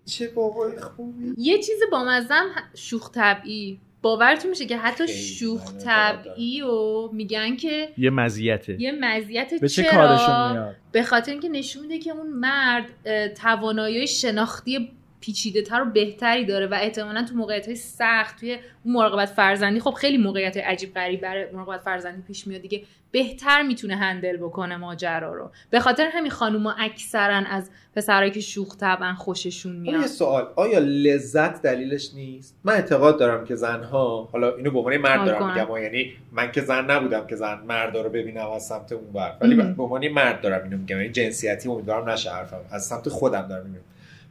چه 0.05 0.29
بابای 0.29 0.81
خوبی. 0.81 1.35
یه 1.37 1.59
چیز 1.59 1.81
با 1.93 2.05
مزم 2.05 2.47
شوخ 2.75 3.11
طبعی. 3.11 3.81
باورتون 4.03 4.51
میشه 4.51 4.67
که 4.67 4.77
حتی 4.77 5.09
شوخ 5.09 5.73
طبعی 5.85 6.63
و 6.63 7.09
میگن 7.13 7.57
که 7.57 7.89
یه 7.99 8.11
مزیته. 8.11 8.81
یه 8.81 8.93
مزیت 9.01 9.55
به 9.61 9.69
چه 9.69 9.83
کارشون 9.83 10.53
میاد؟ 10.53 10.77
به 10.93 11.03
خاطر 11.03 11.33
اینکه 11.33 11.49
نشون 11.49 11.83
میده 11.83 11.99
که 11.99 12.11
اون 12.11 12.27
مرد 12.31 12.87
توانایی 13.35 14.07
شناختی 14.07 14.91
پیچیده 15.23 15.63
تر 15.63 15.83
و 15.83 15.85
بهتری 15.85 16.45
داره 16.45 16.67
و 16.67 16.75
احتمالا 16.75 17.25
تو 17.25 17.35
موقعیت 17.35 17.67
های 17.67 17.77
سخت 17.77 18.41
توی 18.41 18.59
اون 18.85 18.95
مراقبت 18.95 19.29
فرزندی 19.29 19.81
خب 19.81 19.91
خیلی 19.91 20.19
موقعیت 20.19 20.57
عجیب 20.57 20.95
غریب 20.95 21.21
برای 21.21 21.51
مراقبت 21.53 21.81
فرزندی 21.81 22.23
پیش 22.23 22.47
میاد 22.47 22.63
دیگه. 22.63 22.83
بهتر 23.11 23.63
می‌تونه 23.63 23.97
هندل 23.97 24.37
بکنه 24.37 24.77
ماجرا 24.77 25.35
رو. 25.35 25.51
به 25.71 25.81
خاطر 25.81 26.09
همین 26.13 26.31
خانوما 26.31 26.73
اکثرا 26.73 27.43
از 27.51 27.71
پسرایی 27.97 28.31
که 28.31 28.41
شوخ 28.41 28.77
طبعا 28.77 29.15
خوششون 29.15 29.77
میاد. 29.77 30.01
یه 30.01 30.07
سوال 30.07 30.49
آیا 30.57 30.79
لذت 30.79 31.63
دلیلش 31.63 32.15
نیست؟ 32.15 32.59
من 32.65 32.73
اعتقاد 32.73 33.19
دارم 33.19 33.45
که 33.45 33.55
زنها 33.55 34.29
حالا 34.33 34.57
اینو 34.57 34.71
به 34.71 34.79
عنوان 34.79 34.97
مرد 34.97 35.27
دارم 35.27 35.49
میگم 35.49 35.83
یعنی 35.83 36.13
من 36.33 36.53
که 36.53 36.61
زن 36.61 36.91
نبودم 36.91 37.27
که 37.27 37.37
زن 37.37 37.61
مرد 37.69 37.97
رو 37.97 38.09
ببینم 38.09 38.51
از 38.51 38.67
سمت 38.67 38.93
اون 38.93 39.13
بر 39.13 39.37
ولی 39.41 39.55
به 39.55 39.83
عنوان 39.83 40.09
مرد 40.09 40.41
دارم 40.41 40.65
اینو 40.65 40.77
میگم 40.77 40.97
یعنی 40.97 41.13
جنسیتی 41.13 41.69
امیدوارم 41.69 42.09
نشه 42.09 42.31
حرفم. 42.31 42.61
از 42.71 42.87
سمت 42.87 43.09
خودم 43.09 43.49
دارم 43.49 43.67
میگم. 43.67 43.81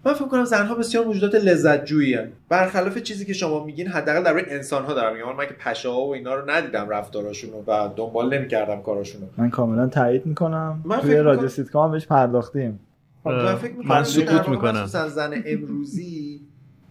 من 0.06 0.14
فکر 0.14 0.28
کنم 0.28 0.46
زنها 0.46 0.76
بسیار 0.76 1.06
موجودات 1.06 1.36
لذت 1.36 1.86
جویی 1.86 2.18
برخلاف 2.50 2.98
چیزی 2.98 3.26
که 3.26 3.34
شما 3.34 3.66
میگین 3.66 3.88
حداقل 3.88 4.24
در 4.24 4.46
انسان 4.48 4.86
ها 4.86 4.94
دارم 4.94 5.16
میگم. 5.16 5.36
من 5.36 5.46
که 5.46 5.54
پشه 5.54 5.90
ها 5.90 6.02
و 6.02 6.14
اینا 6.14 6.36
رو 6.36 6.50
ندیدم 6.52 6.90
رفتاراشون 6.90 7.50
و 7.68 7.90
دنبال 7.96 8.38
نمی‌کردم 8.38 8.82
کاراشون 8.82 9.22
من 9.38 9.50
کاملا 9.50 9.88
تایید 9.88 10.26
می‌کنم. 10.26 10.82
من 10.86 11.00
توی 11.00 11.16
رادیو 11.16 11.48
سیتکام 11.48 11.92
بهش 11.92 12.06
پرداختیم. 12.06 12.80
من 13.26 13.56
فکر 13.56 13.72
می‌کنم 13.72 13.96
من 13.98 14.04
سکوت 14.04 14.50
می‌کنم. 14.50 14.86
زن 14.86 15.44
امروزی 15.46 16.42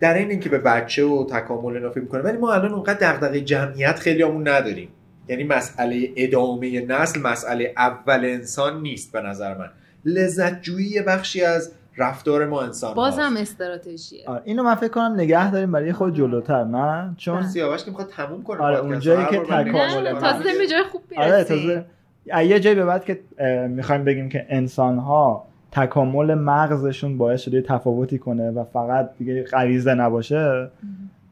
در 0.01 0.15
این 0.15 0.31
اینکه 0.31 0.49
به 0.49 0.59
بچه 0.59 1.05
و 1.05 1.27
تکامل 1.31 1.77
اینا 1.77 1.91
فکر 1.91 2.01
می‌کنه. 2.01 2.21
ولی 2.21 2.39
ما 2.39 2.53
الان 2.53 2.73
اونقدر 2.73 3.13
دغدغه 3.13 3.41
جمعیت 3.41 3.99
خیلی 3.99 4.23
همون 4.23 4.49
نداریم. 4.49 4.89
یعنی 5.29 5.45
مسئله 5.45 6.13
ادامه 6.17 6.87
نسل 6.87 7.21
مسئله 7.21 7.75
اول 7.77 8.25
انسان 8.25 8.83
نیست 8.83 9.13
به 9.13 9.21
نظر 9.21 9.59
من. 9.59 9.71
لذت 10.05 10.63
جویی 10.63 11.03
بخشی 11.03 11.45
از 11.45 11.73
رفتار 12.01 12.47
ما 12.47 12.63
انسان 12.63 12.95
بازم 12.95 13.35
استراتژیه. 13.39 14.25
اینو 14.45 14.63
من 14.63 14.75
فکر 14.75 14.89
کنم 14.89 15.15
نگه 15.15 15.51
داریم 15.51 15.73
برای 15.73 15.93
خود 15.93 16.15
جلوتر 16.15 16.65
نه؟ 16.65 17.15
چون 17.17 17.43
سیاوش 17.43 17.85
که 17.85 17.91
می‌خواد 17.91 18.09
تموم 18.09 18.43
کنه 18.43 18.61
آره 18.61 18.79
اونجایی 18.79 19.27
که 19.27 19.39
تکامل 19.39 20.21
تازه 20.21 20.59
به 20.59 20.67
جای 20.67 20.83
خوب 20.83 21.03
آره 21.17 21.45
تازه. 21.45 21.85
یه 22.27 22.61
جایی 22.61 22.77
به 22.77 22.85
بعد 22.85 23.05
که 23.05 23.21
می‌خوایم 23.69 24.05
بگیم 24.05 24.29
که 24.29 24.47
انسان 24.49 24.99
ها 24.99 25.47
تکامل 25.73 26.35
مغزشون 26.35 27.19
باعث 27.19 27.41
شده 27.43 27.63
تفاوتی 27.63 28.19
کنه 28.19 28.51
و 28.51 28.65
فقط 28.65 29.11
دیگه 29.19 29.43
غریزه 29.43 29.95
نباشه 29.95 30.71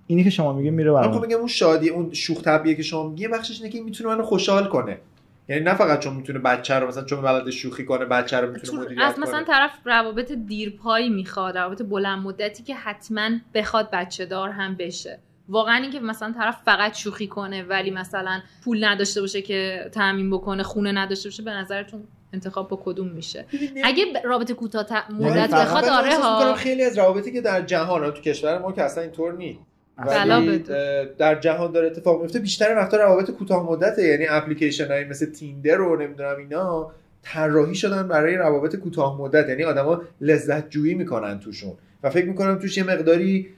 اینی 0.06 0.24
که 0.24 0.30
شما 0.30 0.52
میگه 0.52 0.70
میره 0.70 0.92
برام 0.92 1.12
خب 1.12 1.22
میگم 1.22 1.38
اون 1.38 1.46
شادی 1.46 1.88
اون 1.88 2.12
شوخ 2.12 2.42
طبیعیه 2.42 2.76
که 2.76 2.82
شما 2.82 3.08
میگه 3.08 3.28
بخشش 3.28 3.60
اینه 3.60 3.72
که 3.72 3.80
می‌تونه 3.80 4.14
منو 4.14 4.22
خوشحال 4.22 4.68
کنه. 4.68 4.98
یعنی 5.48 5.64
نه 5.64 5.74
فقط 5.74 6.00
چون 6.00 6.14
می‌تونه 6.14 6.38
بچه 6.38 6.74
رو 6.74 6.88
مثلا 6.88 7.04
چون 7.04 7.22
بلد 7.22 7.50
شوخی 7.50 7.84
کنه 7.84 8.04
بچه 8.04 8.40
رو 8.40 8.52
می‌تونه 8.52 8.82
مدیریت 8.82 9.02
از 9.02 9.18
مثلا 9.18 9.42
طرف 9.42 9.70
روابط 9.84 10.32
دیرپایی 10.32 11.10
می‌خواد 11.10 11.58
روابط 11.58 11.82
بلند 11.82 12.18
مدتی 12.18 12.62
که 12.62 12.74
حتما 12.74 13.30
بخواد 13.54 13.90
بچه 13.92 14.26
دار 14.26 14.50
هم 14.50 14.74
بشه. 14.74 15.18
واقعا 15.48 15.76
اینکه 15.76 16.00
مثلا 16.00 16.32
طرف 16.32 16.56
فقط 16.64 16.96
شوخی 16.96 17.26
کنه 17.26 17.62
ولی 17.62 17.90
مثلا 17.90 18.40
پول 18.64 18.84
نداشته 18.84 19.20
باشه 19.20 19.42
که 19.42 19.90
تامین 19.94 20.30
بکنه 20.30 20.62
خونه 20.62 20.92
نداشته 20.92 21.28
باشه 21.28 21.42
به 21.42 21.50
نظرتون 21.50 22.04
انتخاب 22.32 22.68
با 22.68 22.80
کدوم 22.84 23.08
میشه؟ 23.08 23.46
اگه 23.84 24.04
رابطه 24.24 24.54
کوتاه 24.54 24.86
یعنی 25.10 25.24
مدت 25.24 25.54
بخواد 25.54 25.84
آره 25.84 26.16
ها. 26.16 26.54
خیلی 26.54 26.84
از 26.84 26.98
روابطی 26.98 27.32
که 27.32 27.40
در 27.40 27.62
جهان 27.62 28.10
تو 28.10 28.20
کشور 28.20 28.58
ما 28.58 28.72
که 28.72 28.82
اصلا 28.82 29.02
اینطور 29.02 29.32
نیست. 29.32 29.60
ولی 30.06 30.64
در 31.18 31.40
جهان 31.40 31.72
داره 31.72 31.86
اتفاق 31.86 32.20
میفته. 32.22 32.38
بیشتر 32.38 32.76
وقتا 32.76 32.96
روابط 32.96 33.30
کوتاه 33.30 33.70
مدته 33.70 34.02
یعنی 34.02 34.26
اپلیکیشن 34.28 34.88
های 34.88 35.04
مثل 35.04 35.26
تیندر 35.26 35.76
رو 35.76 36.02
نمی‌دونم 36.02 36.36
اینا 36.38 36.90
طراحی 37.22 37.74
شدن 37.74 38.08
برای 38.08 38.36
روابط 38.36 38.76
کوتاه 38.76 39.20
مدت. 39.20 39.48
یعنی 39.48 39.64
آدما 39.64 40.02
لذت 40.20 40.70
جویی 40.70 40.94
می‌کنن 40.94 41.40
توشون. 41.40 41.72
و 42.02 42.10
فکر 42.10 42.26
می‌کنم 42.26 42.58
توش 42.58 42.76
یه 42.76 42.84
مقداری 42.84 43.48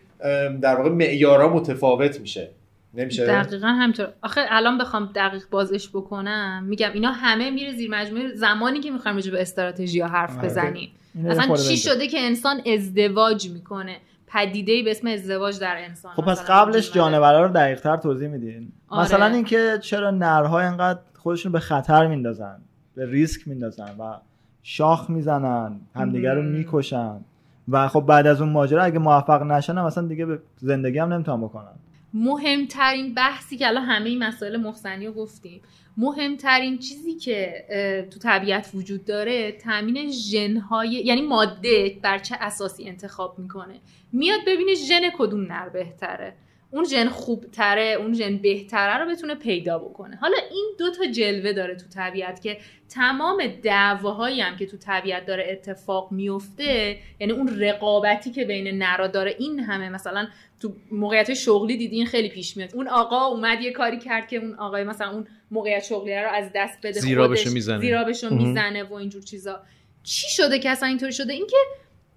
در 0.61 0.76
واقع 0.76 0.90
معیارا 0.90 1.55
متفاوت 1.55 2.20
میشه. 2.20 2.50
نمیشه؟ 2.94 3.26
دقیقا 3.26 3.66
همینطور. 3.66 4.09
آخه 4.22 4.40
الان 4.48 4.79
بخوام 4.79 5.11
دقیق 5.14 5.42
بازش 5.50 5.88
بکنم. 5.88 6.64
میگم 6.68 6.90
اینا 6.94 7.11
همه 7.11 7.50
میره 7.50 7.72
زیر 7.72 7.90
مجموعه 7.90 8.35
زمانی 8.35 8.81
که 8.81 8.90
می‌خوایم 8.90 9.16
راجع 9.16 9.33
به 9.33 9.40
استراتژی 9.40 10.00
حرف 10.00 10.38
آره. 10.38 10.48
بزنیم. 10.48 10.90
اصلا 11.29 11.57
چی 11.57 11.76
شده 11.76 12.07
که 12.07 12.20
انسان 12.20 12.61
ازدواج 12.74 13.50
می‌کنه؟ 13.50 13.96
پدیده 14.32 14.82
به 14.82 14.90
اسم 14.90 15.06
ازدواج 15.06 15.60
در 15.60 15.76
انسان 15.78 16.12
خب 16.12 16.22
پس 16.22 16.44
قبلش 16.50 16.92
جانورا 16.92 17.46
رو 17.46 17.52
دقیق 17.52 17.80
تر 17.80 17.96
توضیح 17.96 18.28
میدین. 18.28 18.72
آره. 18.88 19.02
مثلا 19.02 19.26
اینکه 19.26 19.78
چرا 19.82 20.10
نرها 20.10 20.60
اینقدر 20.60 21.00
خودشون 21.14 21.52
به 21.52 21.60
خطر 21.60 22.06
میندازن 22.06 22.60
به 22.94 23.06
ریسک 23.06 23.48
میندازن 23.48 23.96
و 23.98 24.14
شاخ 24.62 25.10
می‌زنن 25.10 25.81
همدیگر 25.94 26.35
رو 26.35 26.42
می‌کشن 26.42 27.20
و 27.68 27.88
خب 27.88 28.00
بعد 28.00 28.26
از 28.26 28.40
اون 28.40 28.50
ماجرا 28.50 28.83
اگه 28.83 28.98
موفق 28.98 29.42
نشنم 29.42 29.87
مثلا 29.87 30.06
دیگه 30.06 30.26
به 30.26 30.38
زندگی 30.56 30.98
هم 30.98 31.12
نمی‌تونم 31.12 31.40
بکنم 31.40 31.74
مهمترین 32.15 33.15
بحثی 33.15 33.56
که 33.56 33.69
الان 33.69 33.85
همه 33.85 34.08
این 34.08 34.19
مسائل 34.19 34.56
مخزنی 34.56 35.06
رو 35.06 35.13
گفتیم 35.13 35.63
مهمترین 35.96 36.79
چیزی 36.79 37.15
که 37.15 37.65
تو 38.13 38.19
طبیعت 38.19 38.71
وجود 38.75 39.04
داره 39.04 39.52
تامین 39.52 40.11
ژنهای 40.11 40.88
یعنی 40.88 41.23
ماده 41.23 41.98
بر 42.02 42.19
چه 42.19 42.37
اساسی 42.40 42.88
انتخاب 42.88 43.38
می‌کنه. 43.38 43.81
میاد 44.13 44.40
ببینه 44.46 44.75
ژن 44.75 45.11
کدوم 45.19 45.52
نر 45.52 45.69
بهتره. 45.69 46.37
اون 46.71 46.85
ژن 46.85 47.08
خوبتره 47.08 47.96
اون 47.98 48.14
ژن 48.14 48.37
بهتره 48.37 49.04
رو 49.04 49.10
بتونه 49.10 49.35
پیدا 49.35 49.79
بکنه. 49.79 50.16
حالا 50.16 50.37
این 50.50 50.75
دو 50.79 50.90
تا 50.90 51.06
جلوه 51.06 51.52
داره 51.52 51.75
تو 51.75 51.85
طبیعت 51.94 52.42
که 52.42 52.58
تمام 52.88 53.46
دعواهایی 53.62 54.40
هم 54.40 54.56
که 54.56 54.66
تو 54.66 54.77
طبیعت 54.77 55.27
داره 55.27 55.46
اتفاق 55.50 56.12
میفته 56.12 56.96
یعنی 57.21 57.33
اون 57.33 57.60
رقابتی 57.60 58.31
که 58.31 58.44
بین 58.44 58.83
نرا 58.83 59.06
داره 59.06 59.37
این 59.38 59.60
همه 59.60 59.88
مثلا 59.88 60.29
تو 60.60 60.73
موقعیت 60.92 61.35
شغلی 61.35 61.77
دیدین 61.77 62.06
خیلی 62.06 62.29
پیش 62.29 62.56
میاد. 62.56 62.75
اون 62.75 62.88
آقا 62.88 63.27
اومد 63.27 63.60
یه 63.60 63.73
کاری 63.73 63.98
کرد 63.98 64.29
که 64.29 64.37
اون 64.37 64.54
آقای 64.54 64.85
مثلا 64.85 65.10
اون 65.10 65.27
موقعیت 65.50 65.85
شغلی 65.85 66.14
رو 66.14 66.31
از 66.31 66.50
دست 66.54 66.79
بده 66.83 67.00
زیرابشو 67.00 67.50
می‌زنه. 67.50 67.81
زیرابشو 67.81 68.35
می‌زنه 68.35 68.85
و 68.85 68.94
اینجور 68.94 69.23
چیزا. 69.23 69.60
چی 70.02 70.29
شده 70.31 70.58
که 70.58 70.71
اصلا 70.71 70.88
اینطوری 70.88 71.12
شده؟ 71.12 71.33
اینکه 71.33 71.56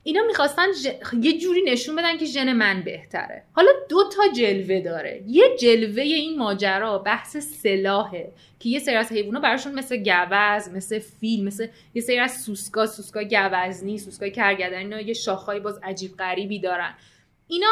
اینا 0.03 0.23
می‌خواستن 0.27 0.67
یه 1.21 1.37
جوری 1.37 1.61
نشون 1.61 1.95
بدن 1.95 2.17
که 2.17 2.25
ژن 2.25 2.53
من 2.53 2.81
بهتره. 2.85 3.43
حالا 3.53 3.71
دو 3.89 4.09
تا 4.15 4.21
جلوه 4.35 4.81
داره. 4.81 5.23
یه 5.27 5.43
جلوه 5.59 6.01
این 6.01 6.37
ماجرا 6.37 6.97
بحث 6.97 7.37
سلاحه 7.37 8.31
که 8.59 8.69
یه 8.69 8.79
سری 8.79 8.95
از 8.95 9.11
حیوونا 9.11 9.39
براشون 9.39 9.73
مثل 9.73 9.97
گوزن 9.97 10.69
مثل 10.69 10.99
فیل 10.99 11.43
مثل 11.45 11.67
یه 11.93 12.01
سری 12.01 12.19
از 12.19 12.41
سوسکا 12.41 12.85
سوسکا 12.85 13.23
گوزنی 13.23 13.97
سوسکا 13.97 14.29
کرگدن 14.29 14.77
اینا 14.77 15.01
یه 15.01 15.13
شاخهای 15.13 15.59
باز 15.59 15.79
عجیب 15.83 16.17
غریبی 16.17 16.59
دارن. 16.59 16.93
اینا 17.47 17.67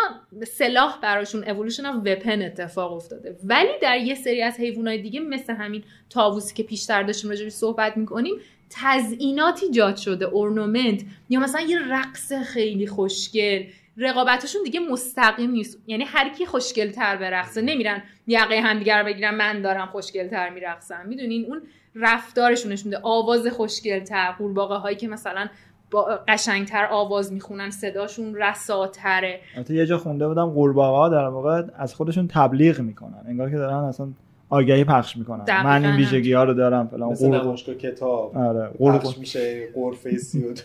سلاح 0.47 0.99
براشون 1.01 1.43
evolution 1.43 1.85
of 1.85 1.95
weapon 2.05 2.41
اتفاق 2.41 2.93
افتاده. 2.93 3.37
ولی 3.43 3.79
در 3.81 3.97
یه 3.97 4.15
سری 4.15 4.41
از 4.41 4.59
حیوانات 4.59 4.99
دیگه 4.99 5.19
مثل 5.19 5.53
همین 5.53 5.83
طاووسی 6.09 6.53
که 6.53 6.63
پیشتر 6.63 7.03
داشتیم 7.03 7.29
راجعش 7.29 7.51
صحبت 7.51 7.97
می‌کنیم 7.97 8.35
تزئینات 8.71 9.63
ایجاد 9.63 9.95
شده 9.95 10.25
ornament 10.25 11.01
یا 11.29 11.39
مثلا 11.39 11.61
یه 11.61 11.79
رقص 11.89 12.33
خیلی 12.33 12.87
خوشگل. 12.87 13.63
رقابتشون 13.97 14.63
دیگه 14.63 14.79
مستقیم 14.79 15.51
نیست. 15.51 15.77
یعنی 15.87 16.03
هر 16.03 16.29
کی 16.29 16.45
خوشگل 16.45 16.91
تر 16.91 17.17
برقصه 17.17 17.61
نمیرن 17.61 18.03
یقه 18.27 18.97
رو 18.99 19.05
بگیرن 19.05 19.35
من 19.35 19.61
دارم 19.61 19.87
خوشگل 19.87 20.27
تر 20.27 20.49
میرقصم. 20.49 21.05
می‌دونین؟ 21.07 21.45
اون 21.45 21.61
رفتارشون 21.95 22.71
نشون 22.71 22.95
آواز 23.03 23.47
خوشگل 23.47 23.99
تر 23.99 24.31
قورباغه 24.31 24.75
هایی 24.75 24.95
که 24.95 25.07
مثلا 25.07 25.47
با 25.91 26.19
قشنگتر 26.27 26.85
آواز 26.85 27.33
می‌خونن 27.33 27.69
صداشون 27.69 28.35
رساتره. 28.35 29.39
یه 29.69 29.85
جا 29.85 29.97
خونده 29.97 30.27
بودم 30.27 30.49
قورباغه 30.49 30.97
ها 30.97 31.09
در 31.09 31.27
واقع 31.27 31.63
از 31.75 31.95
خودشون 31.95 32.27
تبلیغ 32.27 32.79
می‌کنن. 32.79 33.23
انگار 33.27 33.49
که 33.49 33.55
دارن 33.55 33.83
اصلا 33.83 34.07
آگهی 34.51 34.83
پخش 34.83 35.17
می‌کنن. 35.17 35.63
من 35.63 35.85
این 35.85 35.95
ویژگی 35.95 36.33
ها 36.33 36.43
رو 36.43 36.53
دارم 36.53 36.87
فلان 36.87 37.09
مثل 37.09 37.27
نمایشگاه 37.27 37.75
کتاب. 37.75 38.37
آره 38.37 38.71
پخش 38.79 39.17
میشه 39.17 39.67
قرفه 39.75 40.17
سیود. 40.17 40.59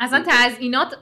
اصلا 0.00 0.24
تزئینات 0.26 0.94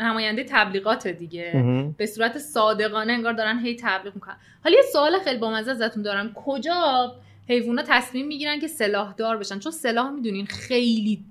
نماینده 0.00 0.46
تبلیغات 0.48 1.08
دیگه. 1.08 1.64
به 1.96 2.06
صورت 2.06 2.38
صادقانه 2.38 3.12
انگار 3.12 3.32
دارن 3.32 3.58
هی 3.58 3.76
تبلیغ 3.80 4.14
می‌کنن. 4.14 4.36
حالا 4.64 4.76
یه 4.76 4.82
سوال 4.92 5.18
خیلی 5.24 5.38
بامزه 5.38 5.70
ازتون 5.70 6.02
دارم. 6.02 6.32
کجا 6.34 7.12
حیوونا 7.48 7.82
تصمیم 7.88 8.26
می‌گیرن 8.26 8.60
که 8.60 8.68
سلاح 8.68 9.14
دار 9.16 9.36
بشن؟ 9.36 9.58
چون 9.58 9.72
سلاح 9.72 10.10
می‌دونین 10.10 10.46
خیلی 10.46 11.24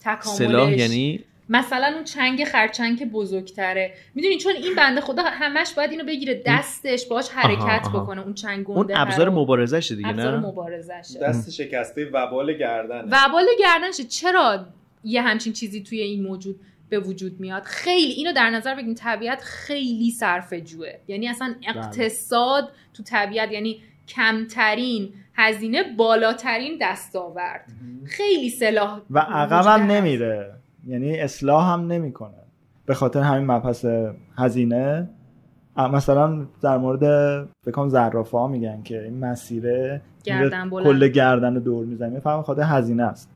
تکاملش 0.00 0.38
سلاح 0.38 0.72
یعنی 0.72 1.24
مثلا 1.50 1.92
اون 1.94 2.04
چنگ 2.04 2.44
خرچنگ 2.44 2.98
که 2.98 3.06
بزرگتره. 3.06 3.94
می‌دونی 4.14 4.38
چون 4.38 4.52
این 4.56 4.74
بنده 4.74 5.00
خدا 5.00 5.22
همش 5.22 5.72
باید 5.76 5.90
اینو 5.90 6.04
بگیره 6.04 6.42
دستش 6.46 7.06
باش 7.06 7.28
حرکت 7.28 7.88
بکنه 7.88 8.20
اون 8.20 8.34
چنگ 8.34 8.70
اون 8.70 8.86
ابزار 8.94 9.30
مبارزشه 9.30 9.94
دیگه 9.94 10.12
نه؟ 10.12 10.22
ابزار 10.22 10.38
مبارزشه 10.40 11.20
دست 11.20 11.50
شکسته 11.50 12.10
وبال 12.12 12.52
گردن 12.52 13.04
وبال 13.10 13.46
گردنشه. 13.58 14.04
چرا 14.04 14.66
یه 15.04 15.22
همچین 15.22 15.52
چیزی 15.52 15.82
توی 15.82 16.00
این 16.00 16.22
موجود 16.22 16.60
به 16.88 16.98
وجود 16.98 17.40
میاد؟ 17.40 17.62
خیلی 17.62 18.12
اینو 18.12 18.32
در 18.32 18.50
نظر 18.50 18.74
بگیریم 18.74 18.94
طبیعت 18.94 19.40
خیلی 19.42 20.10
صرف 20.10 20.52
جوه 20.52 20.92
یعنی 21.08 21.28
اصلا 21.28 21.54
بله. 21.58 21.76
اقتصاد 21.76 22.72
تو 22.94 23.02
طبیعت 23.02 23.52
یعنی 23.52 23.80
کمترین 24.08 25.12
هزینه 25.34 25.82
بالاترین 25.82 26.78
دستاورد. 26.80 27.64
خیلی 28.06 28.50
سلاح 28.50 29.00
و 29.10 29.18
عقبم 29.18 29.90
نمیره. 29.90 30.60
یعنی 30.86 31.18
اصلاح 31.18 31.72
هم 31.72 31.86
نمی‌کنه. 31.86 32.34
به 32.86 32.94
خاطر 32.94 33.20
همین 33.20 33.50
مبحث 33.50 33.86
هزینه. 34.38 35.10
مثلا 35.76 36.46
در 36.62 36.78
مورد 36.78 37.02
بکنم 37.66 37.88
زرافه 37.88 38.38
ها 38.38 38.48
میگن 38.48 38.82
که 38.82 39.02
این 39.02 39.18
مسیره 39.18 40.02
گردن 40.24 40.70
کل 40.70 41.08
گردن 41.08 41.54
دور 41.54 41.86
می‌زنه. 41.86 42.20
فقط 42.20 42.44
خاطر 42.44 42.62
هزینه 42.62 43.02
است. 43.02 43.30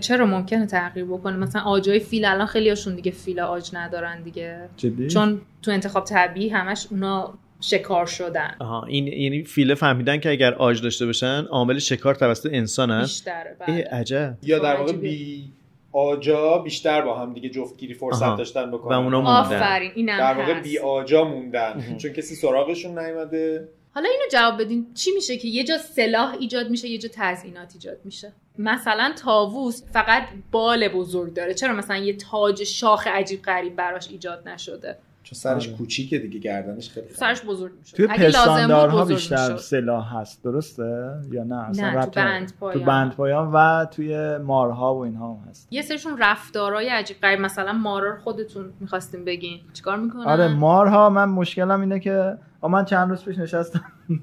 چرا 0.00 0.26
ممکنه 0.26 0.66
تغییر 0.66 1.06
بکنه؟ 1.06 1.36
مثلا 1.36 1.62
آجای 1.62 1.98
فیل 1.98 2.24
الان 2.24 2.46
خیلی 2.46 2.68
هاشون 2.68 2.94
دیگه 2.94 3.10
فیل 3.10 3.40
آج 3.40 3.70
ندارن 3.72 4.22
دیگه. 4.22 4.68
جدی؟ 4.76 5.08
چون 5.08 5.40
تو 5.62 5.70
انتخاب 5.70 6.04
طبیعی 6.04 6.48
همش 6.48 6.86
اونا 6.90 7.34
شکار 7.60 8.06
شدن. 8.06 8.50
آها 8.58 8.84
این 8.84 9.06
یعنی 9.06 9.44
فیله 9.44 9.74
فهمیدن 9.74 10.18
که 10.18 10.30
اگر 10.30 10.54
آج 10.54 10.82
داشته 10.82 11.06
باشن 11.06 11.44
عامل 11.50 11.78
شکار 11.78 12.14
توسط 12.14 12.48
انسان 12.52 13.00
بیشتره 13.00 13.56
بله. 13.58 13.84
عجب. 13.84 14.36
یا 14.42 14.58
در 14.58 14.76
واقع 14.76 14.92
بی 14.92 15.52
آجا 15.92 16.58
بیشتر 16.58 17.02
با 17.02 17.18
هم 17.18 17.34
دیگه 17.34 17.48
جفتگیری 17.48 17.94
فرصت 17.94 18.36
داشتن 18.36 18.70
بکنن. 18.70 18.96
و 18.96 19.00
اونا 19.00 19.20
موندن. 19.20 19.56
آفرین 19.56 19.92
اینم 19.94 20.18
در 20.18 20.34
واقع 20.34 20.60
بی 20.60 20.78
آجا 20.78 21.24
موندن. 21.24 21.96
چون 21.98 22.12
کسی 22.12 22.34
سراغشون 22.34 22.98
نیومده. 22.98 23.68
حالا 23.94 24.08
اینو 24.08 24.24
جواب 24.32 24.62
بدین 24.62 24.86
چی 24.94 25.10
میشه 25.14 25.36
که 25.36 25.48
یه 25.48 25.64
جا 25.64 25.78
سلاح 25.78 26.36
ایجاد 26.40 26.70
میشه 26.70 26.88
یه 26.88 26.98
جا 26.98 27.08
تزئینات 27.12 27.72
ایجاد 27.74 27.96
میشه؟ 28.04 28.32
مثلا 28.58 29.12
تاووس 29.24 29.82
فقط 29.92 30.22
بال 30.52 30.88
بزرگ 30.88 31.34
داره. 31.34 31.54
چرا؟ 31.54 31.72
مثلا 31.72 31.96
یه 31.96 32.16
تاج 32.16 32.64
شاخ 32.64 33.06
عجیب 33.06 33.42
غریب 33.42 33.76
براش 33.76 34.08
ایجاد 34.10 34.48
نشده. 34.48 34.98
چون 35.28 35.36
سرش 35.36 35.68
آره. 35.68 35.76
کوچیکه 35.76 36.18
دیگه 36.18 36.38
گردنش 36.38 36.90
خیلی 36.90 37.06
سرش 37.12 37.42
بزرگ 37.42 37.72
میشه 37.78 37.96
توی 37.96 38.06
پستاندارها 38.06 39.04
بیشتر 39.04 39.56
سلاح 39.56 40.16
هست 40.16 40.44
درسته؟ 40.44 41.14
یا 41.30 41.44
نه؟ 41.44 41.68
اصلا 41.68 41.90
نه 41.90 42.06
تو 42.06 42.10
بند 42.10 42.52
پایان. 42.60 42.78
تو 42.78 42.84
بند 42.84 43.14
پایان 43.14 43.52
و 43.52 43.86
توی 43.90 44.38
مارها 44.38 44.94
و 44.94 44.98
اینها 44.98 45.34
هم 45.34 45.48
هست. 45.50 45.68
یه 45.70 45.82
سرشون 45.82 46.18
رفتارهای 46.18 46.88
عجیب 46.88 47.16
غریب 47.22 47.40
مثلا 47.40 47.72
مارا 47.72 48.16
خودتون 48.24 48.70
می‌خواستیم 48.80 49.24
بگین. 49.24 49.60
چیکار 49.72 49.96
می‌کنن؟ 49.96 50.24
آره 50.24 50.48
مارها 50.48 51.10
من 51.10 51.24
مشکلم 51.24 51.80
اینه 51.80 52.00
که 52.00 52.38
من 52.62 52.84
چند 52.84 53.10
روز 53.10 53.24
پیش 53.24 53.38
نشستم. 53.38 53.84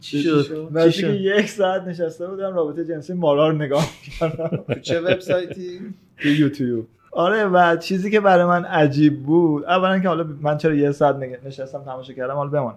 چی 0.00 0.22
شد؟ 0.22 0.90
که 0.90 1.06
یک 1.06 1.48
ساعت 1.48 1.82
نشسته 1.82 2.26
بودم 2.26 2.54
رابطه 2.54 2.84
جنسی 2.84 3.12
مارا 3.12 3.48
رو 3.48 3.56
نگاه 3.56 3.86
می‌کردم. 4.06 4.64
چه 4.82 5.00
وبسایتی؟ 5.00 5.80
یوتیوب. 6.24 6.88
آره 7.12 7.44
و 7.44 7.76
چیزی 7.76 8.10
که 8.10 8.20
برای 8.20 8.44
من 8.44 8.64
عجیب 8.64 9.22
بود 9.22 9.64
اولا 9.64 9.98
که 9.98 10.08
حالا 10.08 10.26
من 10.40 10.58
چرا 10.58 10.74
یه 10.74 10.92
ساعت 10.92 11.16
نشستم 11.46 11.82
تماشا 11.84 12.12
کردم 12.12 12.34
حالا 12.34 12.50
بمونه 12.50 12.74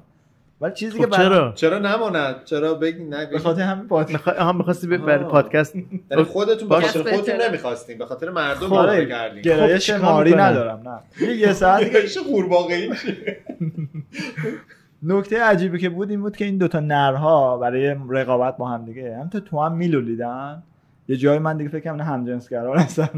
ولی 0.61 0.73
چیزی 0.73 1.03
خب 1.03 1.09
که 1.09 1.17
چرا؟ 1.17 1.51
چرا 1.55 1.79
نماند؟ 1.79 2.43
چرا 2.45 2.73
بگی 2.73 3.03
نه 3.03 3.25
به 3.25 3.39
خاطر 3.39 3.61
همین 3.61 3.87
پادکست. 3.87 4.27
هم 4.27 4.57
می‌خواستی 4.57 4.87
برای 4.87 5.23
پادکست 5.23 5.75
یعنی 5.75 6.23
خودتون 6.23 6.69
به 6.69 6.75
خاطر 6.75 7.15
خودتون 7.15 7.41
نمی‌خواستیم 7.41 7.97
به 7.97 8.05
خاطر 8.05 8.29
مردم 8.29 8.73
آره 8.73 9.05
کردیم 9.05 9.41
گرایش 9.41 9.91
خب 9.91 10.03
ماری 10.03 10.35
ندارم 10.35 10.81
نه. 11.19 11.27
یه 11.37 11.53
ساعتی 11.53 11.89
که 11.89 12.07
چه 12.07 12.19
قورباغه‌ای 12.21 12.93
نکته 15.03 15.43
عجیبی 15.43 15.79
که 15.79 15.89
بود 15.89 16.09
این 16.09 16.21
بود 16.21 16.37
که 16.37 16.45
این 16.45 16.57
دوتا 16.57 16.79
نرها 16.79 17.57
برای 17.57 17.95
رقابت 18.09 18.57
با 18.57 18.67
هم 18.67 18.85
دیگه 18.85 19.17
هم 19.17 19.29
تو 19.29 19.39
تو 19.39 19.61
هم 19.61 19.75
میلولیدن؟ 19.75 20.63
یه 21.07 21.17
جای 21.17 21.39
من 21.39 21.57
دیگه 21.57 21.69
فکر 21.69 21.83
کنم 21.83 22.01
همجنسگرا 22.01 22.75
هستن. 22.75 23.09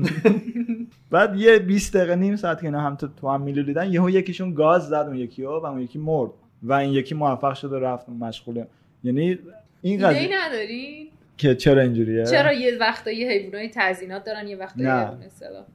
بعد 1.12 1.36
یه 1.36 1.60
20 1.60 1.98
دقیقه 1.98 2.16
نیم 2.16 2.36
ساعت 2.36 2.60
که 2.60 2.66
اینا 2.66 2.82
هم 2.82 2.96
تو, 2.96 3.08
تو 3.08 3.30
هم 3.30 3.42
میلولیدن 3.42 3.94
یهو 3.94 4.10
یکیشون 4.10 4.54
گاز 4.54 4.88
زد 4.88 4.94
اون 4.94 5.16
یکی 5.16 5.44
و 5.44 5.50
اون 5.50 5.80
یکی 5.80 6.00
مرد 6.00 6.32
و 6.64 6.74
این 6.74 6.94
یکی 6.94 7.16
موفق 7.16 7.54
شد 7.54 7.72
و 7.72 7.80
رفت 7.80 8.10
مشغوله 8.10 8.68
یعنی 9.04 9.40
این 9.82 10.08
قضیه 10.08 10.30
نداری؟ 10.46 11.12
که 11.38 11.56
چرا 11.56 11.82
اینجوریه؟ 11.82 12.26
چرا 12.26 12.54
یه 12.54 12.78
وقتا 12.78 13.12
یه 13.12 13.30
حیوانای 13.30 13.70
تزیینات 13.74 14.24
دارن 14.24 14.48
یه 14.48 14.58
وقتا 14.58 14.84
نه. 14.84 15.18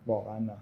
واقعا 0.06 0.38
نه. 0.38 0.52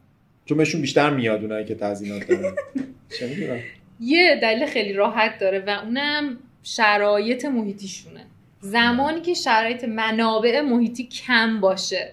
چون 0.44 0.58
بهشون 0.58 0.80
بیشتر 0.80 1.10
میاد 1.10 1.42
اونایی 1.42 1.64
که 1.64 1.74
تزیینات 1.74 2.28
دارن. 2.28 2.54
چه 3.18 3.62
یه 4.00 4.38
دلیل 4.42 4.66
خیلی 4.66 4.92
راحت 4.92 5.38
داره 5.38 5.64
و 5.66 5.70
اونم 5.84 6.36
شرایط 6.62 7.44
محیطیشونه. 7.44 8.20
زمانی 8.60 9.20
که 9.20 9.34
شرایط 9.34 9.84
منابع 9.84 10.60
محیطی 10.60 11.04
کم 11.04 11.60
باشه 11.60 12.12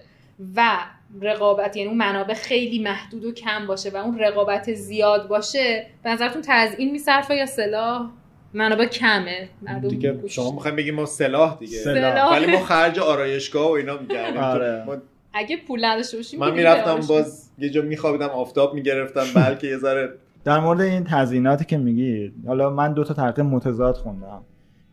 و 0.56 0.78
رقابت 1.22 1.76
یعنی 1.76 1.88
اون 1.88 1.98
منابع 1.98 2.34
خیلی 2.34 2.78
محدود 2.78 3.24
و 3.24 3.32
کم 3.32 3.66
باشه 3.66 3.90
و 3.90 3.96
اون 3.96 4.18
رقابت 4.18 4.74
زیاد 4.74 5.28
باشه 5.28 5.86
به 6.02 6.10
نظرتون 6.10 6.42
تزیین 6.46 6.90
میصرفه 6.90 7.34
یا 7.34 7.46
سلاح؟ 7.46 8.10
منابع 8.54 8.86
کمه. 8.86 9.48
دیگه 9.88 10.18
شما 10.28 10.50
می‌خوایم 10.50 10.76
بگیم 10.76 10.94
ما 10.94 11.06
سلاح 11.06 11.58
دیگه. 11.58 11.78
سلاح. 11.78 12.32
ولی 12.32 12.52
ما 12.52 12.58
خرج 12.58 12.98
آرایشگاه 12.98 13.68
و 13.68 13.70
اینا 13.70 13.98
میگردیم 13.98 14.40
آره. 14.40 14.84
ما 14.86 14.96
اگه 15.32 15.56
پول 15.56 15.84
نداشته 15.84 16.16
باشیم 16.16 16.40
من 16.40 16.52
می‌رفتم 16.52 17.00
باز 17.08 17.50
یه 17.58 17.70
جا 17.70 17.82
میخوابیدم 17.82 18.28
آفتاب 18.28 18.74
می‌گرفتم 18.74 19.24
بلکه 19.34 19.66
یه 19.66 19.76
ذره 19.76 20.12
در 20.44 20.60
مورد 20.60 20.80
این 20.80 21.04
تزییناتی 21.04 21.64
که 21.64 21.76
میگی 21.76 22.32
حالا 22.46 22.70
من 22.70 22.92
دو 22.92 23.04
تا 23.04 23.14
تحقیق 23.14 23.40
متضاد 23.44 23.94
خوندم. 23.94 24.42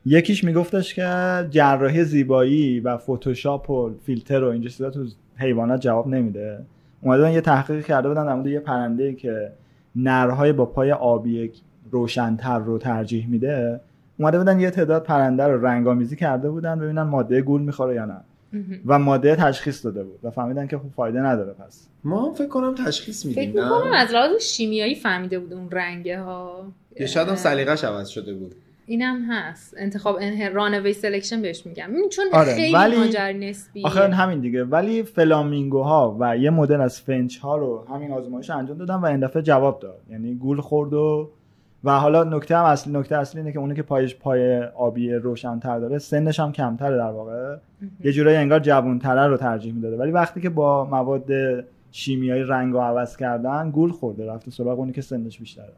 یکیش 0.05 0.43
میگفتش 0.43 0.93
که 0.93 1.07
جراحی 1.49 2.03
زیبایی 2.03 2.79
و 2.79 2.97
فتوشاپ 2.97 3.69
و 3.69 3.91
فیلتر 4.05 4.43
و 4.43 4.47
اینجا 4.47 4.69
چیزا 4.69 4.89
تو 4.89 5.05
حیوانات 5.37 5.81
جواب 5.81 6.07
نمیده. 6.07 6.59
اومدن 7.01 7.31
یه 7.31 7.41
تحقیق 7.41 7.85
کرده 7.85 8.07
بودن 8.07 8.25
در 8.25 8.33
مورد 8.33 8.47
یه 8.47 8.59
پرنده 8.59 9.13
که 9.13 9.51
نرهای 9.95 10.53
با 10.53 10.65
پای 10.65 10.91
آبی 10.91 11.51
روشنتر 11.91 12.59
رو 12.59 12.77
ترجیح 12.77 13.27
میده. 13.27 13.81
اومده 14.19 14.37
بودن 14.37 14.59
یه 14.59 14.71
تعداد 14.71 15.03
پرنده 15.03 15.43
رو 15.43 15.65
رنگامیزی 15.65 16.15
کرده 16.15 16.49
بودن 16.49 16.79
ببینن 16.79 17.01
ماده 17.01 17.41
گول 17.41 17.61
می‌خوره 17.61 17.95
یا 17.95 18.05
نه. 18.05 18.21
و 18.85 18.99
ماده 18.99 19.35
تشخیص 19.35 19.85
داده 19.85 20.03
بود 20.03 20.19
و 20.23 20.31
فهمیدن 20.31 20.67
که 20.67 20.77
خوب 20.77 20.91
فایده 20.91 21.19
نداره 21.19 21.53
پس. 21.53 21.87
ما 22.03 22.27
هم 22.27 22.33
فکر 22.33 22.47
کنم 22.47 22.75
تشخیص 22.75 23.25
میدیم 23.25 23.51
فکر 23.51 23.69
کنم 23.69 23.93
از 23.93 24.11
لحاظ 24.11 24.41
شیمیایی 24.41 24.95
فهمیده 24.95 25.39
بود 25.39 25.53
اون 25.53 25.71
رنگه 25.71 26.19
ها 26.19 26.65
یا 26.99 27.07
شاید 27.07 27.27
هم 27.27 27.35
سلیقش 27.35 27.83
عوض 27.83 28.07
شده 28.07 28.33
بود. 28.33 28.55
اینم 28.85 29.25
هست. 29.29 29.75
انتخاب 29.77 30.19
runaway 30.53 30.93
selection 30.93 31.41
بهش 31.41 31.65
میگم. 31.65 31.89
چون 32.11 32.25
آره، 32.33 32.55
خیلی 32.55 32.73
ولی... 32.73 32.97
ماجرا 32.97 33.33
نسبیه. 33.33 33.85
آخر 33.85 34.09
همین 34.09 34.39
دیگه. 34.39 34.63
ولی 34.63 35.03
فلامینگو 35.03 35.81
ها 35.81 36.17
و 36.19 36.37
یه 36.37 36.49
مدل 36.49 36.81
از 36.81 37.01
فنچ 37.01 37.37
ها 37.37 37.57
رو 37.57 37.85
همین 37.89 38.11
آزمایش 38.11 38.49
انجام 38.49 38.77
دادن 38.77 38.95
و 38.95 39.05
این 39.05 39.19
دفعه 39.19 39.41
جواب 39.41 39.79
داد. 39.79 39.99
یعنی 40.09 40.35
گول 40.35 40.61
خورد 40.61 40.93
و 40.93 41.29
و 41.83 41.99
حالا 41.99 42.23
نکته 42.23 42.57
هم 42.57 42.63
اصلی 42.63 42.93
نکته 42.93 43.17
اصلی 43.17 43.41
اینه 43.41 43.53
که 43.53 43.59
اونی 43.59 43.75
که 43.75 43.83
پایش 43.83 44.15
پای 44.15 44.63
آبی 44.63 45.13
روشنتر 45.13 45.79
داره 45.79 45.97
سنش 45.97 46.39
هم 46.39 46.51
کمتره 46.51 46.97
در 46.97 47.11
واقع. 47.11 47.55
یه 48.03 48.11
جورایی 48.11 48.37
انگار 48.37 48.59
جوانتره 48.59 49.27
رو 49.27 49.37
ترجیح 49.37 49.73
می‌داده. 49.73 49.97
ولی 49.97 50.11
وقتی 50.11 50.41
که 50.41 50.49
با 50.49 50.85
مواد 50.85 51.31
شیمیایی 51.91 52.43
رنگ 52.43 52.73
رو 52.73 52.79
عوض 52.79 53.17
کردن 53.17 53.71
گول 53.71 53.91
خورده 53.91 54.25
رفته 54.25 54.51
سراغ 54.51 54.79
اونی 54.79 54.91
که 54.91 55.01
سنش 55.01 55.39
بیشتره. 55.39 55.73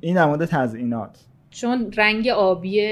این 0.00 0.14
در 0.14 0.26
مورد 0.26 0.44
تزیینات 0.44 1.26
چون 1.52 1.92
رنگ 1.96 2.28
آبی 2.28 2.82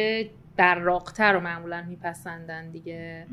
براقتر 0.56 1.32
رو 1.32 1.40
معمولا 1.40 1.82
میپسندن 1.88 2.70
دیگه. 2.70 3.26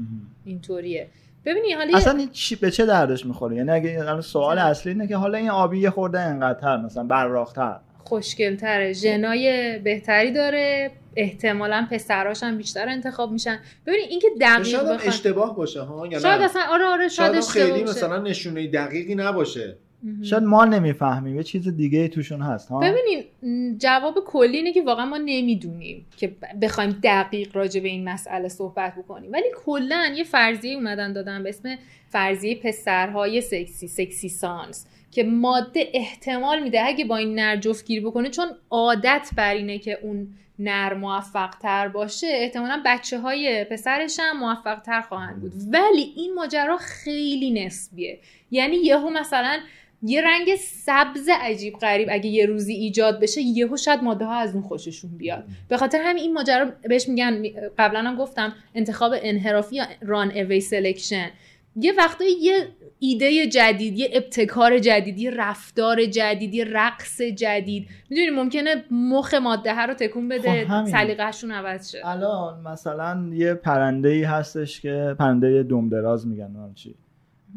اینطوریه. 0.45 1.09
ببینی 1.45 1.73
حالا 1.73 1.97
اصلا 1.97 2.17
این 2.17 2.29
چی 2.29 2.55
به 2.55 2.71
چه 2.71 2.85
دردش 2.85 3.25
می‌خوره؟ 3.25 3.55
یعنی 3.55 3.71
اگه 3.71 4.21
سوال 4.21 4.57
اصلی 4.57 4.91
اینه 4.91 5.07
که 5.07 5.17
حالا 5.17 5.37
این 5.37 5.49
آبی 5.49 5.79
یه 5.79 5.89
خورده 5.89 6.19
انقدرتر 6.19 6.77
مثلا 6.77 7.03
براقتر. 7.03 7.79
خوشگلتره. 8.03 8.93
ژنای 8.93 9.79
بهتری 9.79 10.31
داره. 10.31 10.91
احتمالا 11.15 11.87
پسراش 11.91 12.43
هم 12.43 12.57
بیشتر 12.57 12.89
انتخاب 12.89 13.31
میشن. 13.31 13.59
ببینید 13.85 14.09
اینکه 14.09 14.27
دقیق 14.41 14.63
شاید. 14.63 15.01
اشتباه 15.03 15.55
باشه 15.55 15.81
ها 15.81 16.07
یا 16.07 16.19
شاید 16.19 16.41
اصلا 16.41 16.61
آره 16.69 16.85
آره 16.85 17.07
شاید, 17.07 17.31
شاید 17.31 17.43
خیلی 17.43 17.83
مثلا 17.83 18.17
نشونه 18.17 18.67
دقیقی 18.67 19.15
نباشه. 19.15 19.77
شاید 20.23 20.43
ما 20.43 20.65
نمی‌فهمیم 20.65 21.35
یه 21.35 21.43
چیز 21.43 21.67
دیگه 21.67 22.07
توشون 22.07 22.41
هست 22.41 22.69
ها؟ 22.69 22.79
ببینین 22.79 23.77
جواب 23.77 24.15
کلی 24.25 24.57
اینه 24.57 24.73
که 24.73 24.81
واقعا 24.81 25.05
ما 25.05 25.17
نمی‌دونیم 25.17 26.05
که 26.17 26.35
بخوایم 26.61 26.99
دقیق 27.03 27.55
راجع 27.57 27.81
به 27.81 27.87
این 27.87 28.09
مسئله 28.09 28.47
صحبت 28.47 28.95
بکنیم. 28.95 29.31
ولی 29.31 29.45
کلا 29.65 30.13
یه 30.17 30.23
فرضیه 30.23 30.75
اومدن 30.75 31.13
دادن 31.13 31.43
به 31.43 31.49
اسم 31.49 31.75
فرضیه 32.09 32.55
پسرهای 32.55 33.41
سکسی 33.41 33.87
سکسی 33.87 34.29
سانس 34.29 34.85
که 35.11 35.23
ماده 35.23 35.87
احتمال 35.93 36.63
میده 36.63 36.81
اگه 36.85 37.05
با 37.05 37.17
این 37.17 37.39
نر 37.39 37.55
جفت 37.55 37.85
گیر 37.85 38.05
بکنه 38.05 38.29
چون 38.29 38.47
عادت 38.69 39.29
بر 39.35 39.53
اینه 39.53 39.79
که 39.79 39.99
اون 40.01 40.27
نر 40.59 40.93
موفق 40.93 41.49
تر 41.49 41.87
باشه 41.87 42.27
احتمالا 42.29 42.81
بچه 42.85 43.19
های 43.19 43.63
پسرش 43.63 44.19
هم 44.19 44.39
موفق 44.39 44.79
تر 44.79 45.01
خواهند 45.01 45.41
بود. 45.41 45.53
ولی 45.71 46.13
این 46.15 46.33
ماجرا 46.33 46.77
خیلی 46.77 47.65
نسبیه. 47.65 48.19
یعنی 48.51 48.75
یهو 48.75 49.09
مثلا 49.09 49.59
یه 50.03 50.21
رنگ 50.21 50.55
سبز 50.55 51.29
عجیب 51.41 51.73
غریب 51.73 52.07
اگه 52.11 52.29
یه 52.29 52.45
روزی 52.45 52.73
ایجاد 52.73 53.19
بشه 53.19 53.41
یهو 53.41 53.77
شاید 53.77 54.03
ماده 54.03 54.25
ها 54.25 54.35
از 54.35 54.53
اون 54.53 54.63
خوششون 54.63 55.17
بیاد. 55.17 55.43
به 55.69 55.77
خاطر 55.77 56.01
همین 56.01 56.23
این 56.23 56.33
ماجرا 56.33 56.71
بهش 56.89 57.09
میگن 57.09 57.43
قبلا 57.77 58.01
هم 58.01 58.15
گفتم 58.15 58.53
انتخاب 58.75 59.11
انحرافی 59.15 59.75
یا 59.75 59.83
runaway 60.01 60.31
selection 60.31 61.29
یه 61.75 61.93
وقتایی 61.97 62.31
یه 62.41 62.67
ایده 62.99 63.47
جدید 63.47 63.97
یه 63.97 64.09
ابتکار 64.13 64.79
جدید 64.79 65.19
یه 65.19 65.31
رفتار 65.31 66.05
جدید 66.05 66.53
یه 66.53 66.63
رقص 66.63 67.21
جدید. 67.21 67.87
می‌دونی 68.09 68.29
ممکنه 68.29 68.83
مخ 68.91 69.33
ماده 69.33 69.81
رو 69.81 69.93
تکون 69.93 70.29
بده 70.29 70.65
خب 70.65 70.85
سلیقه‌شون 70.85 71.51
عوض 71.51 71.91
شه. 71.91 72.07
الان 72.07 72.61
مثلا 72.61 73.29
یه 73.33 73.53
پرنده 73.53 74.09
ای 74.09 74.23
هستش 74.23 74.81
که 74.81 75.15
پرنده 75.19 75.63
دوم 75.63 75.89
دراز 75.89 76.27
میگن 76.27 76.71
چی. 76.75 76.95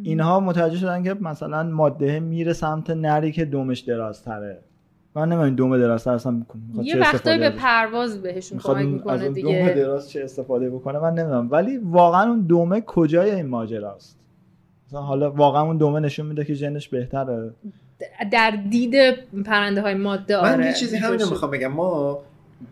اینها 0.02 0.40
متوجه 0.40 0.76
شدن 0.76 1.02
که 1.02 1.14
مثلا 1.14 1.62
ماده 1.62 2.20
میره 2.20 2.52
سمت 2.52 2.90
نری 2.90 3.32
که 3.32 3.44
دومش 3.44 3.80
درازتره. 3.80 4.58
من 5.14 5.28
نمی‌دونم 5.28 5.56
دوم 5.56 5.78
دراز 5.78 6.08
اصلا 6.08 6.42
یه 6.82 6.98
وقتایی 6.98 7.38
به 7.38 7.50
پرواز 7.50 8.22
بهشون 8.22 8.58
کمک 8.58 8.86
می‌کنه 8.86 9.28
دیگه. 9.28 9.62
دوم 9.62 9.74
دراز 9.74 10.10
چه 10.10 10.24
استفاده 10.24 10.70
بکنه؟ 10.70 10.98
من 10.98 11.14
نمی‌دونم. 11.14 11.48
ولی 11.50 11.78
واقعا 11.78 12.28
اون 12.28 12.40
دومه 12.40 12.82
کجای 12.86 13.30
این 13.30 13.46
ماجراست؟ 13.46 14.18
مثلا 14.86 15.00
حالا 15.00 15.30
واقعا 15.30 15.62
اون 15.62 15.76
دومه 15.76 16.00
نشون 16.00 16.26
میده 16.26 16.44
که 16.44 16.54
ژنش 16.54 16.88
بهتره. 16.88 17.50
در 18.32 18.50
دید 18.70 18.94
پرنده 19.46 19.82
های 19.82 19.94
ماده 19.94 20.42
من 20.42 20.64
یه 20.64 20.72
چیزی 20.72 20.96
همینو 20.96 21.30
می‌خوام 21.30 21.50
بگم. 21.50 21.72
ما 21.72 22.18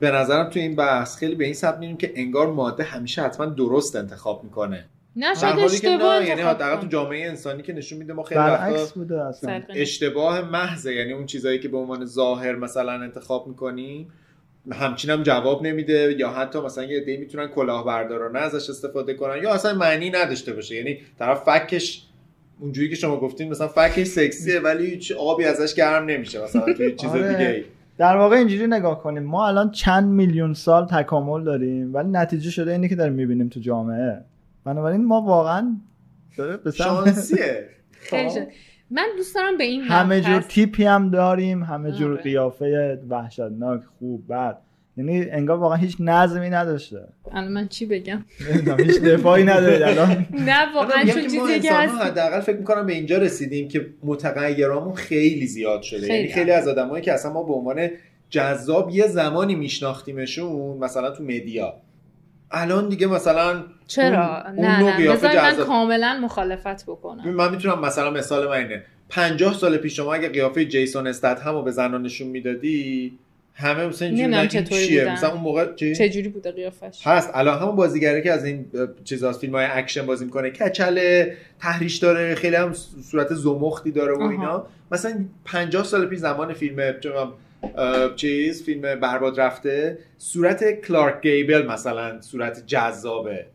به 0.01 0.11
نظرم 0.11 0.51
تو 0.51 0.61
این 0.61 0.77
بحث 0.77 1.17
خیلی 1.17 1.35
به 1.35 1.45
این 1.45 1.55
سبب 1.55 1.79
میریم 1.79 1.97
که 1.97 2.13
انگار 2.17 2.53
ماده 2.53 2.83
همیشه 2.83 3.23
حتما 3.23 3.47
درست 3.47 3.97
انتخاب 3.97 4.45
می‌کنه. 4.45 4.85
نه 5.19 5.35
شاید 5.35 5.59
اشتباه 5.59 6.25
یعنی 6.25 6.41
حداقل 6.41 6.81
تو 6.81 6.87
جامعه 6.87 7.29
انسانی 7.29 7.63
که 7.63 7.73
نشون 7.73 7.99
میده 7.99 8.13
ما 8.13 8.23
خیلی 8.23 8.41
وقتا 8.41 8.87
بوده 8.95 9.23
اصلا. 9.23 9.63
اشتباه 9.69 10.51
محضه 10.51 10.95
یعنی 10.95 11.13
اون 11.13 11.27
چیزایی 11.27 11.59
که 11.59 11.69
به 11.69 11.77
عنوان 11.77 12.05
ظاهر 12.05 12.57
مثلا 12.57 12.93
انتخاب 12.93 13.47
می‌کنیم 13.47 14.09
همچین 14.73 15.11
هم 15.11 15.23
جواب 15.23 15.67
نمیده 15.67 16.17
یا 16.19 16.31
حتی 16.31 16.61
مثلا 16.61 16.85
یه 16.85 17.01
دی 17.01 17.17
می‌تونن 17.17 17.47
کلاهبردارانه 17.47 18.39
ازش 18.39 18.71
استفاده 18.71 19.15
کنن 19.15 19.43
یا 19.43 19.53
اصلا 19.53 19.75
معنی 19.75 20.11
نداشته 20.11 20.53
باشه. 20.53 20.75
یعنی 20.75 20.99
طرف 21.19 21.43
فکش 21.45 22.05
اونجوری 22.61 22.89
که 22.89 22.95
شما 22.95 23.21
گفتین 23.21 23.51
مثلا 23.51 23.69
فکش 23.69 24.07
سکسیه 24.07 24.61
ولی 24.61 24.87
هیچ 24.87 25.13
آبی 25.13 25.45
ازش 25.45 25.75
گرم 25.75 26.05
نمیشه 26.05 26.45
مثلا 26.45 26.73
توی 26.73 26.95
چیز 26.95 27.11
آره. 27.11 27.29
دیگه 27.29 27.65
در 27.99 28.17
واقع 28.17 28.37
اینجوری 28.37 28.67
نگاه 28.67 29.03
کنیم. 29.03 29.23
ما 29.23 29.49
الان 29.49 29.71
چند 29.71 30.09
میلیون 30.11 30.55
سال 30.55 30.87
تکامل 30.87 31.45
داریم 31.45 31.95
ولی 31.95 32.09
نتیجه 32.09 32.51
شده 32.51 32.73
اینی 32.73 32.89
که 32.89 32.97
داریم 32.97 33.13
می‌بینیم 33.13 33.49
تو 33.49 33.61
جامعه. 33.61 34.25
بنابراین 34.69 35.05
ما 35.05 35.21
واقعا 35.21 35.77
داره 36.37 36.71
شانسیه. 36.71 37.69
من 38.91 39.07
دوست 39.17 39.35
دارم 39.35 39.59
به 39.59 39.65
این 39.65 39.83
همه 39.83 40.21
جور 40.21 40.41
تیپی 40.41 40.85
هم 40.85 41.11
داریم 41.11 41.63
همه 41.63 41.93
جور 41.93 42.13
آره. 42.13 42.23
قیافه 42.23 42.99
وحشتناک 43.09 43.81
خوب 43.99 44.33
بد. 44.33 44.59
یعنی 44.97 45.31
انگار 45.31 45.59
واقعا 45.59 45.77
هیچ 45.77 45.97
نظمی 46.01 46.51
نداشته. 46.51 47.09
الان 47.33 47.53
من 47.53 47.69
چی 47.69 47.87
بگم؟ 47.87 48.25
هیچ 48.79 49.01
دفاعی 49.01 49.45
نداره 49.45 49.87
الان. 49.87 50.27
نه 50.49 50.75
واقعا 50.75 51.05
چون 51.05 51.23
چیزی 51.23 51.61
که 51.61 51.73
هست. 51.73 51.95
حداقل 51.95 52.41
فکر 52.41 52.57
می‌کنم 52.57 52.87
به 52.87 52.93
اینجا 52.93 53.19
رسیدیم 53.19 53.69
که 53.69 53.87
متغیرامون 54.03 54.95
خیلی 54.95 55.47
زیاد 55.47 55.83
شده. 55.83 56.01
خیلی. 56.01 56.15
یعنی 56.15 56.29
خیلی 56.29 56.51
از 56.51 56.69
آدمایی 56.69 57.05
که 57.05 57.13
اصلا 57.13 57.33
ما 57.33 57.43
به 57.43 57.53
عنوان 57.53 57.89
جذاب 58.31 58.91
یه 58.91 59.07
زمانی 59.07 59.55
میشناختیمشون 59.55 60.79
مثلا 60.79 61.11
تو 61.11 61.23
مدیا. 61.23 61.75
الان 62.51 62.89
دیگه 62.89 63.07
مثلا 63.07 63.63
چرا؟ 63.87 64.45
اون 64.47 64.65
نه 64.65 64.99
نه. 64.99 65.47
من 65.49 65.57
کاملا 65.57 66.21
مخالفت 66.23 66.87
بکنم. 66.87 67.31
من 67.31 67.51
می‌تونم 67.51 67.81
مثلا 67.81 68.11
مثال 68.11 68.49
من 68.49 68.57
اینه. 68.57 68.83
50 69.09 69.55
سال 69.55 69.77
پیش 69.77 69.97
شما 69.97 70.15
اگه 70.15 70.29
قیافه 70.29 70.65
جیسون 70.65 71.07
استد 71.07 71.39
همو 71.39 71.63
به 71.63 71.71
زنان 71.71 72.03
نشون 72.03 72.29
می‌دادی 72.29 73.19
همه 73.55 73.87
مثلا 73.87 74.09
اینجوری 74.09 74.65
چیه؟ 74.65 75.13
مثلا 75.13 75.31
اون 75.31 75.41
موقع 75.41 75.75
چی؟ 75.75 75.95
چه 75.95 76.09
جوری 76.09 76.29
بوده 76.29 76.53
قیافش؟ 76.53 77.07
هست. 77.07 77.31
الان 77.35 77.59
همون 77.59 77.77
بازیگری 77.77 78.23
که 78.23 78.33
از 78.33 78.45
این 78.45 78.67
چیزا 79.05 79.33
فیلم 79.33 79.55
های 79.55 79.67
اکشن 79.71 80.07
بازی 80.07 80.25
می‌کنه. 80.25 80.51
کچله 80.51 81.37
ته‌ریش 81.61 81.97
داره 81.97 82.35
خیلی 82.35 82.57
هم 82.57 82.73
صورت 83.03 83.35
زمختی 83.35 83.91
داره 83.91 84.15
و 84.15 84.23
اینا. 84.23 84.67
مثلا 84.93 85.25
50 85.45 85.85
سال 85.85 86.07
پیش 86.07 86.19
زمان 86.19 86.53
فیلم 86.53 86.93
چیز 88.17 88.63
فیلم 88.63 89.01
برباد 89.01 89.41
رفته. 89.41 89.99
صورت 90.19 90.81
کلارک 90.81 91.23
گیبل 91.23 91.67
مثلا 91.67 92.21
صورت 92.21 92.67
جذابه. 92.67 93.47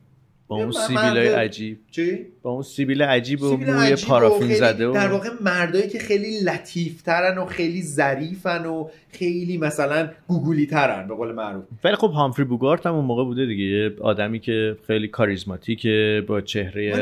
با 0.48 0.56
اون 0.56 0.72
سیبیلای 0.72 1.28
عجیب. 1.28 1.80
چی؟ 1.92 2.26
با 2.42 2.52
اون 2.52 2.64
سیبیل 2.64 3.02
عجیب 3.02 3.42
و 3.42 3.58
موی 3.58 3.96
پارافین 3.96 4.56
زده 4.56 4.88
و 4.88 4.94
در 4.94 5.08
واقع 5.08 5.30
مردایی 5.42 5.88
که 5.88 6.00
خیلی 6.00 6.40
لطیفترن 6.40 7.38
و 7.38 7.46
خیلی 7.46 7.82
ظریفن 7.82 8.66
و 8.66 8.90
خیلی 9.14 9.58
مثلا 9.58 10.10
گوگولی 10.28 10.66
ترن 10.66 11.08
به 11.08 11.16
قول 11.16 11.32
معروف. 11.32 11.64
ولی 11.84 11.96
خب 11.96 12.10
هامفری 12.12 12.46
بوگارت 12.46 12.86
هم 12.86 12.94
اون 12.94 13.06
موقع 13.06 13.24
بوده 13.24 13.46
دیگه. 13.46 13.64
یه 13.64 13.92
آدمی 14.02 14.40
که 14.40 14.78
خیلی 14.88 15.08
کاریزماتیکه 15.08 16.24
با 16.28 16.42
چهره 16.42 16.94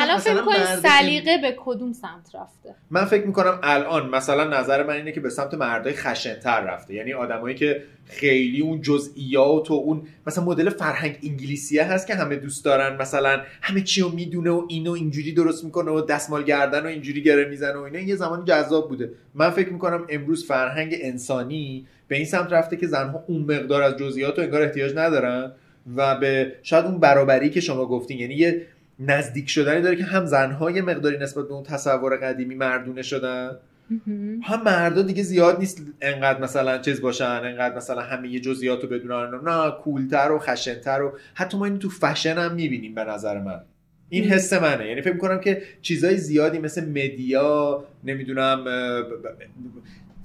الان 0.00 0.18
فکر 0.18 0.42
کنید 0.42 0.64
سلیقه 0.64 1.38
به 1.42 1.54
کدوم 1.58 1.92
سمت 1.92 2.34
رفته؟ 2.34 2.74
من 2.90 3.04
فکر 3.04 3.26
می‌کنم 3.26 3.60
الان 3.62 4.10
مثلا 4.10 4.60
نظر 4.60 4.86
من 4.86 4.94
اینه 4.94 5.12
که 5.12 5.20
به 5.20 5.30
سمت 5.30 5.54
مردای 5.54 5.92
خشنتر 5.92 6.60
رفته. 6.60 6.94
یعنی 6.94 7.12
آدمایی 7.12 7.54
که 7.54 7.82
خیلی 8.08 8.60
اون 8.60 8.80
جزئیات 8.80 9.70
و 9.70 9.74
اون 9.74 10.02
مثلا 10.26 10.44
مدل 10.44 10.68
فرهنگ 10.68 11.18
انگلیسیه 11.22 11.84
هست 11.84 12.06
که 12.06 12.14
همه 12.14 12.36
دوست 12.36 12.64
دارن 12.64 12.96
مثلا 12.96 13.40
همه 13.62 13.80
چی 13.80 14.00
رو 14.00 14.08
می‌دونه 14.08 14.50
و 14.50 14.66
اینو 14.68 14.92
اینجوری 14.92 15.32
درست 15.32 15.64
می‌کنه 15.64 15.90
و 15.90 16.00
دستمال 16.00 16.44
گردن 16.44 16.82
و 16.82 16.86
اینجوری 16.86 17.22
گره 17.22 17.48
می‌زنه 17.48 17.76
و 17.76 17.80
اینا. 17.80 17.98
یه 17.98 18.16
زمانی 18.16 18.44
جذاب 18.44 18.88
بوده. 18.88 19.10
من 19.34 19.50
فکر 19.50 19.72
می‌کنم 19.72 20.06
امروز 20.08 20.46
فرهنگ 20.46 20.96
انسانی 21.36 21.86
به 22.08 22.16
این 22.16 22.24
سمت 22.24 22.52
رفته 22.52 22.76
که 22.76 22.86
زنها 22.86 23.24
اون 23.26 23.42
مقدار 23.42 23.82
از 23.82 23.96
جزئیات 23.96 24.38
و 24.38 24.42
انگار 24.42 24.62
احتیاج 24.62 24.92
ندارن 24.96 25.52
و 25.96 26.18
به 26.18 26.52
شاید 26.62 26.84
اون 26.84 27.00
برابری 27.00 27.50
که 27.50 27.60
شما 27.60 27.86
گفتین 27.86 28.18
یعنی 28.18 28.34
یه 28.34 28.62
نزدیک 28.98 29.50
شدنی 29.50 29.82
داره 29.82 29.96
که 29.96 30.04
هم 30.04 30.26
زنها 30.26 30.70
یه 30.70 30.82
مقداری 30.82 31.18
نسبت 31.18 31.48
به 31.48 31.54
اون 31.54 31.62
تصور 31.62 32.16
قدیمی 32.16 32.54
مردونه 32.54 33.02
شدن. 33.02 33.50
هم 34.42 34.62
مردا 34.64 35.02
دیگه 35.02 35.22
زیاد 35.22 35.58
نیست 35.58 35.82
انقدر 36.00 36.40
مثلا 36.40 36.78
چیز 36.78 37.00
باشن 37.00 37.24
انقدر 37.24 37.76
مثلا 37.76 38.02
همه 38.02 38.28
یه 38.28 38.40
جزئیات 38.40 38.82
رو 38.82 38.88
بدونن. 38.88 39.40
نه 39.48 39.70
کولتر 39.70 40.32
و 40.32 40.38
خشنتر 40.38 41.02
و 41.02 41.12
حتی 41.34 41.58
ما 41.58 41.64
اینو 41.64 41.78
تو 41.78 41.88
فشن 41.88 42.34
هم 42.34 42.54
می‌بینیم 42.54 42.94
به 42.94 43.04
نظر 43.04 43.40
من. 43.40 43.60
این 44.08 44.24
حس 44.24 44.52
منه. 44.52 44.88
یعنی 44.88 45.02
فکر 45.02 45.12
می‌کنم 45.12 45.40
که 45.40 45.62
چیزای 45.82 46.16
زیادی 46.16 46.58
مثل 46.58 46.88
مدیا 46.88 47.84
نمی‌دونم 48.04 48.64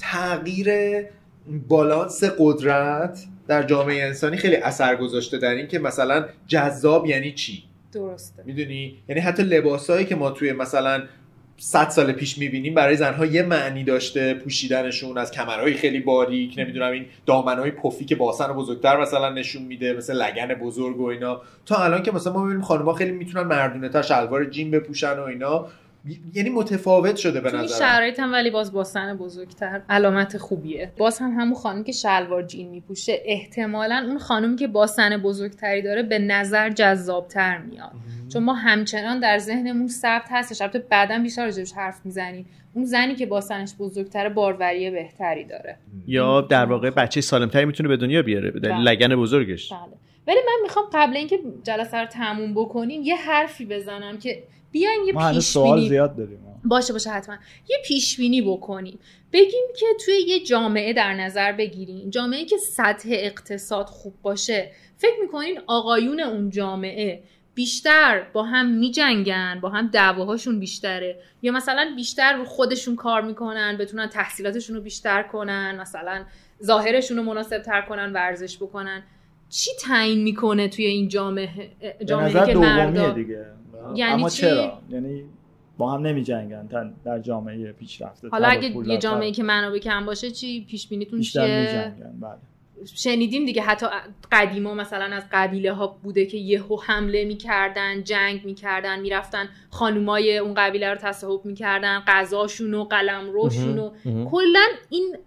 تغییر 0.02 0.70
بالانس 1.68 2.24
قدرت 2.39 3.26
در 3.47 3.64
جامعه 3.64 4.04
انسانی 4.04 4.38
خیلی 4.38 4.56
اثر 4.56 4.95
گذاشته 4.95 5.38
در 5.38 5.49
این 5.49 5.68
که 5.68 5.80
مثلا 5.80 6.26
جذاب 6.47 7.06
یعنی 7.06 7.32
چی؟ 7.32 7.64
درسته. 7.93 8.43
می‌دونی؟ 8.45 8.97
یعنی 9.10 9.22
حتی 9.22 9.43
لباسایی 9.43 10.06
که 10.06 10.16
ما 10.16 10.32
توی 10.32 10.52
مثلا 10.54 11.04
100 11.58 11.89
سال 11.89 12.12
پیش 12.12 12.38
می‌بینیم 12.38 12.74
برای 12.74 12.95
زنها 12.95 13.26
یه 13.26 13.43
معنی 13.43 13.84
داشته 13.84 14.34
پوشیدنشون 14.34 15.18
از 15.18 15.32
کمرهای 15.32 15.74
خیلی 15.74 15.99
باریک 15.99 16.56
نمی‌دونم 16.58 16.91
این 16.91 17.06
دامنهای 17.26 17.72
پفی 17.72 18.06
که 18.06 18.16
باسن 18.16 18.54
بزرگتر 18.54 19.02
مثلا 19.02 19.30
نشون 19.30 19.64
میده 19.64 19.93
مثل 19.93 20.14
لگن 20.14 20.54
بزرگ 20.54 20.99
و 20.99 21.06
اینا. 21.06 21.41
تا 21.66 21.76
الان 21.84 22.04
که 22.04 22.12
مثلا 22.12 22.34
ما 22.34 22.41
می‌بینیم 22.41 22.62
خانم‌ها 22.62 22.93
خیلی 22.93 23.12
می‌تونن 23.12 23.47
مردونه 23.47 23.89
تا 23.89 24.02
شلوار 24.02 24.45
جین 24.45 24.72
بپوشن 24.72 25.20
و 25.20 25.22
اینا. 25.22 25.68
یعنی 26.34 26.49
متفاوت 26.49 27.16
شده 27.16 27.41
به 27.41 27.52
نظر 27.52 27.80
شرایط 27.80 28.20
هم 28.20 28.32
ولی 28.32 28.49
باز 28.49 28.72
باسن 28.72 29.18
بزرگتر 29.18 29.82
علامت 29.89 30.38
خوبیه. 30.38 30.91
باز 30.97 31.20
هم 31.20 31.32
همون 31.32 31.54
خانم 31.56 31.84
که 31.84 31.91
شلوار 31.91 32.43
جین 32.43 32.70
میپوشه 32.70 33.22
احتمالا 33.26 34.06
اون 34.08 34.20
خانمی 34.20 34.56
که 34.56 34.68
باسن 34.68 35.18
بزرگتری 35.18 35.82
داره 35.82 36.04
به 36.04 36.20
نظر 36.20 36.70
جذابتر 36.70 37.58
میاد. 37.58 37.91
چون 38.34 38.43
ما 38.43 38.54
همچنان 38.54 39.20
در 39.20 39.38
ذهنمون 39.38 39.88
ثبت 39.88 40.28
هستش. 40.30 40.62
البته 40.62 40.80
بعدا 40.80 41.20
بیشتر 41.20 41.45
راجبش 41.45 41.74
حرف 41.74 42.06
می‌زنیم. 42.06 42.45
اون 42.74 42.86
زنی 42.86 43.16
که 43.16 43.26
باسنش 43.26 43.74
بزرگتره 43.80 44.30
باروری 44.30 44.91
بهتری 44.91 45.43
داره. 45.43 45.78
یا 46.08 46.41
در 46.41 46.66
واقع 46.66 46.89
بچه 46.89 47.22
سالمتری 47.22 47.66
می‌تونه 47.66 47.89
به 47.89 47.97
دنیا 47.97 48.22
بیاره 48.22 48.52
به 48.52 48.60
بله. 48.60 48.78
لگن 48.78 49.16
بزرگش. 49.16 49.74
بله. 49.74 49.80
ولی 50.28 50.39
من 50.47 50.64
می‌خوام 50.64 50.86
قبل 50.93 51.18
اینکه 51.18 51.39
جلسه 51.64 51.97
رو 51.97 52.06
تموم 52.06 52.54
بکنیم 52.54 53.02
یه 53.02 53.16
حرفی 53.16 53.66
بزنم 53.66 54.18
که 54.18 54.43
بیایم 54.72 55.04
یه 55.08 55.14
پیش 55.14 55.44
سوال 55.46 55.90
زیاد 55.90 56.16
داریم. 56.16 56.40
باشه 56.64 56.94
باشه 56.94 57.10
حتما. 57.10 57.36
یه 57.70 57.78
پیش 57.86 58.18
بینی 58.18 58.42
بکنیم. 58.42 59.00
بگیم 59.34 59.66
که 59.80 59.86
توی 60.06 60.14
یه 60.28 60.40
جامعه 60.40 60.94
در 60.94 61.14
نظر 61.14 61.52
بگیریم. 61.52 62.10
جامعه 62.10 62.46
که 62.46 62.58
سطح 62.58 63.10
اقتصاد 63.12 63.86
خوب 63.86 64.14
باشه. 64.22 64.72
فکر 64.98 65.16
می‌کنین 65.22 65.60
آقایون 65.68 66.20
اون 66.20 66.50
جامعه 66.50 67.24
بیشتر 67.56 68.24
با 68.34 68.44
هم 68.44 68.72
میجنگن 68.72 69.60
با 69.62 69.70
هم 69.70 69.88
دعواهاشون 69.88 70.60
بیشتره؟ 70.60 71.20
یا 71.42 71.52
مثلا 71.52 71.94
بیشتر 71.96 72.38
رو 72.38 72.46
خودشون 72.46 72.96
کار 72.96 73.22
می‌کنن 73.22 73.78
بتونن 73.78 74.08
تحصیلاتشون 74.08 74.76
رو 74.76 74.82
بیشتر 74.82 75.24
کنن 75.24 75.82
مثلا 75.82 76.26
ظاهرشون 76.64 77.18
رو 77.18 77.24
مناسب 77.24 77.62
تر 77.62 77.82
کنن 77.82 78.14
ورزش 78.14 78.58
بکنن؟ 78.58 79.04
چی 79.50 79.72
تعیین 79.82 80.24
می‌کنه 80.24 80.68
توی 80.68 80.86
این 80.86 81.08
جامعه 81.08 81.72
جامعه 82.06 82.46
که 82.46 82.54
مردا؟ 82.56 83.12
دیگه. 83.12 83.46
یعنی 83.96 84.14
اما 84.14 84.30
چرا؟ 84.30 84.82
یعنی 84.90 85.24
با 85.78 85.92
هم 85.92 86.02
نمی 86.02 86.24
جنگن 86.24 86.94
در 87.06 87.20
جامعه 87.20 87.72
پیشرفته 87.72 88.30
حالا 88.30 88.48
اگه 88.48 88.88
یه 88.88 88.98
جامعه 88.98 89.32
که 89.32 89.44
منابع 89.44 89.80
کم 89.80 90.06
باشه 90.06 90.32
چی؟ 90.32 90.66
پیش 90.70 90.88
بینیتون 90.88 91.22
چیه؟ 91.22 91.94
بله. 92.22 92.38
شنیدیم 92.96 93.46
دیگه 93.46 93.62
حتی 93.62 93.86
قدیما 94.32 94.74
مثلا 94.74 95.16
از 95.16 95.24
قبیله 95.32 95.74
ها 95.74 95.88
بوده 95.88 96.26
که 96.26 96.38
یهو 96.38 96.82
حمله 96.82 97.26
می‌کردن 97.26 98.04
جنگ 98.04 98.46
می‌کردن 98.46 99.00
می‌رفتن 99.00 99.50
خانومای 99.70 100.38
اون 100.38 100.54
قبیله 100.54 100.90
رو 100.90 100.96
تصاحب 100.96 101.46
می‌کردن 101.46 102.04
غذاشون 102.08 102.74
و 102.74 102.84
قلم 102.84 103.32
روشون 103.32 103.80
و 103.80 103.92
کلا 104.26 104.68
این 104.90 105.18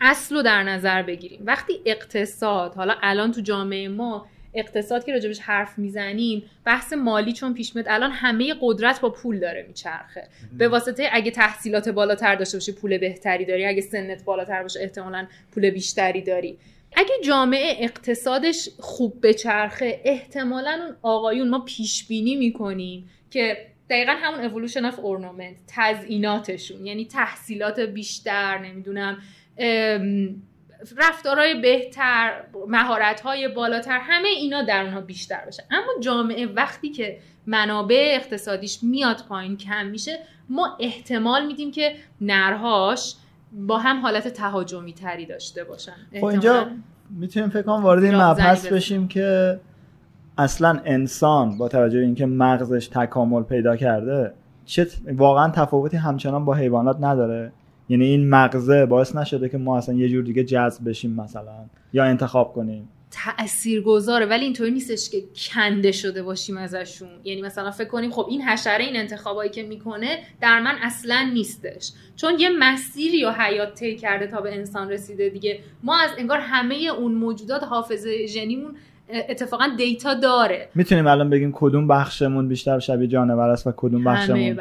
اصل 0.00 0.34
رو 0.34 0.42
در 0.42 0.62
نظر 0.62 1.02
بگیریم. 1.02 1.40
وقتی 1.44 1.80
اقتصاد 1.86 2.74
حالا 2.74 2.94
الان 3.02 3.32
تو 3.32 3.40
جامعه 3.40 3.88
ما 3.88 4.26
اقتصاد 4.56 5.04
که 5.04 5.12
راجبش 5.12 5.38
حرف 5.38 5.78
می‌زنیم 5.78 6.42
بحث 6.64 6.92
مالی 6.92 7.32
چون 7.32 7.54
پیش 7.54 7.76
میاد 7.76 7.86
الان 7.88 8.10
همه 8.10 8.54
قدرت 8.60 9.00
با 9.00 9.10
پول 9.10 9.40
داره 9.40 9.64
میچرخه. 9.68 10.28
به 10.58 10.68
واسطه 10.68 11.08
اگه 11.12 11.30
تحصیلات 11.30 11.88
بالاتر 11.88 12.34
داشته 12.34 12.56
باشی 12.56 12.72
پول 12.72 12.98
بهتری 12.98 13.44
داری. 13.44 13.66
اگه 13.66 13.80
سنت 13.80 14.24
بالاتر 14.24 14.62
باشه 14.62 14.80
احتمالا 14.80 15.26
پول 15.54 15.70
بیشتری 15.70 16.22
داری. 16.22 16.58
اگه 16.96 17.10
جامعه 17.24 17.76
اقتصادش 17.78 18.68
خوب 18.78 19.26
بچرخه 19.26 20.00
احتمالا 20.04 20.70
اون 20.70 20.96
آقایون 21.02 21.48
ما 21.48 21.58
پیش 21.58 22.06
بینی 22.06 22.36
می‌کنیم 22.36 23.10
که 23.30 23.66
دقیقا 23.90 24.12
همون 24.12 24.40
اولوشن 24.44 24.84
اف 24.84 24.98
اورنامنت 24.98 25.56
تزئیناتشون. 25.68 26.86
یعنی 26.86 27.04
تحصیلات 27.04 27.80
بیشتر 27.80 28.58
نمی‌دونم 28.58 29.18
رفتارهای 30.96 31.60
بهتر 31.60 32.32
مهارتهای 32.68 33.48
بالاتر 33.48 33.98
همه 34.02 34.28
اینا 34.28 34.62
در 34.62 34.82
اونها 34.82 35.00
بیشتر 35.00 35.44
باشه. 35.44 35.62
اما 35.70 36.00
جامعه 36.00 36.46
وقتی 36.46 36.90
که 36.90 37.18
منابع 37.46 38.12
اقتصادیش 38.16 38.78
میاد 38.82 39.22
پایین 39.28 39.56
کم 39.56 39.86
میشه 39.86 40.18
ما 40.48 40.76
احتمال 40.80 41.46
میدیم 41.46 41.70
که 41.70 41.94
نرهاش 42.20 43.14
با 43.52 43.78
هم 43.78 44.00
حالت 44.00 44.28
تهاجمی 44.28 44.92
تری 44.92 45.26
داشته 45.26 45.64
باشن. 45.64 45.96
خب 46.20 46.24
اینجا 46.24 46.66
می‌تونیم 47.10 47.48
فکر 47.48 47.62
کنم 47.62 47.82
وارد 47.82 48.04
این 48.04 48.14
مبحث 48.14 48.66
بشیم. 48.66 49.08
که 49.08 49.60
اصلا 50.38 50.80
انسان 50.84 51.58
با 51.58 51.68
توجه 51.68 51.98
به 51.98 52.04
اینکه 52.04 52.26
مغزش 52.26 52.88
تکامل 52.88 53.42
پیدا 53.42 53.76
کرده 53.76 54.32
چه 54.64 54.86
واقعا 55.06 55.50
تفاوتی 55.50 55.96
همچنان 55.96 56.44
با 56.44 56.54
حیوانات 56.54 56.96
نداره؟ 57.00 57.52
یعنی 57.88 58.04
این 58.04 58.28
مغزه 58.28 58.86
باعث 58.86 59.16
نشده 59.16 59.48
که 59.48 59.58
ما 59.58 59.78
اصلا 59.78 59.94
یه 59.94 60.08
جور 60.08 60.24
دیگه 60.24 60.44
جذب 60.44 60.88
بشیم 60.88 61.10
مثلا 61.10 61.64
یا 61.92 62.04
انتخاب 62.04 62.52
کنیم. 62.52 62.88
تأثیر 63.10 63.82
گذاره 63.82 64.26
ولی 64.26 64.44
اینطوری 64.44 64.70
نیستش 64.70 65.10
که 65.10 65.24
کنده 65.36 65.92
شده 65.92 66.22
باشیم 66.22 66.56
ازشون. 66.56 67.08
یعنی 67.24 67.42
مثلا 67.42 67.70
فکر 67.70 67.88
کنیم 67.88 68.10
خب 68.10 68.26
این 68.30 68.42
حشره 68.42 68.84
این 68.84 68.96
انتخابایی 68.96 69.50
که 69.50 69.62
می‌کنه 69.62 70.18
در 70.40 70.60
من 70.60 70.74
اصلا 70.82 71.30
نیستش. 71.34 71.92
چون 72.16 72.38
یه 72.38 72.48
مسیری 72.58 73.18
یا 73.18 73.32
حیات 73.32 73.74
طی 73.74 73.96
کرده 73.96 74.26
تا 74.26 74.40
به 74.40 74.54
انسان 74.54 74.90
رسیده 74.90 75.28
دیگه. 75.28 75.60
ما 75.82 76.00
از 76.00 76.10
انگار 76.18 76.38
همه 76.38 76.74
اون 76.98 77.14
موجودات 77.14 77.62
حافظه 77.62 78.26
ژنیمون 78.26 78.76
اتفاقا 79.08 79.64
دیتا 79.76 80.14
داره. 80.14 80.68
می‌تونیم 80.74 81.06
الان 81.06 81.30
بگیم 81.30 81.52
کدوم 81.54 81.88
بخشمون 81.88 82.48
بیشتر 82.48 82.78
شبیه 82.78 83.08
جانور 83.08 83.48
است 83.48 83.66
و 83.66 83.72
کدوم 83.76 84.04
بخشمون 84.04 84.60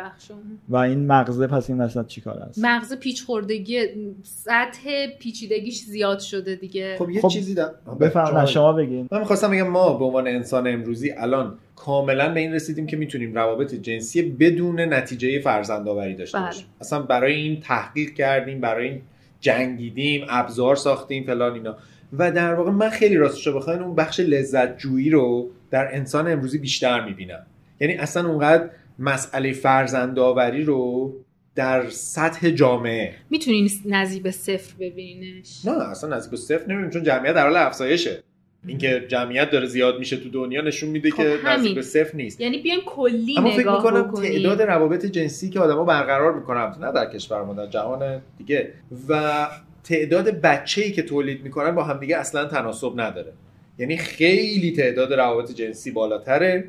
و 0.70 0.76
این 0.76 1.08
مغزه 1.08 1.48
پس 1.48 1.70
این 1.70 1.82
وسط 1.82 2.08
چیکار 2.08 2.38
است؟ 2.38 2.60
مغزه 2.66 2.96
پیچ 2.96 3.26
خوردگی 3.26 3.80
سطح 4.24 5.08
پیچیدگیش 5.20 5.82
زیاد 5.82 6.20
شده 6.20 6.56
دیگه. 6.56 6.96
خب 7.00 7.10
یه 7.10 7.22
خب 7.22 7.28
چیزی 7.28 7.56
بفرمایید 8.00 8.50
شما 8.50 8.74
بگین 8.74 9.08
من 9.12 9.20
می‌خواستم 9.20 9.52
بگم 9.52 9.68
ما 9.68 9.94
به 9.94 10.06
عنوان 10.06 10.28
انسان 10.28 10.68
امروزی 10.68 11.12
الان 11.12 11.58
کاملا 11.76 12.34
به 12.34 12.40
این 12.40 12.54
رسیدیم 12.54 12.88
که 12.88 12.98
می‌تونیم 12.98 13.34
روابط 13.34 13.76
جنسی 13.76 14.22
بدون 14.22 14.80
نتیجه 14.80 15.40
فرزند 15.40 15.88
آوری 15.88 16.16
داشته 16.16 16.38
بله. 16.38 16.48
باشیم. 16.48 16.66
اصلا 16.82 17.02
برای 17.02 17.34
این 17.34 17.60
تحقیق 17.60 18.14
کردیم 18.14 18.62
برای 18.62 18.90
این 18.90 19.02
جنگیدیم 19.40 20.26
ابزار 20.30 20.76
ساختیم 20.76 21.24
فلان 21.24 21.54
اینا. 21.54 21.78
و 22.14 22.32
در 22.32 22.54
واقع 22.54 22.72
من 22.72 22.90
خیلی 22.90 23.16
راستشو 23.16 23.54
بخواین 23.54 23.82
اون 23.82 23.96
بخش 23.96 24.20
لذت 24.20 24.78
جویی 24.78 25.10
رو 25.10 25.50
در 25.72 25.96
انسان 25.96 26.32
امروزی 26.32 26.58
بیشتر 26.58 27.06
می‌بینم. 27.06 27.46
یعنی 27.80 27.94
اصلا 27.94 28.30
اونقدر 28.30 28.70
مسئله 29.00 29.54
فرزندآوری 29.54 30.64
رو 30.64 31.14
در 31.56 31.90
سطح 31.90 32.50
جامعه. 32.50 33.14
می‌تونی 33.30 33.72
نزدیک 33.86 34.24
به 34.24 34.32
صفر 34.32 34.74
ببینینش 34.80 35.66
نه 35.66 35.90
اصلا 35.90 36.16
نزدیک 36.16 36.32
به 36.32 36.38
صفر 36.38 36.64
نمی‌بینیم 36.64 36.90
چون 36.90 37.04
جمعیت 37.04 37.36
در 37.36 37.44
حال 37.44 37.58
افزایشه. 37.58 38.24
اینکه 38.68 39.06
جمعیت 39.08 39.50
داره 39.50 39.66
زیاد 39.66 40.00
میشه 40.00 40.18
تو 40.18 40.30
دنیا 40.30 40.62
نشون 40.62 40.90
میده 40.90 41.12
خب 41.12 41.18
که 41.18 41.38
نزدیک 41.46 41.76
به 41.76 41.82
صفر 41.82 42.18
نیست. 42.18 42.42
یعنی 42.42 42.58
بیایم 42.58 42.80
کلی 42.86 43.38
اما 43.38 43.52
فکر 43.52 43.72
می‌کنم 43.72 44.12
تعداد 44.12 44.62
روابط 44.62 45.06
جنسی 45.06 45.50
که 45.50 45.60
آدما 45.60 45.84
برقرار 45.84 46.34
می‌کنن 46.34 46.76
نه 46.82 46.92
در 46.92 47.06
کشور 47.06 47.44
ما 47.44 47.54
در 47.54 47.68
جهان 47.68 48.22
دیگه. 48.38 48.74
و 49.10 49.48
تعداد 49.86 50.30
بچه‌ای 50.30 50.92
که 50.92 51.02
تولید 51.02 51.44
می‌کنن 51.44 51.76
با 51.76 51.84
همدیگه 51.84 52.18
اصلا 52.18 52.46
تناسب 52.46 52.92
نداره. 53.00 53.34
یعنی 53.80 53.98
خیلی 53.98 54.72
تعداد 54.72 55.14
روابط 55.14 55.52
جنسی 55.52 55.92
بالاتره. 55.92 56.64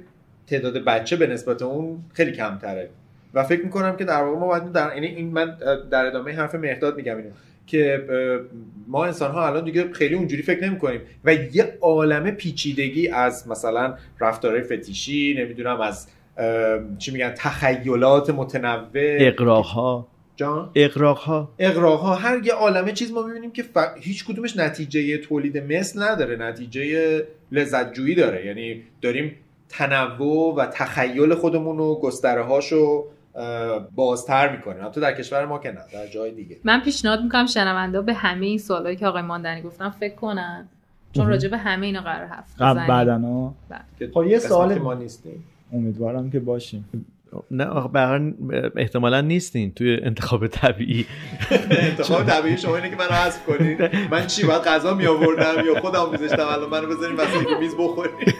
تعداد 0.46 0.84
بچه 0.84 1.16
به 1.16 1.26
نسبت 1.26 1.62
اون 1.62 1.98
خیلی 2.12 2.32
کمتره. 2.32 2.88
و 3.34 3.44
فکر 3.44 3.62
می‌کنم 3.62 3.96
که 3.96 4.04
در 4.04 4.22
واقع 4.22 4.38
ما 4.38 4.46
باید 4.46 4.72
در 4.72 4.90
یعنی 4.94 5.06
این 5.06 5.26
من 5.26 5.56
در 5.90 6.06
ادامه 6.06 6.32
حرف 6.32 6.54
مهداد 6.54 6.96
میگم 6.96 7.16
اینو. 7.16 7.30
که 7.66 8.04
ما 8.88 9.04
انسان 9.04 9.30
ها 9.30 9.46
الان 9.46 9.64
دیگه 9.64 9.92
خیلی 9.92 10.14
اونجوری 10.14 10.42
فکر 10.42 10.64
نمی 10.64 10.78
کنیم 10.78 11.00
و 11.24 11.34
یه 11.34 11.78
عالم 11.80 12.30
پیچیدگی 12.30 13.08
از 13.08 13.48
مثلا 13.48 13.94
رفتارهای 14.20 14.62
فتیشی 14.62 15.34
نمی‌دونم 15.38 15.80
از 15.80 16.08
چی 16.98 17.10
میگن 17.10 17.32
تخیلات 17.36 18.30
متنوع 18.30 18.90
اقراها. 18.94 20.08
جان؟ 20.36 20.70
اقراق 20.74 21.18
ها 21.18 21.48
اقراق 21.58 22.00
ها 22.00 22.14
هر 22.14 22.46
یه 22.46 22.52
عالمه 22.52 22.92
چیز 22.92 23.12
ما 23.12 23.22
می‌بینیم 23.22 23.50
که 23.50 23.62
ف... 23.62 23.78
هیچ 24.00 24.24
کدومش 24.24 24.56
نتیجه 24.56 25.18
تولید 25.18 25.58
مثل 25.58 26.02
نداره 26.02 26.36
نتیجه 26.36 27.22
لذت 27.52 27.92
جویی 27.92 28.14
داره. 28.14 28.46
یعنی 28.46 28.82
داریم 29.02 29.36
تنوع 29.68 30.54
و 30.54 30.66
تخیل 30.66 31.34
خودمون 31.34 31.78
و 31.78 31.94
گستره 31.94 32.42
هاشو 32.42 33.04
بازتر 33.94 34.56
می‌کنیم. 34.56 34.84
حتی 34.84 35.00
در 35.00 35.14
کشور 35.14 35.46
ما 35.46 35.58
که 35.58 35.70
نه 35.70 35.80
در 35.92 36.06
جای 36.06 36.30
دیگه. 36.30 36.56
من 36.64 36.80
پیشنهاد 36.80 37.22
می‌کنم 37.22 37.46
شنونده 37.46 38.02
به 38.02 38.14
همه 38.14 38.46
این 38.46 38.58
سوالایی 38.58 38.96
که 38.96 39.06
آقای 39.06 39.22
ماندنی 39.22 39.62
گفتم 39.62 39.90
فکر 39.90 40.14
کنن. 40.14 40.68
چون 41.12 41.28
راجع 41.28 41.48
به 41.48 41.56
همه 41.56 41.86
اینا 41.86 42.00
قرار 42.00 42.28
هفت 42.30 42.58
بعدن 42.58 43.52
بله. 43.68 44.10
خب 44.14 44.24
یه 44.24 44.38
سوال 44.38 44.78
ما 44.78 44.94
نیستیم. 44.94 45.44
امیدوارم 45.72 46.30
که 46.30 46.40
باشیم. 46.40 46.84
نه 47.50 47.64
آخه 47.64 47.88
احتمالا 48.76 49.20
نیستین 49.20 49.74
توی 49.74 49.98
انتخاب 50.02 50.46
طبیعی. 50.46 51.06
انتخاب 51.70 52.26
طبیعی 52.26 52.58
شما 52.58 52.76
اینه 52.76 52.90
که 52.90 52.96
منو 52.96 53.12
حذف 53.12 53.44
کنید 53.44 53.82
من 54.10 54.26
چی 54.26 54.46
باید 54.46 54.62
غذا 54.62 54.94
می 54.94 55.06
آوردم 55.06 55.66
یا 55.66 55.80
خودم 55.80 56.10
میذاشتم 56.12 56.46
الان 56.46 56.70
منو 56.70 56.86
بذاریم 56.86 57.16
واسه 57.16 57.58
میز 57.60 57.74
بخوریم 57.74 58.34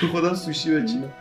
تو 0.00 0.08
خودم 0.08 0.34
سوشی 0.34 0.70
بچینم. 0.70 1.12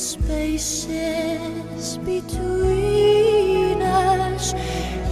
Spaces 0.00 1.98
between 1.98 3.82
us. 3.82 4.54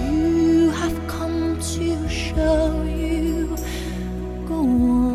You 0.01 0.71
have 0.71 0.97
come 1.07 1.59
to 1.61 2.09
show 2.09 2.83
you 2.85 3.57
go. 4.49 5.08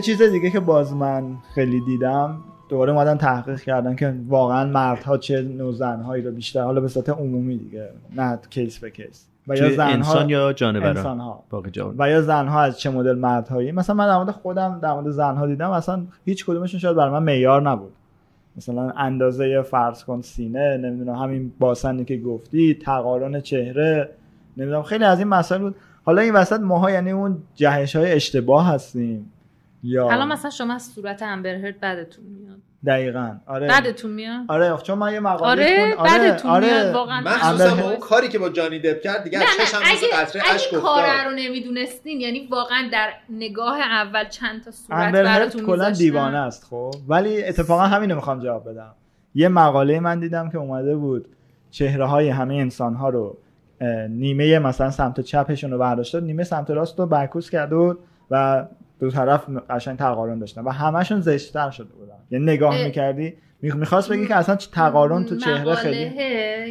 یه 0.00 0.04
چیز 0.04 0.22
دیگه 0.22 0.50
که 0.50 0.60
باز 0.60 0.92
من 0.92 1.36
خیلی 1.54 1.80
دیدم 1.80 2.36
دوباره 2.68 2.92
اومدن 2.92 3.16
تحقیق 3.16 3.60
کردن 3.60 3.96
که 3.96 4.14
واقعا 4.28 4.64
مردها 4.64 5.18
چه 5.18 5.42
نوع 5.42 5.72
زنهایی 5.72 6.22
رو 6.22 6.30
بیشتر 6.30 6.62
حالا 6.62 6.80
به 6.80 6.88
صورت 6.88 7.08
عمومی 7.08 7.56
دیگه 7.56 7.88
نه 8.16 8.38
کیس 8.50 8.78
به 8.78 8.90
کیس. 8.90 9.26
و 9.48 9.56
یا 9.56 9.70
زنها 9.70 9.92
انسان 9.92 10.30
یا 10.30 10.52
جانوران 10.52 10.96
انسان 10.96 11.20
ها. 11.20 11.44
و 11.98 12.10
یا 12.10 12.22
زنها 12.22 12.60
از 12.62 12.80
چه 12.80 12.90
مدل 12.90 13.18
مردهایی؟ 13.18 13.72
مثلا 13.72 13.96
من 13.96 14.06
در 14.06 14.16
مورد 14.16 14.30
خودم 14.30 14.78
در 14.82 14.92
مورد 14.92 15.10
زنها 15.10 15.46
دیدم 15.46 15.70
اصلا 15.70 16.02
هیچ 16.24 16.46
کدومشون 16.46 16.80
شاید 16.80 16.96
برای 16.96 17.12
من 17.12 17.22
معیار 17.22 17.62
نبود. 17.62 17.92
مثلا 18.56 18.90
اندازه 18.90 19.62
فرض 19.62 20.04
کن 20.04 20.20
سینه 20.20 20.76
نمی‌دونم 20.76 21.14
همین 21.14 21.52
باسنی 21.58 22.04
که 22.04 22.16
گفتی 22.16 22.74
تقارن 22.74 23.40
چهره 23.40 24.10
نمی‌دونم 24.56 24.82
خیلی 24.82 25.04
از 25.04 25.18
این 25.18 25.28
مسائل 25.28 25.60
بود. 25.60 25.74
حالا 26.04 26.22
این 26.22 26.34
وسط 26.34 26.60
ماها 26.60 26.90
یعنی 26.90 27.10
اون 27.10 27.38
جهش 27.54 27.96
های 27.96 28.12
اشتباه 28.12 28.68
هستیم. 28.68 29.32
یا 29.82 30.04
حالا 30.04 30.26
مثلا 30.26 30.50
شما 30.50 30.74
از 30.74 30.82
صورت 30.82 31.22
امبرهرد 31.22 31.80
بعدتون 31.80 32.24
میاد. 32.24 32.58
دقیقا. 32.86 33.36
آره. 33.46 33.68
بعدتون 33.68 34.10
میاد؟ 34.10 34.44
آره 34.48 34.76
چون 34.82 34.98
من 34.98 35.12
یه 35.12 35.20
مقاله 35.20 35.50
آره 35.50 35.94
خون... 35.96 36.06
آره 36.06 36.18
بعدتون 36.18 36.50
آره. 36.50 36.66
میاد 36.66 36.94
واقعا. 36.94 37.20
مخصوصا 37.20 37.88
اون 37.88 37.96
کاری 37.96 38.28
که 38.28 38.38
با 38.38 38.48
جانی 38.48 38.78
دپ 38.78 39.00
کرد 39.00 39.24
دیگه 39.24 39.38
از 39.38 39.44
چشم 39.60 39.78
مثل 39.78 40.06
قطره 40.16 40.42
اش 40.54 40.68
اگه 40.68 40.80
کار 40.80 41.24
رو 41.24 41.30
نمی‌دونستین 41.30 42.20
یعنی 42.20 42.48
واقعا 42.50 42.88
در 42.92 43.10
نگاه 43.30 43.80
اول 43.80 44.28
چند 44.28 44.64
تا 44.64 44.70
صورت 44.70 45.12
براتون 45.12 45.66
کلا 45.66 45.90
دیوانه 45.90 46.38
است 46.38 46.64
خب. 46.64 46.94
ولی 47.08 47.44
اتفاقا 47.44 47.82
همینو 47.82 48.14
می‌خوام 48.14 48.40
جواب 48.40 48.70
بدم. 48.70 48.94
یه 49.34 49.48
مقاله 49.48 50.00
من 50.00 50.20
دیدم 50.20 50.50
که 50.50 50.58
اومده 50.58 50.96
بود 50.96 51.28
چهره 51.70 52.06
های 52.06 52.28
همه 52.28 52.54
انسان 52.54 52.94
ها 52.94 53.08
رو 53.08 53.38
نیمه 54.08 54.58
مثلا 54.58 54.90
سمت 54.90 55.20
چپشون 55.20 55.70
رو 55.70 55.78
برداشته 55.78 56.20
نیمه 56.20 56.44
سمت 56.44 56.70
راست 56.70 56.98
رو 56.98 57.06
برکوس 57.06 57.50
کرده 57.50 57.96
و 58.30 58.64
دو 59.00 59.10
طرف 59.10 59.46
قشنگ 59.70 59.98
تقارن 59.98 60.38
داشتن 60.38 60.62
و 60.62 60.70
همشون 60.70 61.20
زشتتر 61.20 61.70
شده 61.70 61.92
بودن. 61.92 62.14
یعنی 62.30 62.44
نگاه 62.44 62.84
می‌کردی؟ 62.84 63.34
می‌خواست 63.62 64.10
بگی 64.10 64.26
که 64.26 64.36
اصلا 64.36 64.56
تقارن 64.56 65.24
تو 65.24 65.36
چهره 65.36 65.74
خیلی 65.74 66.22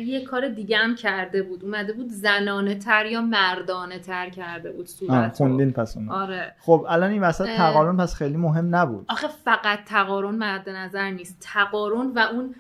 یه 0.02 0.24
کار 0.24 0.48
دیگه 0.48 0.78
هم 0.78 0.96
کرده 0.96 1.44
بود. 1.44 1.64
اومده 1.64 1.94
بود 1.94 2.08
زنانه 2.10 2.76
تر 2.76 3.06
یا 3.06 3.22
مردانه 3.22 4.00
تر 4.00 4.30
کرده 4.30 4.72
بود 4.72 4.88
صورت 4.88 5.38
خوندین 5.38 5.72
پس 5.72 5.98
اون 5.98 6.10
آره. 6.10 6.54
خب 6.60 6.86
الان 6.90 7.12
این 7.12 7.22
وسط 7.22 7.46
تقارن 7.58 7.98
پس 7.98 8.16
خیلی 8.16 8.38
مهم 8.38 8.76
نبود. 8.76 9.06
آخه 9.10 9.28
فقط 9.46 9.80
تقارن 9.86 10.36
مد 10.36 10.70
نظر 10.70 11.12
نیست. 11.12 11.38
تقارن 11.42 12.12
و 12.16 12.20
اون 12.20 12.56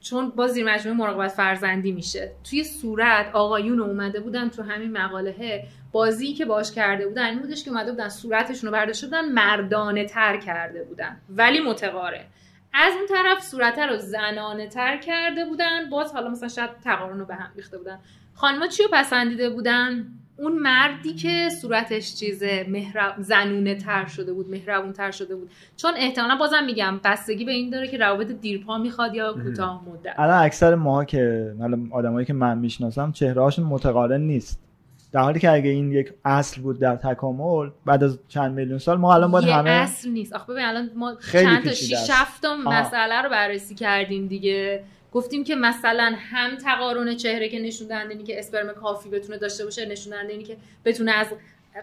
چون 0.00 0.32
با 0.36 0.46
زیر 0.46 0.74
مجموعه 0.74 0.98
مراقبت 0.98 1.30
فرزندی 1.30 1.92
میشه. 1.92 2.32
توی 2.50 2.64
صورت 2.64 3.26
آقایون 3.32 3.80
اومده 3.80 4.20
بودن 4.20 4.48
تو 4.48 4.62
همین 4.62 4.92
مقاله 4.92 5.64
بازی 5.96 6.34
که 6.34 6.44
باش 6.44 6.72
کرده 6.72 7.06
بودن 7.08 7.26
این 7.26 7.38
بودش 7.38 7.64
که 7.64 7.70
اومده 7.70 7.90
بودن 7.90 8.08
صورتشون 8.08 8.70
رو 8.70 8.72
برداشته 8.72 9.06
بودن 9.06 9.32
مردانه 9.32 10.04
تر 10.04 10.36
کرده 10.36 10.84
بودن. 10.84 11.16
ولی 11.30 11.60
متقاره 11.60 12.24
از 12.72 12.92
اون 12.94 13.06
طرف 13.06 13.42
صورت 13.42 13.78
رو 13.78 13.96
زنانه 13.96 14.66
تر 14.66 14.96
کرده 14.96 15.44
بودن 15.44 15.90
باز 15.90 16.12
حالا 16.12 16.30
مثلا 16.30 16.48
شاید 16.48 16.70
تقارن 16.84 17.18
رو 17.18 17.24
به 17.26 17.34
هم 17.34 17.50
ریخته 17.56 17.78
بودن. 17.78 17.98
خانما 18.34 18.66
چی 18.66 18.82
رو 18.82 18.88
پسندیده 18.92 19.50
بودن؟ 19.50 20.06
اون 20.38 20.52
مردی 20.52 21.14
که 21.14 21.48
صورتش 21.60 22.14
چیز 22.14 22.42
مهرب 22.68 23.14
زنونه 23.18 23.74
تر 23.74 24.06
شده 24.06 24.32
بود 24.32 24.50
مهربون 24.50 24.92
تر 24.92 25.10
شده 25.10 25.36
بود. 25.36 25.50
چون 25.76 25.92
احتمالا 25.96 26.36
بازم 26.36 26.64
میگم 26.64 27.00
بستگی 27.04 27.44
به 27.44 27.52
این 27.52 27.70
داره 27.70 27.88
که 27.88 27.98
روابط 27.98 28.26
دیرپا 28.26 28.78
می‌خواد 28.78 29.14
یا 29.14 29.32
کوتاه 29.32 29.84
مدت. 29.88 30.14
الان 30.18 30.42
اکثر 30.44 30.74
ما 30.74 31.04
که 31.04 31.54
آدمایی 31.90 32.26
که 32.26 32.32
من 32.32 32.58
می‌شناسم 32.58 33.12
چهرهاشون 33.12 33.64
متقارن 33.64 34.20
نیست. 34.20 34.65
در 35.12 35.20
حالی 35.20 35.40
که 35.40 35.50
اگه 35.50 35.70
این 35.70 35.92
یک 35.92 36.12
اصل 36.24 36.60
بود 36.60 36.78
در 36.78 36.96
تکامل 36.96 37.70
بعد 37.86 38.04
از 38.04 38.18
چند 38.28 38.52
میلیون 38.54 38.78
سال 38.78 38.98
ما 38.98 39.14
الان 39.14 39.30
باید 39.30 39.46
یه 39.46 39.54
همه 39.54 39.70
اصل 39.70 40.10
نیست. 40.10 40.32
آخه 40.32 40.52
ببین 40.52 40.64
الان 40.64 40.90
ما 40.94 41.16
چند 41.32 41.64
تا 41.64 41.72
6 41.72 42.10
7 42.10 42.44
مسئله 42.44 43.22
رو 43.22 43.30
بررسی 43.30 43.74
کردیم 43.74 44.26
دیگه. 44.26 44.84
گفتیم 45.12 45.44
که 45.44 45.54
مثلا 45.54 46.14
هم 46.30 46.56
تقارن 46.56 47.16
چهره 47.16 47.48
که 47.48 47.58
نشون 47.58 47.88
دهنده 47.88 48.22
که 48.22 48.38
اسپرم 48.38 48.72
کافی 48.72 49.08
بتونه 49.08 49.38
داشته 49.38 49.64
باشه 49.64 49.86
نشون 49.86 50.12
دهنده 50.12 50.42
که 50.42 50.56
بتونه 50.84 51.12
از 51.12 51.26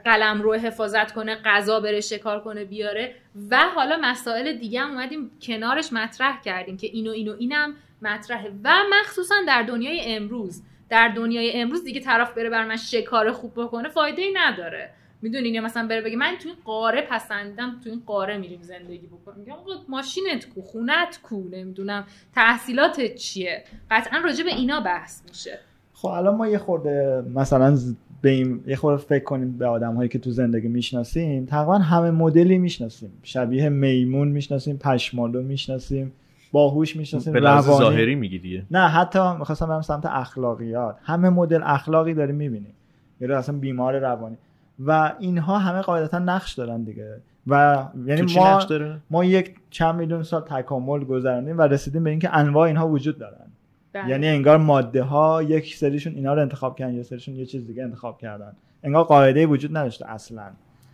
قلم 0.05 0.41
رو 0.41 0.53
حفاظت 0.53 1.11
کنه 1.11 1.36
غذا 1.36 1.80
بره 1.80 2.01
شکار 2.01 2.39
کنه 2.39 2.65
بیاره. 2.65 3.15
و 3.51 3.59
حالا 3.76 3.99
مسائل 4.01 4.53
دیگه 4.53 4.82
هم 4.82 4.89
اومدیم 4.89 5.32
کنارش 5.41 5.93
مطرح 5.93 6.41
کردیم 6.41 6.78
که 6.78 6.88
اینو 6.88 7.11
اینو 7.11 7.36
اینم 7.39 7.76
مطرحه. 8.01 8.51
و 8.63 8.74
مخصوصا 9.01 9.36
در 9.47 9.63
دنیای 9.63 10.15
امروز 10.15 10.61
در 10.94 11.14
دنیای 11.16 11.62
امروز 11.62 11.84
دیگه 11.84 12.00
طرف 12.00 12.34
بره 12.34 12.50
بر 12.50 12.66
من 12.66 12.76
شکار 12.76 13.32
خوب 13.32 13.52
بکنه 13.56 13.89
فایده 13.89 14.22
ای 14.22 14.34
نداره. 14.36 14.89
می‌دونین 15.22 15.54
یا 15.54 15.62
مثلا 15.62 15.88
بره 15.88 16.02
بگه 16.02 16.18
من 16.18 16.34
تو 16.41 16.50
این 16.50 16.58
قاره 16.66 17.02
پسندم 17.02 17.80
تو 17.84 17.89
این 17.89 18.02
قاره 18.06 18.38
میریم 18.38 18.62
زندگی 18.62 19.08
بکنیم. 19.08 19.39
میگم 19.39 19.52
آقا 19.52 19.72
ماشینت 19.89 20.50
کو 20.56 20.62
خونت 20.62 21.20
کو 21.24 21.44
نمی‌دونم 21.52 22.06
تحصیلاتت 22.36 23.16
چیه؟ 23.16 23.64
قطعا 23.91 24.20
راجع 24.20 24.44
به 24.44 24.56
اینا 24.56 24.80
بحث 24.80 25.22
میشه. 25.30 25.60
خب 25.94 26.08
الان 26.08 26.36
ما 26.36 26.48
یه 26.48 26.58
خورده 26.58 27.24
مثلا 27.36 27.78
به 28.22 28.36
یه 28.68 28.76
خورده 28.76 29.04
فکر 29.04 29.24
کنیم 29.24 29.58
به 29.58 29.68
آدم 29.68 29.96
هایی 29.96 30.10
که 30.10 30.20
تو 30.20 30.32
زندگی 30.32 30.68
می‌شناسیم 30.68 31.46
تقریبا 31.46 31.78
همه 31.78 32.12
مدلی 32.12 32.58
می‌شناسیم. 32.58 33.20
شبیه 33.24 33.70
میمون 33.70 34.28
می‌شناسیم 34.28 34.78
پشمالو 34.78 35.41
می‌شناسیم. 35.41 36.14
باهوش 36.54 36.95
می‌شناسیم 36.95 37.34
روانی. 37.34 37.62
ظاهری 37.62 38.16
میگی 38.16 38.64
نه 38.72 38.88
حتی 38.88 39.20
می‌خواستم 39.39 39.68
برم 39.68 39.82
سمت 39.82 40.06
اخلاقیات. 40.06 40.95
همه 41.04 41.30
مدل 41.30 41.62
اخلاقی 41.64 42.14
داریم 42.14 42.36
می‌بینیم. 42.36 42.74
یعنی 43.22 43.34
اصلا 43.34 43.58
بیمار 43.58 43.99
روانی. 43.99 44.38
و 44.80 45.14
اینها 45.20 45.58
همه 45.58 45.82
قاعدتا 45.82 46.20
نقش 46.20 46.54
دارن 46.54 46.84
دیگه. 46.84 47.22
و 47.47 47.84
یعنی 48.06 48.36
ما 48.36 48.60
ما 49.10 49.26
یک 49.26 49.56
چند 49.70 49.95
میلیون 49.95 50.24
سال 50.24 50.41
تکامل 50.41 51.04
گذراندیم 51.04 51.58
و 51.58 51.62
رسیدیم 51.62 52.04
به 52.04 52.10
اینکه 52.10 52.38
انواع 52.38 52.68
اینها 52.68 52.88
وجود 52.88 53.18
دارن. 53.18 53.45
بله. 53.93 54.10
یعنی 54.10 54.28
انگار 54.28 54.58
ماده 54.58 55.04
ها 55.04 55.43
یک 55.43 55.76
سریشون 55.76 56.14
اینا 56.16 56.34
رو 56.34 56.41
انتخاب 56.41 56.76
کردن 56.76 56.93
یه 56.93 57.04
سریشون 57.04 57.36
یه 57.36 57.45
چیز 57.45 57.68
دیگه 57.68 57.84
انتخاب 57.84 58.18
کردن. 58.18 58.54
انگار 58.84 59.04
قاعده 59.04 59.45
وجود 59.45 59.78
نداشته 59.78 60.10
اصلا. 60.10 60.43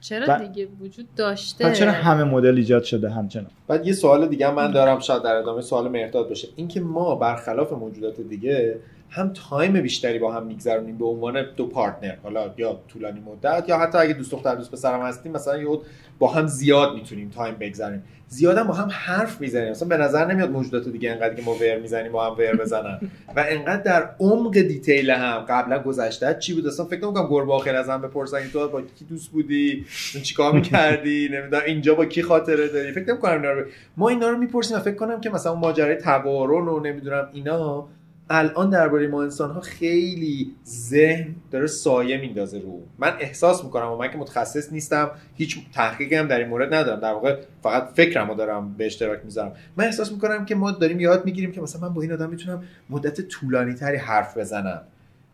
چرا 0.02 0.38
دیگه 0.38 0.68
وجود 0.82 1.16
داشته؟ 1.16 1.74
چرا 1.74 1.92
همه 1.92 2.24
مدل 2.24 2.56
ایجاد 2.56 2.84
شده 2.84 3.10
همچنان؟ 3.10 3.52
بعد 3.68 3.88
یه 3.88 3.94
سوال 3.94 4.28
دیگه 4.28 4.52
من 4.52 4.72
دارم 4.72 5.00
شاید 5.00 5.24
در 5.24 5.36
ادامه 5.36 5.62
سوال 5.62 5.88
مهرداد 5.88 6.30
باشه. 6.30 6.48
اینکه 6.56 6.82
ما 6.82 7.16
برخلاف 7.16 7.74
موجودات 7.74 8.22
دیگه 8.22 8.80
هم 9.10 9.34
time 9.50 9.82
بیشتری 9.82 10.20
با 10.20 10.34
هم 10.34 10.46
میگذرونیم 10.46 10.98
به 10.98 11.06
عنوان 11.06 11.46
دو 11.58 11.68
partner 11.68 12.16
حالا 12.24 12.54
یا 12.58 12.80
طولانی 12.88 13.20
مدت 13.20 13.70
یا 13.70 13.78
حتی 13.78 13.98
اگه 13.98 14.14
دوست 14.14 14.32
دختر 14.32 14.56
دوست 14.56 14.72
پسرم 14.72 15.02
هستیم 15.02 15.32
مثلا 15.32 15.58
یه 15.58 15.80
با 16.20 16.28
هم 16.28 16.48
زیاد 16.48 16.94
می‌تونیم 16.94 17.30
time 17.30 17.56
بگذاریم 17.56 18.04
زیاد 18.30 18.68
با 18.68 18.74
هم 18.74 18.88
حرف 18.92 19.42
می‌زنیم. 19.42 19.70
مثلا 19.72 19.88
به 19.88 19.98
نظر 19.98 20.26
نمیاد 20.26 20.52
موجودات 20.52 20.90
دیگه 20.90 21.12
انقدر 21.12 21.34
که 21.34 21.42
ما 21.42 21.56
ور 21.56 21.80
می‌زنیم 21.80 22.12
با 22.12 22.26
هم 22.26 22.38
ور 22.38 22.56
بزنن. 22.56 23.00
و 23.36 23.46
انقدر 23.50 23.82
در 23.82 24.10
عمق 24.20 24.54
دیتیل 24.54 25.10
هم 25.10 25.40
قبلا 25.40 25.80
گذشته 25.80 26.38
چی 26.40 26.54
بود؟ 26.54 26.68
اصلا 26.68 26.86
فکر 26.86 27.04
نمی‌کنم 27.04 27.28
گربه 27.30 27.54
آخر 27.54 27.76
از 27.76 27.90
هم 27.90 28.02
بپرسن 28.02 28.48
تو 28.54 28.68
با 28.68 28.82
کی 28.82 29.06
دوست 29.06 29.32
بودی؟ 29.32 29.86
چیکار 30.24 30.54
می‌کردی؟ 30.60 31.30
نمی‌دونم 31.32 31.64
اینجا 31.66 31.96
با 31.96 32.06
کی 32.06 32.22
خاطره 32.22 32.68
داری؟ 32.68 32.92
فکر 32.92 33.10
نمی‌کنم 33.10 33.34
اینا 33.34 33.52
رو 33.52 33.66
ما 33.98 34.10
اینا 34.10 34.30
رو 34.30 34.38
می‌پرسیم 34.38 34.78
و 34.78 34.80
فکر 34.80 34.96
کنم 34.96 35.22
که 35.22 35.30
مثلا 35.30 35.56
ماجرای 35.56 35.96
تقارن 35.96 36.68
و 36.68 36.80
نمی‌دونم 36.80 37.30
اینا 37.34 37.88
الان 38.30 38.70
درباره 38.70 39.08
ما 39.08 39.24
انسان 39.24 39.52
ها 39.52 39.62
خیلی 39.62 40.56
ذهن 40.66 41.36
داره 41.52 41.68
سایه 41.68 42.18
میندازه 42.18 42.60
رو. 42.60 42.82
من 43.00 43.14
احساس 43.20 43.64
می‌کنم 43.64 43.92
و 43.92 43.98
من 43.98 44.12
که 44.12 44.18
متخصص 44.18 44.72
نیستم 44.74 45.12
هیچ 45.36 45.58
تحقیقی 45.74 46.16
هم 46.16 46.28
در 46.28 46.40
این 46.40 46.48
مورد 46.48 46.74
ندارم. 46.74 47.00
در 47.00 47.14
واقع 47.14 47.38
فقط 47.64 47.90
فکرمو 47.94 48.36
دارم 48.36 48.74
به 48.74 48.86
اشتراک 48.86 49.20
می‌ذارم. 49.24 49.52
من 49.78 49.86
احساس 49.86 50.12
می‌کنم 50.12 50.46
که 50.46 50.56
ما 50.56 50.72
داریم 50.72 51.00
یاد 51.00 51.26
می‌گیریم 51.26 51.52
که 51.52 51.62
مثلا 51.62 51.82
من 51.82 51.94
با 51.94 52.02
این 52.02 52.12
آدم 52.12 52.30
می‌تونم 52.30 52.64
مدت 52.90 53.22
طولانی 53.22 53.74
تری 53.74 53.98
حرف 53.98 54.38
بزنم. 54.38 54.82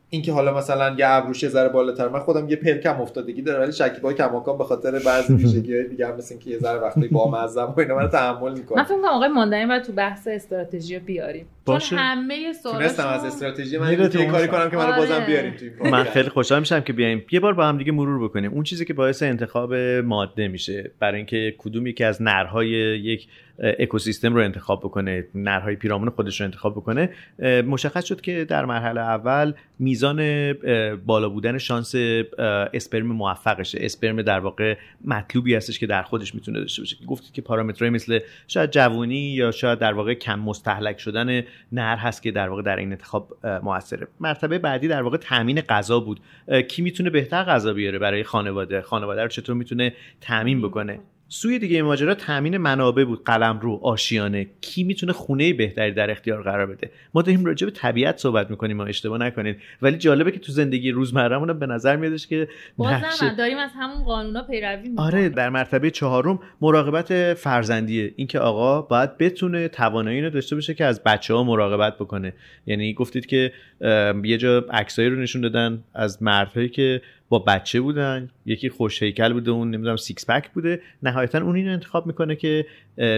اینکه 0.10 0.32
حالا 0.32 0.58
مثلا 0.58 0.96
یه 1.00 1.08
ابروش 1.08 1.44
یه 1.44 1.50
ذره 1.50 1.70
بالاتر 1.70 2.08
من 2.08 2.20
خودم 2.20 2.50
یه 2.50 2.56
پلکم 2.56 3.02
افتادگی 3.02 3.42
داره 3.42 3.60
ولی 3.60 3.72
شکیبا 3.72 4.14
کماکان 4.14 4.58
به 4.58 4.64
خاطر 4.64 5.00
بعضی 5.00 5.34
ویژگی‌های 5.44 5.88
دیگه 5.88 6.08
هم 6.08 6.16
مثل 6.16 6.38
که 6.38 6.50
یه 6.50 6.58
ذره 6.58 6.80
وقتی 6.80 7.08
با 7.08 7.32
مزم 7.32 7.74
و 7.78 7.80
اینا 7.80 7.96
من 7.96 8.10
تحمل 8.10 8.54
می‌کنم 8.58 8.78
من 8.78 8.84
فکر 8.84 8.96
کنم 8.96 9.06
آقای 9.06 9.30
ماندنی 9.30 9.66
بعد 9.66 9.84
تو 9.84 9.92
بحث 9.92 10.28
استراتژی 10.28 11.00
بیاریم. 11.00 11.46
باشه. 11.66 11.90
چون 11.90 12.00
همه 12.00 12.54
تونستم 12.64 13.08
از 13.08 13.26
استراتژی 13.26 13.78
من 13.78 13.92
یه 13.92 14.26
کاری 14.26 14.48
کنم 14.48 14.70
که 14.70 14.78
منو 14.78 14.96
بازم 14.96 15.14
آره. 15.14 15.26
بیاریم 15.26 15.54
تو 15.54 15.90
من 15.90 16.04
خیلی 16.04 16.30
خوشحال 16.30 16.60
میشم 16.60 16.80
که 16.80 16.94
بیایم. 16.94 17.26
یه 17.32 17.40
بار 17.40 17.54
با 17.54 17.66
هم 17.66 17.78
دیگه 17.78 17.92
مرور 17.92 18.24
بکنیم. 18.24 18.54
اون 18.54 18.64
چیزی 18.64 18.86
که 18.86 18.94
باعث 18.94 19.24
انتخاب 19.24 19.74
ماده 20.04 20.48
میشه 20.48 20.92
برای 21.00 21.18
اینکه 21.18 21.56
کدوم 21.58 21.88
یکی 21.88 22.04
از 22.04 22.22
نرهای 22.22 22.70
یک 23.00 23.28
اکوسیستم 23.60 24.34
رو 24.34 24.42
انتخاب 24.42 24.80
بکنه 24.80 25.28
نرهای 25.36 25.76
پیرامون 25.76 26.10
خودش 26.10 26.42
رو 26.42 26.46
انتخاب 26.46 26.76
بکنه 26.76 27.10
مشخص 27.68 28.06
شد 28.06 28.22
که 28.22 28.46
در 28.46 28.66
مرحله 28.66 29.02
اول 29.02 29.54
میزان 29.80 30.54
بالا 31.06 31.30
بودن 31.30 31.58
شانس 31.58 31.96
اسپرم 32.74 33.06
موفقشه. 33.06 33.78
اسپرم 33.82 34.22
در 34.22 34.40
واقع 34.40 34.78
مطلوبی 35.06 35.56
هستش 35.56 35.80
که 35.80 35.88
در 35.88 36.04
خودش 36.04 36.36
می‌تونه 36.36 36.60
داشته 36.60 36.82
باشه. 36.82 36.98
گفتید 37.08 37.32
که 37.32 37.42
پارامترهای 37.42 37.90
مثل 37.90 38.20
شاید 38.48 38.72
جوونی 38.72 39.34
یا 39.34 39.52
شاید 39.52 39.80
در 39.80 39.94
واقع 39.94 40.14
کم 40.14 40.40
مستحلک 40.40 41.00
شدن 41.00 41.44
نر 41.72 41.96
هست 41.96 42.22
که 42.24 42.32
در 42.32 42.50
واقع 42.50 42.62
در 42.62 42.76
این 42.76 42.92
انتخاب 42.92 43.38
موثره. 43.64 44.08
مرتبه 44.20 44.60
بعدی 44.60 44.88
در 44.88 45.02
واقع 45.02 45.18
تامین 45.18 45.62
غذا 45.62 46.00
بود. 46.00 46.20
کی 46.68 46.82
می‌تونه 46.82 47.10
بهتر 47.10 47.44
غذا 47.44 47.74
بیاره 47.74 48.00
برای 48.00 48.24
خانواده؟ 48.24 48.82
خانواده 48.82 49.22
رو 49.22 49.28
چطور 49.28 49.56
می‌تونه 49.56 49.94
تامین 50.22 50.62
بکنه؟ 50.62 51.00
سوی 51.28 51.60
دیگه 51.60 51.76
این 51.76 51.86
ماجرا 51.86 52.16
تامین 52.16 52.58
منابع 52.58 53.04
بود 53.04 53.24
قلم 53.24 53.60
رو 53.60 53.80
آشیانه. 53.84 54.48
کی 54.62 54.84
می‌تونه 54.84 55.14
خونه 55.14 55.54
بهتری 55.54 55.92
در 55.92 56.12
اختیار 56.12 56.44
قرار 56.44 56.66
بده؟ 56.66 56.92
ما 57.14 57.22
داریم 57.22 57.46
راجع 57.46 57.66
به 57.66 57.72
طبیعت 57.72 58.18
صحبت 58.18 58.50
می‌کنیم 58.50 58.78
ما 58.78 58.86
اشتباه 58.86 59.18
نکنید 59.18 59.58
ولی 59.82 59.98
جالبه 59.98 60.32
که 60.32 60.40
تو 60.40 60.52
زندگی 60.52 60.92
روزمرهمون 60.92 61.60
به 61.60 61.66
نظر 61.66 61.96
میادش 61.96 62.28
که 62.28 62.48
بازم 62.78 63.36
داریم 63.38 63.58
از 63.58 63.72
همون 63.76 64.04
قانونا 64.04 64.44
پیروی 64.44 64.76
می‌کنیم. 64.76 65.00
آره 65.00 65.30
در 65.30 65.50
مرتبه 65.50 65.92
چهارم 65.92 66.40
مراقبت 66.62 67.34
فرزندیه. 67.34 68.14
اینکه 68.16 68.40
آقا 68.40 68.82
باید 68.82 69.18
بتونه 69.18 69.68
توانایی 69.68 70.22
رو 70.22 70.30
داشته 70.30 70.56
باشه 70.56 70.74
که 70.74 70.86
از 70.86 71.04
بچه 71.04 71.34
ها 71.34 71.44
مراقبت 71.44 71.96
بکنه. 71.96 72.34
یعنی 72.66 72.94
گفتید 72.94 73.26
که 73.26 73.52
یه 74.24 74.38
جا 74.38 74.66
عکسایی 74.72 75.10
رو 75.10 75.16
نشون 75.16 75.42
دادن 75.42 75.84
از 75.94 76.24
مردهایی 76.24 76.70
که 76.70 77.02
با 77.36 77.40
بچه 77.40 77.82
بودن 77.82 78.30
یکی 78.46 78.70
خوش 78.70 79.04
هیکل 79.04 79.34
بوده 79.34 79.52
اون 79.52 79.72
نمی‌دونم 79.72 79.96
six 79.96 80.30
pack 80.30 80.50
بوده. 80.50 80.82
نهایتا 81.04 81.42
اون 81.42 81.56
اینو 81.56 81.72
انتخاب 81.72 82.08
می‌کنه 82.08 82.36
که 82.36 82.66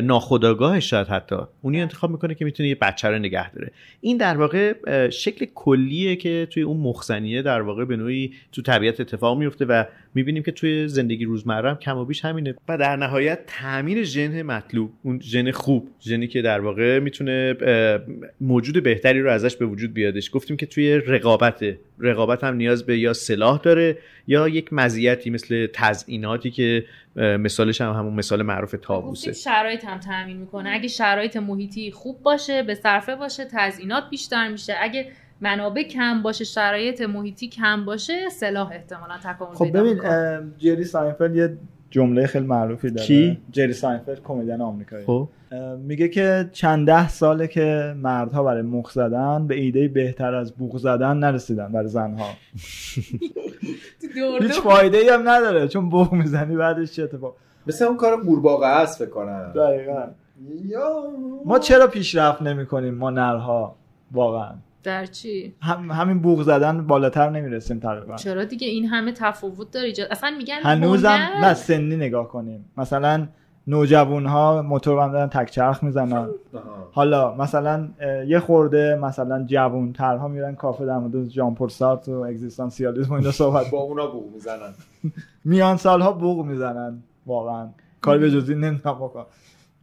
ناخودآگاهش 0.03 0.89
شاید 0.89 1.07
حتی. 1.07 1.35
اونی 1.61 1.81
انتخاب 1.81 2.11
می‌کنه 2.11 2.35
که 2.35 2.45
می‌تونه 2.45 2.69
یه 2.69 2.75
بچه 2.75 3.07
رو 3.07 3.19
نگه 3.19 3.51
داره. 3.51 3.71
این 4.01 4.17
در 4.17 4.37
واقع 4.37 4.73
شکل 5.09 5.45
کلیه 5.55 6.15
که 6.15 6.47
توی 6.51 6.63
اون 6.63 6.77
مخ‌زنیه 6.77 7.41
در 7.41 7.61
واقع 7.61 7.85
به 7.85 7.95
نوعی 7.95 8.33
تو 8.51 8.61
طبیعت 8.61 8.99
اتفاق 8.99 9.37
میفته 9.37 9.65
و 9.65 9.83
می‌بینیم 10.15 10.43
که 10.43 10.51
توی 10.51 10.87
زندگی 10.87 11.25
روزمره 11.25 11.69
هم 11.69 11.75
کم 11.75 11.97
و 11.97 12.05
بیش 12.05 12.25
همینه. 12.25 12.55
و 12.69 12.77
در 12.77 12.95
نهایت 12.95 13.39
تامین 13.47 14.03
ژن 14.03 14.41
مطلوب 14.41 14.91
اون 15.03 15.19
ژن 15.19 15.51
خوب 15.51 15.89
ژنی 16.01 16.27
که 16.27 16.41
در 16.41 16.59
واقع 16.59 16.99
می‌تونه 16.99 17.55
موجود 18.41 18.83
بهتری 18.83 19.21
رو 19.21 19.31
ازش 19.31 19.55
به 19.55 19.65
وجود 19.65 19.93
بیادش. 19.93 20.29
گفتیم 20.33 20.57
که 20.57 20.65
توی 20.65 20.93
رقابت 20.93 21.65
رقابت 21.99 22.43
هم 22.43 22.55
نیاز 22.55 22.85
به 22.85 22.99
یا 22.99 23.13
سلاح 23.13 23.59
داره 23.63 23.97
یا 24.27 24.47
یک 24.47 24.73
مزیتی 24.73 25.29
مثل 25.29 25.67
تزئیناتی 25.73 26.51
که 26.51 26.85
مثالش 27.15 27.81
هم 27.81 27.91
همون 27.91 28.13
مثال 28.13 28.41
معروف 28.41 28.75
طاووسه 28.81 29.33
شرایط 29.33 29.85
هم 29.85 29.99
تامین 29.99 30.37
می‌کنه. 30.37 30.69
اگه 30.69 30.87
شرایط 30.87 31.37
محیطی 31.37 31.91
خوب 31.91 32.21
باشه 32.23 32.63
به 32.63 32.75
صرفه 32.75 33.15
باشه 33.15 33.45
تزئینات 33.51 34.03
بیشتر 34.09 34.47
میشه. 34.51 34.75
اگه 34.79 35.11
منابع 35.41 35.83
کم 35.83 36.21
باشه 36.21 36.43
شرایط 36.43 37.01
محیطی 37.01 37.47
کم 37.47 37.85
باشه 37.85 38.29
سلاح 38.29 38.71
احتمالا 38.71 39.17
تکامل 39.23 39.55
خب 39.55 39.77
ببین 39.77 39.99
جری 40.57 40.83
ساینفلد 40.83 41.35
یه 41.35 41.57
جمله 41.89 42.27
خیلی 42.27 42.45
معروفی 42.45 42.89
داره. 42.89 43.07
کی؟ 43.07 43.37
جری 43.51 43.73
ساینفلد 43.73 44.23
کمدین 44.23 44.61
آمریکایی. 44.61 45.05
خب. 45.05 45.29
میگه 45.79 46.07
که 46.07 46.49
چند 46.51 46.87
ده 46.87 47.09
ساله 47.09 47.47
که 47.47 47.95
مردها 47.97 48.43
برای 48.43 48.61
مخ 48.61 48.91
زدن 48.91 49.47
به 49.47 49.55
ایده 49.55 49.87
بهتر 49.87 50.35
از 50.35 50.55
بوق 50.55 50.77
زدن 50.77 51.17
نرسیدن 51.17 51.71
برای 51.71 51.87
زنها. 51.87 52.29
هیچ 54.41 54.59
فایده 54.59 54.97
ای 54.97 55.09
هم 55.09 55.29
نداره 55.29 55.67
چون 55.67 55.89
بوق 55.89 56.13
می‌زنی 56.13 56.55
بعدش 56.55 56.91
چه 56.91 57.03
اتفاق؟ 57.03 57.35
مثل 57.67 57.85
اون 57.85 57.97
کار 57.97 58.21
قورباغه 58.23 58.67
است 58.67 58.99
فکر 58.99 59.09
کنم. 59.09 59.53
دقیقا. 59.55 60.07
ما 61.45 61.59
چرا 61.59 61.87
پیشرفت 61.87 62.41
نمی 62.41 62.65
کنیم 62.65 62.95
ما 62.95 63.09
نرها؟ 63.09 63.75
واقعا. 64.11 64.51
در 64.83 65.05
چی؟ 65.05 65.53
هم 65.61 65.91
همین 65.91 66.19
بوق 66.19 66.41
زدن 66.41 66.87
بالاتر 66.87 67.29
نمی‌رسیم 67.29 67.79
تقریبا. 67.79 68.15
چرا 68.15 68.43
دیگه 68.43 68.67
این 68.67 68.85
همه 68.85 69.11
تفاوت 69.11 69.71
داره 69.71 69.93
اصلا 70.11 70.31
میگن 70.37 70.59
هنوزم 70.63 71.19
نه 71.41 71.53
سنی 71.53 71.95
نگاه 71.95 72.27
کنیم. 72.27 72.65
مثلا 72.77 73.27
نوجوان 73.67 74.25
ها 74.25 74.61
موتور 74.61 75.03
هم 75.03 75.11
دارن 75.11 75.29
تک 75.29 75.51
چرخ 75.51 75.83
می‌زنن. 75.83 76.27
حالا 76.91 77.35
مثلا 77.35 77.89
یه 78.27 78.39
خورده 78.39 78.99
مثلا 79.01 79.45
جوون 79.45 79.93
ترها 79.93 80.27
میرن 80.27 80.55
کافه 80.55 80.85
در 80.85 80.97
مورد 80.97 81.27
جان 81.27 81.55
پل 81.55 81.67
سارت 81.67 82.09
و 82.09 82.11
اگزیستانسیالیسم 82.11 83.09
و 83.11 83.13
اینا 83.13 83.31
صحبت 83.31 83.69
با 83.69 83.77
اونا 83.77 84.07
بوق 84.07 84.33
می‌زنن. 84.33 84.73
میان 85.45 85.77
سالها 85.77 86.11
بوق 86.11 86.45
می‌زنن 86.45 87.03
واقعا. 87.25 87.69
کار 88.01 88.17
به 88.17 88.31
جزی 88.31 88.55
نمی‌تونم 88.55 88.95
بکنم. 88.95 89.25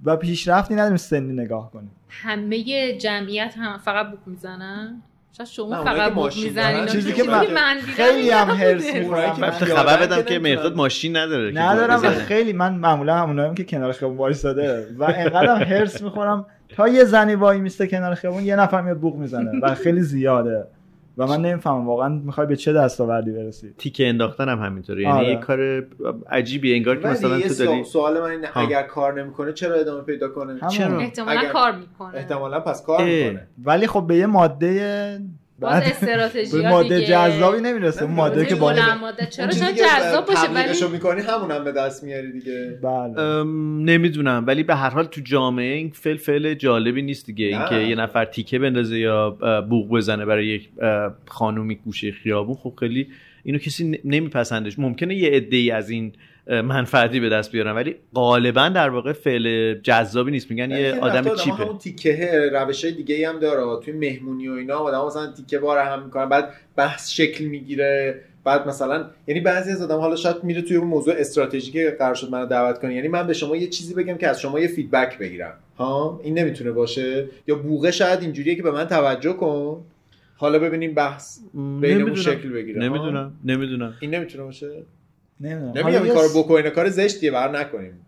و 0.04 0.16
پیشرفتی 0.16 0.74
نداریم 0.74 0.96
سنی 0.96 1.32
نگاه 1.32 1.70
کنیم. 1.70 1.90
همه 2.08 2.92
جمعیت 2.98 3.54
هم 3.58 3.78
فقط 3.78 4.10
بوق 4.10 4.20
می‌زنن؟ 4.26 5.02
شاید 5.36 5.48
شما 5.48 5.84
فقط 5.84 6.12
می‌زنین 6.36 6.86
چیزی 6.86 7.12
که 7.12 7.22
من 7.22 7.76
خیلی 7.96 8.30
هم 8.30 8.50
هرس 8.50 8.94
می‌خورم. 8.94 9.50
خبر 9.50 10.06
بدم 10.06 10.22
که 10.22 10.38
مرداد 10.38 10.76
ماشین 10.76 11.16
نداره 11.16 11.52
ندارم 11.54 12.00
خیلی 12.00 12.52
من 12.52 12.74
معمولا 12.74 13.16
همونایی 13.16 13.54
که 13.54 13.64
کنار 13.64 13.92
خیابون 13.92 14.18
وایساده 14.18 14.86
و 14.98 15.04
انقدرم 15.04 15.58
هرس 15.58 16.02
می‌خورم 16.02 16.46
تا 16.76 16.88
یه 16.88 17.04
زنی 17.04 17.34
وای 17.34 17.60
میسته 17.60 17.86
کنار 17.86 18.14
خیابون 18.14 18.44
یه 18.44 18.56
نفر 18.56 18.80
میاد 18.80 18.98
بوق 18.98 19.16
می‌زنه 19.16 19.60
و 19.62 19.74
خیلی 19.74 20.02
زیاده. 20.02 20.66
و 21.18 21.26
من 21.26 21.40
نمی‌فهمم 21.40 21.86
واقعا 21.86 22.08
می‌خوای 22.08 22.46
به 22.46 22.56
چه 22.56 22.72
دستاوردی 22.72 23.32
برسی. 23.32 23.74
تیکه 23.78 24.08
انداختن 24.08 24.48
هم 24.48 24.58
همینطوره. 24.58 25.02
یعنی 25.02 25.18
آره. 25.18 25.28
یه 25.28 25.36
کار 25.36 25.86
عجیبی 26.30 26.74
انگار 26.74 26.96
که 27.00 27.08
مثلا 27.08 27.40
تو 27.40 27.54
داری 27.54 27.84
سوال 27.84 28.20
من 28.20 28.30
اینه 28.30 28.48
اگر 28.54 28.82
کار 28.82 29.22
نمی‌کنه 29.22 29.52
چرا 29.52 29.74
ادامه 29.74 30.02
پیدا 30.02 30.28
کنه؟ 30.28 30.60
چرا؟ 30.68 30.98
احتمالا 30.98 31.52
کار 31.52 31.72
می‌کنه. 31.72 32.16
احتمالا 32.16 32.60
پس 32.60 32.84
کار 32.84 33.04
می‌کنه. 33.04 33.48
ولی 33.64 33.86
خب 33.86 34.06
به 34.06 34.16
یه 34.16 34.26
ماده 34.26 35.20
باز 35.60 35.82
استراتژی 35.82 36.62
ماده 36.62 37.04
جذابی 37.04 37.60
نمی‌رسه 37.60 38.02
اون 38.02 38.14
ماده 38.14 38.46
که 38.46 38.54
بالا 38.54 38.94
ماده 39.00 39.26
چرا؟ 39.26 39.46
جذاب 39.52 40.26
باشه 40.26 40.52
ولی 40.54 40.92
می‌کنی 40.92 41.20
همون 41.20 41.50
هم 41.50 41.64
به 41.64 41.72
دست 41.72 42.04
میاری 42.04 42.32
دیگه. 42.32 42.78
بله. 42.82 43.42
نمی‌دونم 43.92 44.44
ولی 44.46 44.62
به 44.62 44.74
هر 44.74 44.90
حال 44.90 45.04
تو 45.04 45.20
جامعه 45.20 45.74
این 45.74 45.90
فل 45.90 46.16
فل 46.16 46.54
جالبی 46.54 47.02
نیست 47.02 47.26
دیگه. 47.26 47.46
اینکه 47.46 47.74
یه 47.74 47.94
نفر 47.94 48.24
تیکه 48.24 48.58
بندازه 48.58 48.98
یا 48.98 49.30
بوق 49.70 49.88
بزنه 49.88 50.24
برای 50.24 50.46
یک 50.46 50.68
خانومی 51.26 51.74
گوشه 51.74 52.12
خیابون 52.12 52.54
خب 52.54 52.72
خیلی 52.80 53.08
اینو 53.42 53.58
کسی 53.58 54.00
نمیپسندش. 54.04 54.78
ممکنه 54.78 55.14
یه 55.14 55.30
عده 55.30 55.56
ای 55.56 55.70
از 55.70 55.90
این 55.90 56.12
منفعتی 56.46 57.20
به 57.20 57.28
دست 57.28 57.52
بیارن. 57.52 57.72
ولی 57.72 57.94
غالبا 58.14 58.68
در 58.68 58.88
واقع 58.88 59.12
فعل 59.12 59.74
جذابی 59.74 60.30
نیست. 60.30 60.50
میگن 60.50 60.70
یه 60.70 60.98
آدم 61.00 61.34
چیپه. 61.34 61.56
همون 61.56 61.78
تیکه 61.78 62.50
روش 62.52 62.84
های 62.84 62.94
دیگه 62.94 63.28
هم 63.28 63.38
داره. 63.38 63.84
توی 63.84 63.94
مهمونی 63.94 64.48
و 64.48 64.52
اینا 64.52 64.78
آدم 64.78 65.06
مثلا 65.06 65.32
تیکه 65.32 65.58
بار 65.58 65.78
هم 65.78 66.02
می‌کنن. 66.02 66.28
بعد 66.28 66.48
بحث 66.76 67.10
شکل 67.10 67.44
می‌گیره. 67.44 68.20
بعد 68.44 68.68
مثلا 68.68 69.10
یعنی 69.26 69.40
بعضی 69.40 69.70
از 69.70 69.82
آدم 69.82 69.98
حالا 69.98 70.16
شاید 70.16 70.44
میره 70.44 70.62
توی 70.62 70.76
اون 70.76 70.88
موضوع 70.88 71.14
استراتژیک 71.18 71.76
قرار 71.98 72.14
شد 72.14 72.30
منو 72.30 72.46
دعوت 72.46 72.80
کنی 72.80 72.94
یعنی 72.94 73.08
من 73.08 73.26
به 73.26 73.32
شما 73.32 73.56
یه 73.56 73.66
چیزی 73.66 73.94
بگم 73.94 74.16
که 74.16 74.28
از 74.28 74.40
شما 74.40 74.60
یه 74.60 74.68
فیدبک 74.68 75.18
بگیرم. 75.18 75.54
ها؟ 75.78 76.20
این 76.24 76.38
نمی‌تونه 76.38 76.72
باشه. 76.72 77.28
یا 77.46 77.54
بوغه 77.54 77.90
شاید 77.90 78.20
اینجوریه 78.20 78.54
که 78.54 78.62
به 78.62 78.70
من 78.70 78.86
توجه 78.86 79.32
کن. 79.32 79.84
حالا 80.36 80.58
ببینیم 80.58 80.94
بحث 80.94 81.38
بینمون 81.80 82.14
شکل 82.14 82.48
بگیره. 82.48 82.80
نمی‌دونم. 82.80 83.32
نمی‌دونم. 83.44 83.94
این 84.00 84.14
نمی‌تونه 84.14 84.44
باشه؟ 84.44 84.82
نمی‌دونم. 85.40 85.86
این 85.86 86.14
کارو 86.14 86.28
بکنین 86.42 86.70
کار 86.70 86.88
زشتیه 86.88 87.30
بر 87.30 87.60
نکنیم. 87.60 88.04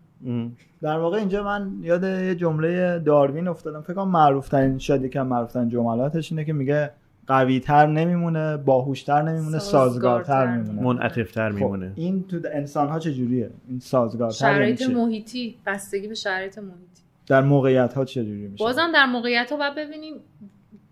در 0.81 0.97
واقع 0.97 1.17
اینجا 1.17 1.43
من 1.43 1.71
یاد 1.81 2.03
یه 2.03 2.35
جمله 2.35 2.99
داروین 2.99 3.47
افتادم. 3.47 3.81
فکر 3.81 3.93
کنم 3.93 4.11
معروف 4.11 4.49
ترین 4.49 4.77
شاید 4.77 5.03
یکم 5.03 5.27
معروف 5.27 5.53
ترین 5.53 5.69
جملاتش 5.69 6.31
اینه 6.31 6.45
که 6.45 6.53
میگه 6.53 6.91
قوی 7.27 7.59
تر 7.59 7.87
نمیمونه 7.87 8.57
باهوشتر 8.57 9.21
نمیمونه 9.21 9.59
سازگارتر 9.59 10.57
میمونه. 10.57 10.81
منعطفتر 10.81 11.49
خب، 11.49 11.55
میمونه. 11.55 11.91
این 11.95 12.27
تو 12.27 12.39
انسان 12.53 12.89
ها 12.89 12.99
چجوریه؟ 12.99 13.49
این 13.69 13.79
سازگارتر 13.79 14.61
یعنی 14.61 14.77
شرایط 14.77 14.95
محیطی 14.95 15.55
بستگی 15.65 16.07
به 16.07 16.15
شرایط 16.15 16.57
محیطی. 16.57 17.01
در 17.27 17.41
موقعیت 17.41 17.93
ها 17.93 18.05
چجوری 18.05 18.47
میشه؟ 18.47 18.63
بازم 18.63 18.91
در 18.93 19.05
موقعیت 19.05 19.51
ها 19.51 19.57
باید 19.57 19.75
ببینیم 19.75 20.13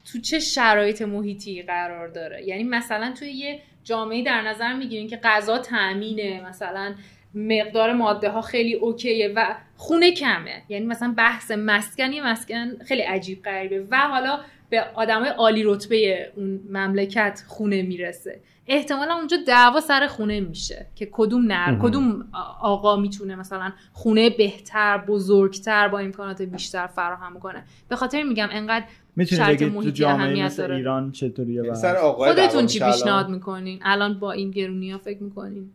تو 0.05 0.19
چه 0.19 0.39
شرایط 0.39 1.01
محیطی 1.01 1.63
قرار 1.63 2.07
داره. 2.07 2.47
یعنی 2.47 2.63
مثلا 2.63 3.13
توی 3.19 3.31
یه 3.31 3.59
جامعه 3.85 4.23
در 4.23 4.41
نظر 4.41 4.73
می‌گیرین 4.73 5.07
که 5.07 5.17
غذا 5.17 5.57
تامینه 5.57 6.41
مثلا 6.49 6.95
مقدار 7.35 7.93
ماده 7.93 8.29
ها 8.29 8.41
خیلی 8.41 8.73
اوکیه 8.73 9.33
و 9.35 9.55
خونه 9.77 10.11
کمه. 10.11 10.63
یعنی 10.69 10.85
مثلا 10.85 11.13
بحث 11.17 11.51
مسکن 11.51 12.03
مسکن 12.03 12.77
خیلی 12.77 13.01
عجیب 13.01 13.43
غریبه 13.43 13.87
و 13.91 14.07
حالا 14.07 14.39
به 14.69 14.81
آدمای 14.81 15.29
عالی 15.29 15.63
رتبه 15.63 16.31
اون 16.35 16.59
مملکت 16.69 17.43
خونه 17.47 17.81
می‌رسه. 17.81 18.39
احتمالا 18.67 19.13
اونجا 19.13 19.37
دعوا 19.47 19.79
سر 19.79 20.07
خونه 20.07 20.39
میشه 20.39 20.87
که 20.95 21.09
کدوم 21.11 21.51
نر 21.51 21.79
کدوم 21.81 22.25
آقا 22.61 22.95
می‌تونه 22.95 23.35
مثلا 23.35 23.71
خونه 23.93 24.29
بهتر 24.29 24.97
بزرگتر 24.97 25.87
با 25.87 25.99
امکانات 25.99 26.41
بیشتر 26.41 26.87
فراهم 26.87 27.39
کنه. 27.39 27.63
به 27.89 27.95
خاطر 27.95 28.23
میگم 28.23 28.47
انقدر 28.51 28.85
می‌تونی 29.15 29.55
بگید 29.55 29.73
تو 29.81 29.89
جامعه 29.89 30.45
مثل 30.45 30.71
ایران 30.71 31.11
چطوریه 31.11 31.63
یعنی 31.63 31.97
خودتون 31.97 32.65
چی 32.65 32.79
پیشنهاد 32.79 33.29
می‌کنین؟ 33.29 33.79
الان 33.83 34.19
با 34.19 34.31
این 34.31 34.51
گرونی 34.51 34.91
ها 34.91 34.97
فکر 34.97 35.23
می‌کنین؟ 35.23 35.69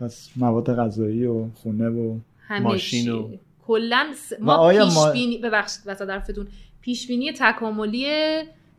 پس 0.00 0.30
مواد 0.36 0.76
غذایی 0.76 1.26
و 1.26 1.48
خونه 1.54 1.88
و 1.88 2.18
ماشین 2.60 3.12
و 3.12 3.28
کلا 3.66 4.06
ما 4.40 4.70
پیش 4.70 5.12
بینی 5.12 5.38
ببخشید 5.38 5.82
وسط 5.86 6.08
حرفتون. 6.10 6.48
پیش 6.80 7.06
بینی 7.06 7.32
تکاملی 7.32 8.06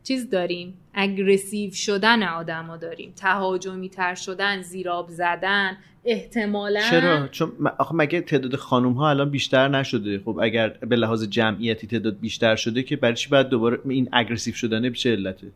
چیز 0.08 0.30
داریم؟ 0.30 0.74
aggressive 0.94 1.70
شدن 1.70 2.22
آدما 2.22 2.76
داریم. 2.76 3.12
تهاجمی 3.16 3.88
تر 3.88 4.14
شدن 4.14 4.62
زیراب 4.62 5.08
زدن 5.08 5.76
احتمالا 6.04 6.80
چرا؟ 6.90 7.28
چون 7.28 7.52
آخه 7.78 7.94
مگه 7.94 8.20
تعداد 8.20 8.56
خانم 8.56 8.92
ها 8.92 9.10
الان 9.10 9.30
بیشتر 9.30 9.68
نشده؟ 9.68 10.18
خب 10.24 10.38
اگر 10.42 10.68
به 10.68 10.96
لحاظ 10.96 11.28
جمعیتی 11.28 11.86
تعداد 11.86 12.18
بیشتر 12.20 12.56
شده 12.56 12.82
که 12.82 12.96
برای 12.96 13.14
چی 13.14 13.28
باید 13.28 13.48
دوباره 13.48 13.78
این 13.84 14.08
aggressive 14.12 14.54
شدنه 14.54 14.90
چه 14.90 15.12
علته؟ 15.12 15.46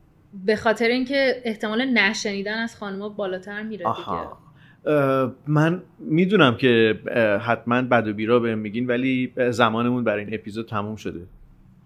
به 0.47 0.57
خاطر 0.57 0.89
اینکه 0.89 1.43
احتمال 1.45 1.85
نشنیدن 1.85 2.59
از 2.59 2.75
ها 2.75 3.09
بالاتر 3.09 3.63
میره 3.63 3.87
دیگه. 3.97 4.29
من 5.47 5.83
می‌دونم 5.99 6.57
که 6.57 7.01
حتما 7.47 7.83
بد 7.83 8.09
و 8.09 8.13
بیرا 8.13 8.39
بهم 8.41 8.59
میگین 8.59 8.87
ولی 8.87 9.33
زمانمون 9.51 10.05
برای 10.05 10.25
این 10.25 10.35
اپیزود 10.35 10.69
تموم 10.69 10.97
شده. 10.97 11.21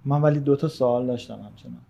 من 0.05 0.23
ولی 0.23 0.41
دو 0.41 0.57
تا 0.57 0.69
سوال 0.69 1.07
داشتم 1.07 1.35
همچنان. 1.35 1.81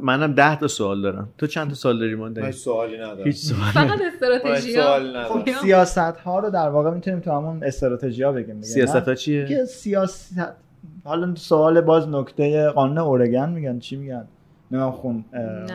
منم 0.00 0.32
ده 0.32 0.56
تا 0.56 0.68
سوال 0.68 1.02
دارم. 1.02 1.28
تو 1.38 1.46
چند 1.46 1.68
تا 1.68 1.74
سوال 1.74 1.98
داری 1.98 2.14
من 2.14 2.32
من 2.40 2.50
سوالی 2.50 2.96
ندارم. 2.96 3.24
هیچ 3.24 3.36
سوالی 3.36 3.72
فقط 3.72 4.00
استراتژی 4.14 4.76
خب 5.28 5.50
سیاست 5.62 5.98
ها 5.98 6.38
رو 6.38 6.50
در 6.50 6.68
واقع 6.68 6.90
می‌تونیم 6.90 7.20
تو 7.20 7.32
همون 7.32 7.64
استراتژی 7.64 8.22
ها 8.22 8.32
بگیم 8.32 8.62
سیاست 8.62 9.08
ها 9.08 9.14
چیه؟ 9.14 9.44
که 9.44 9.64
سیاست 9.64 10.32
حالا 11.04 11.34
سوال 11.34 11.80
باز 11.80 12.08
نکته 12.08 12.68
قانون 12.68 12.98
اورگن 12.98 13.48
میگن. 13.48 13.78
چی 13.78 13.96
میگن؟ 13.96 14.24
نمی‌دونم 14.70 14.92
خون 14.92 15.24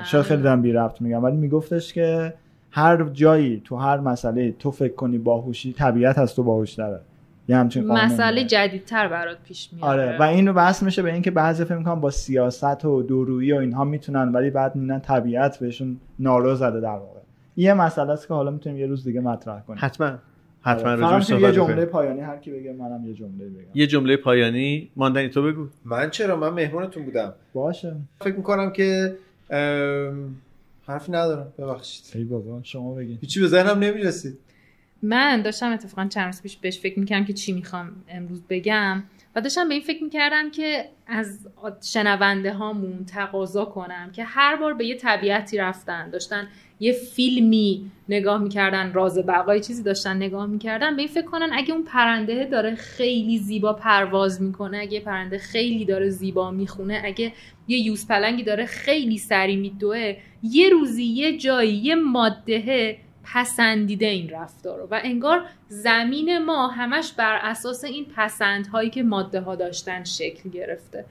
شاید 0.06 0.24
خیلی 0.24 0.42
دارم 0.42 0.62
بی 0.62 0.72
ربط 0.72 1.02
میگم. 1.02 1.24
ولی 1.24 1.38
میگفتش 1.38 1.94
که 1.94 2.34
هر 2.72 3.04
جایی 3.04 3.62
تو 3.66 3.76
هر 3.76 3.98
مسئله 3.98 4.52
تو 4.52 4.72
فکر 4.72 4.94
کنی 4.94 5.18
باهوشی 5.18 5.74
طبیعت 5.74 6.18
از 6.18 6.36
تو 6.36 6.44
باهوشتره 6.44 7.00
یه 7.48 7.58
همچین 7.58 7.88
مسئله 7.88 8.44
جدیدتر 8.44 9.08
برات 9.08 9.38
پیش 9.48 9.70
میاد. 9.74 9.86
آره 9.86 10.18
و 10.20 10.24
این 10.24 10.48
رو 10.48 10.54
بحث 10.54 10.84
میشه 10.84 11.02
به 11.02 11.14
اینکه 11.14 11.32
بعضی 11.32 11.66
فکر 11.66 11.76
می‌کنن 11.76 11.96
با 11.96 12.12
سیاست 12.12 12.86
و 12.86 13.04
دورویی 13.04 13.54
و 13.54 13.56
اینها 13.56 13.84
می‌تونن 13.84 14.32
ولی 14.32 14.50
بعد 14.50 14.76
می‌بینن 14.76 15.00
طبیعت 15.00 15.60
بهشون 15.60 16.00
نارو 16.20 16.56
زده 16.56 16.80
در 16.80 16.90
واقع. 16.90 17.20
یه 17.58 17.74
مسئله 17.74 18.12
است 18.12 18.28
که 18.28 18.34
حالا 18.34 18.52
می‌تونیم 18.52 18.80
یه 18.80 18.86
روز 18.86 19.04
دیگه 19.04 19.22
مطرح 19.22 19.62
کنیم. 19.62 19.80
حتما. 19.82 20.18
حتما 20.62 21.08
آره. 21.08 21.42
یه 21.42 21.52
جمله 21.52 21.86
پایانی 21.86 22.22
هر 22.22 22.38
کی 22.38 22.52
بگه 22.52 22.74
منم 22.74 23.08
یه 23.08 23.14
جمله 23.14 23.46
بگم. 23.46 23.68
یه 23.74 23.88
جمله 23.88 24.18
پایانی. 24.18 24.90
ماندنی 24.96 25.30
تو 25.30 25.44
بگو. 25.44 25.68
من 25.86 26.10
چرا؟ 26.10 26.36
من 26.36 26.50
مهمونتون 26.50 27.06
بودم. 27.06 27.34
باشه. 27.54 27.96
فکر 28.22 28.36
می‌کنم 28.36 28.72
که 28.72 29.16
حرفی 30.88 31.12
ندارم. 31.12 31.54
ببخشید. 31.58 32.06
ای 32.16 32.24
بابا 32.24 32.60
شما 32.64 32.94
بگین. 32.94 33.18
هیچی 33.22 33.42
به 33.42 33.48
ذهنم 33.48 33.80
نمی‌رسید. 33.80 34.38
من 35.04 35.42
داشتم 35.42 35.72
اتفاقا 35.72 36.08
چند 36.08 36.26
روز 36.26 36.42
پیش 36.42 36.58
بهش 36.58 36.80
فکر 36.80 37.00
می‌کردم 37.00 37.26
که 37.26 37.34
چی 37.34 37.52
می‌خوام 37.52 37.92
امروز 38.10 38.44
بگم 38.50 39.04
و 39.36 39.42
داشتم 39.42 39.68
به 39.68 39.74
این 39.74 39.84
فکر 39.84 40.04
می‌کردم 40.04 40.52
که 40.52 40.90
از 41.08 41.48
شنونده 41.82 42.54
هامون 42.54 43.06
تقاضا 43.06 43.66
کنم 43.66 44.12
که 44.12 44.24
هر 44.24 44.56
بار 44.56 44.74
به 44.74 44.86
یه 44.86 44.96
طبیعتی 44.96 45.58
رفتن 45.58 46.10
داشتن 46.10 46.48
یه 46.80 46.94
فیلمی 46.94 47.92
نگاه 48.10 48.42
می‌کردن 48.42 48.94
راز 48.94 49.18
بقای 49.18 49.60
چیزی 49.60 49.84
داشتن 49.84 50.16
نگاه 50.16 50.46
می‌کردن 50.46 50.96
به 50.96 51.02
این 51.02 51.12
فکر 51.12 51.26
کنن 51.26 51.50
اگه 51.54 51.74
اون 51.74 51.84
پرنده 51.84 52.46
داره 52.46 52.76
خیلی 52.76 53.38
زیبا 53.38 53.74
پرواز 53.74 54.42
می‌کنه 54.42 54.78
اگه 54.78 55.00
پرنده 55.00 55.38
خیلی 55.38 55.86
داره 55.86 56.10
زیبا 56.10 56.52
می‌خونه 56.52 57.02
اگه 57.06 57.34
یه 57.68 57.78
یوز 57.78 58.08
پلنگی 58.08 58.44
داره 58.44 58.66
خیلی 58.66 59.18
سری 59.18 59.56
میدوه 59.56 60.16
یه 60.44 60.70
روزی 60.70 61.04
یه 61.04 61.38
جایی 61.38 61.74
یه 61.74 61.96
ماده 61.96 62.98
پسندیده 63.24 64.06
این 64.06 64.30
رفتار 64.30 64.80
رو 64.80 64.88
و 64.92 65.00
انگار 65.04 65.42
زمین 65.68 66.46
ما 66.46 66.68
همش 66.68 67.14
بر 67.14 67.40
اساس 67.42 67.84
این 67.84 68.06
پسندهایی 68.16 68.90
که 68.90 69.04
ماده 69.04 69.42
ها 69.42 69.56
داشتن 69.56 70.04
شکل 70.04 70.50
گرفته. 70.50 71.06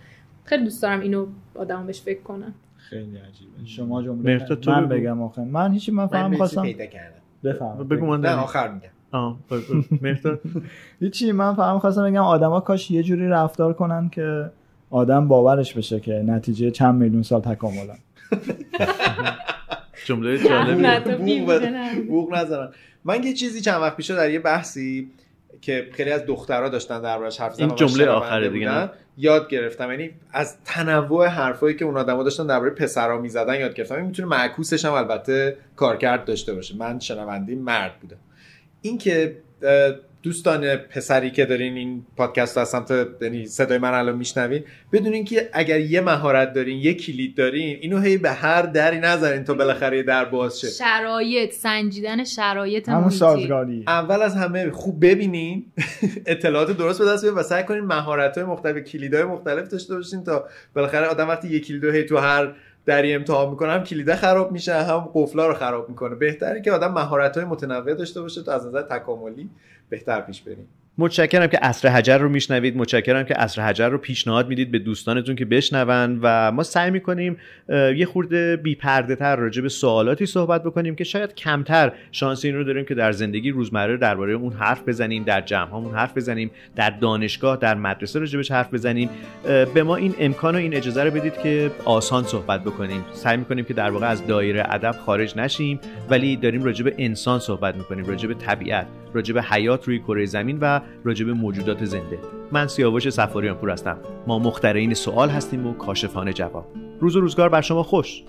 خیلی 0.44 0.64
دوست 0.64 0.82
دارم 0.82 1.00
اینو 1.00 1.26
آدم 1.54 1.86
بهش 1.86 2.00
فکر 2.00 2.22
کنم. 2.22 2.54
خیلی 2.76 3.18
عجیبه. 3.18 3.64
شما 3.64 4.02
جمله 4.02 4.46
من 4.66 4.88
بگم 4.88 5.22
آخه. 5.22 5.44
من 5.44 5.72
هیچی 5.72 5.92
من 5.92 6.06
فهم 6.06 6.36
خواستم 6.36 6.62
پیدا 6.62 6.86
کردم. 6.86 7.20
بفهم. 7.44 7.88
بگو 7.88 8.06
من 8.06 8.26
آخر 8.26 8.68
میگم. 8.68 8.88
آه 9.12 9.36
هیچی 11.00 11.32
من 11.32 11.54
فهم 11.54 11.78
خواستم 11.78 12.10
بگم 12.10 12.22
آدما 12.22 12.60
کاش 12.60 12.90
یه 12.90 13.02
جوری 13.02 13.28
رفتار 13.28 13.72
کنن 13.72 14.08
که 14.08 14.50
آدم 14.90 15.28
باورش 15.28 15.74
بشه 15.74 16.00
که 16.00 16.12
نتیجه 16.12 16.70
چند 16.70 16.94
میلیون 16.94 17.22
سال 17.22 17.40
تکاملن. 17.40 17.98
جمله 20.04 20.38
جالبی 20.38 21.46
بوق 22.08 22.34
نزنن 22.34 22.68
من 23.04 23.22
یه 23.22 23.32
چیزی 23.32 23.60
چند 23.60 23.80
وقت 23.80 23.96
پیش 23.96 24.10
در 24.10 24.30
یه 24.30 24.38
بحثی 24.38 25.10
که 25.60 25.88
خیلی 25.92 26.10
از 26.10 26.26
دخترها 26.26 26.68
داشتن 26.68 27.02
دربارش 27.02 27.40
حرف 27.40 27.54
زدن 27.54 27.64
این 27.64 27.74
جمله 27.74 28.08
آخره 28.08 28.48
دیگه 28.48 28.90
یاد 29.16 29.48
گرفتم. 29.48 29.90
یعنی 29.90 30.10
از 30.32 30.56
تنوع 30.64 31.26
حرفایی 31.26 31.76
که 31.76 31.84
اون 31.84 31.96
آدما 31.96 32.22
داشتن 32.22 32.46
درباره 32.46 32.70
پسرا 32.70 33.20
می‌زدن 33.20 33.60
یاد 33.60 33.74
گرفتم. 33.74 33.94
این 33.94 34.04
می‌تونه 34.04 34.28
معکوسش 34.28 34.84
هم 34.84 34.92
البته 34.92 35.56
کارکرد 35.76 36.24
داشته 36.24 36.54
باشه. 36.54 36.76
من 36.76 36.98
شنوندی 36.98 37.54
مرد 37.54 38.00
بودم. 38.00 38.16
این 38.82 38.98
که 38.98 39.36
دوستان 40.22 40.76
پسری 40.76 41.30
که 41.30 41.44
دارین 41.44 41.76
این 41.76 42.06
پادکست 42.16 42.58
از 42.58 42.68
سمت 42.68 42.90
یعنی 43.20 43.46
صدای 43.46 43.78
من 43.78 43.94
الان 43.94 44.16
میشنوین 44.16 44.64
بدونین 44.92 45.24
که 45.24 45.50
اگر 45.52 45.80
یه 45.80 46.00
مهارت 46.00 46.52
دارین 46.52 46.78
یه 46.78 46.94
کلید 46.94 47.36
دارین 47.36 47.78
اینو 47.80 47.98
هی 47.98 48.16
به 48.16 48.30
هر 48.30 48.62
دری 48.62 49.00
نذارین 49.00 49.44
تا 49.44 49.54
بالاخره 49.54 49.96
یه 49.96 50.02
در 50.02 50.24
باز 50.24 50.60
شه. 50.60 50.70
شرایط 50.70 51.52
سنجیدن 51.52 52.24
شرایط 52.24 52.88
همون 52.88 53.10
سازگاری. 53.10 53.84
اول 53.86 54.22
از 54.22 54.36
همه 54.36 54.70
خوب 54.70 55.04
ببینین 55.06 55.66
اطلاعات 56.26 56.76
درست 56.76 56.98
به 56.98 57.04
دست 57.04 57.22
بیارین 57.22 57.40
و 57.40 57.42
سعی 57.42 57.62
کنین 57.64 57.84
مهارت 57.84 58.38
های 58.38 58.46
مختلف 58.46 58.76
کلیدهای 58.76 59.24
مختلف 59.24 59.68
داشته 59.68 59.94
باشین 59.94 60.24
تا 60.24 60.44
بالاخره 60.74 61.06
آدم 61.06 61.28
وقتی 61.28 61.48
یک 61.48 61.66
کلید 61.66 61.84
هی 61.84 62.04
تو 62.04 62.16
هر 62.16 62.52
دری 62.86 63.14
امتحان 63.14 63.50
می‌کنه 63.50 63.72
هم 63.72 63.84
کلیده 63.84 64.16
خراب 64.16 64.52
میشه 64.52 64.74
هم 64.74 65.10
قفلا 65.14 65.46
رو 65.46 65.54
خراب 65.54 65.88
می‌کنه. 65.88 66.14
بهتره 66.14 66.60
که 66.60 66.72
آدم 66.72 66.92
مهارت 66.92 67.36
های 67.36 67.46
متنوع 67.46 67.94
داشته 67.94 68.20
باشه 68.20 68.42
تا 68.42 68.52
از 68.52 68.66
نظر 68.66 68.82
تکاملی 68.82 69.50
بهتر 69.92 70.20
پیش 70.20 70.42
بریم. 70.42 70.68
متشکرم 70.98 71.46
که 71.46 71.58
اصر 71.62 71.88
حجر 71.88 72.18
رو 72.18 72.28
میشنوید. 72.28 72.76
متشکرم 72.76 73.24
که 73.24 73.40
اصر 73.40 73.62
حجر 73.62 73.88
رو 73.88 73.98
پیشنهاد 73.98 74.48
می‌دید 74.48 74.70
به 74.70 74.78
دوستانتون 74.78 75.36
که 75.36 75.44
بشنون 75.44 76.18
و 76.22 76.52
ما 76.52 76.62
سعی 76.62 76.90
می‌کنیم 76.90 77.36
یه 77.96 78.06
خورده 78.06 78.56
بی 78.56 78.74
پرده 78.74 79.16
تر 79.16 79.36
راجع 79.36 79.62
به 79.62 79.68
سوالاتی 79.68 80.26
صحبت 80.26 80.62
بکنیم 80.62 80.94
که 80.94 81.04
شاید 81.04 81.34
کمتر 81.34 81.92
شانس 82.12 82.44
این 82.44 82.54
رو 82.54 82.64
داریم 82.64 82.84
که 82.84 82.94
در 82.94 83.12
زندگی 83.12 83.50
روزمره 83.50 83.96
درباره 83.96 84.32
اون 84.32 84.52
حرف 84.52 84.88
بزنیم 84.88 85.24
در 85.24 85.40
جمع 85.40 85.70
هامون 85.70 85.94
حرف 85.94 86.16
بزنیم 86.16 86.50
در 86.76 86.90
دانشگاه 86.90 87.56
در 87.56 87.74
مدرسه 87.74 88.18
راجبش 88.18 88.50
حرف 88.50 88.74
بزنیم. 88.74 89.10
به 89.74 89.82
ما 89.82 89.96
این 89.96 90.14
امکان 90.18 90.54
و 90.54 90.58
این 90.58 90.74
اجازه 90.74 91.04
رو 91.04 91.10
بدید 91.10 91.38
که 91.42 91.70
آسان 91.84 92.24
صحبت 92.24 92.64
بکنیم. 92.64 93.04
سعی 93.12 93.36
می‌کنیم 93.36 93.64
که 93.64 93.74
در 93.74 93.90
واقع 93.90 94.06
از 94.06 94.26
دایره 94.26 94.64
ادب 94.74 94.94
خارج 95.06 95.36
نشیم 95.36 95.80
ولی 96.10 96.36
داریم 96.36 96.62
راجع 96.62 96.84
به 96.84 96.94
انسان 96.98 97.38
صحبت 97.38 97.76
می‌کنیم 97.76 98.04
راجع 98.04 98.28
به 98.28 98.34
طبیعت 98.34 98.86
راجع 99.14 99.34
به 99.34 99.42
حیات 99.42 99.84
روی 99.84 99.98
کره 99.98 100.26
زمین 100.26 100.58
و 100.60 100.80
راجع 101.04 101.24
به 101.24 101.32
موجودات 101.32 101.84
زنده. 101.84 102.18
من 102.52 102.66
سیاوش 102.66 103.08
سفاریان 103.08 103.56
پور 103.56 103.70
هستم. 103.70 103.98
ما 104.26 104.38
مخترعین 104.38 104.94
سوال 104.94 105.28
هستیم 105.28 105.66
و 105.66 105.72
کاشفان 105.72 106.34
جواب. 106.34 106.66
روز 107.00 107.16
و 107.16 107.20
روزگار 107.20 107.48
بر 107.48 107.60
شما 107.60 107.82
خوش. 107.82 108.22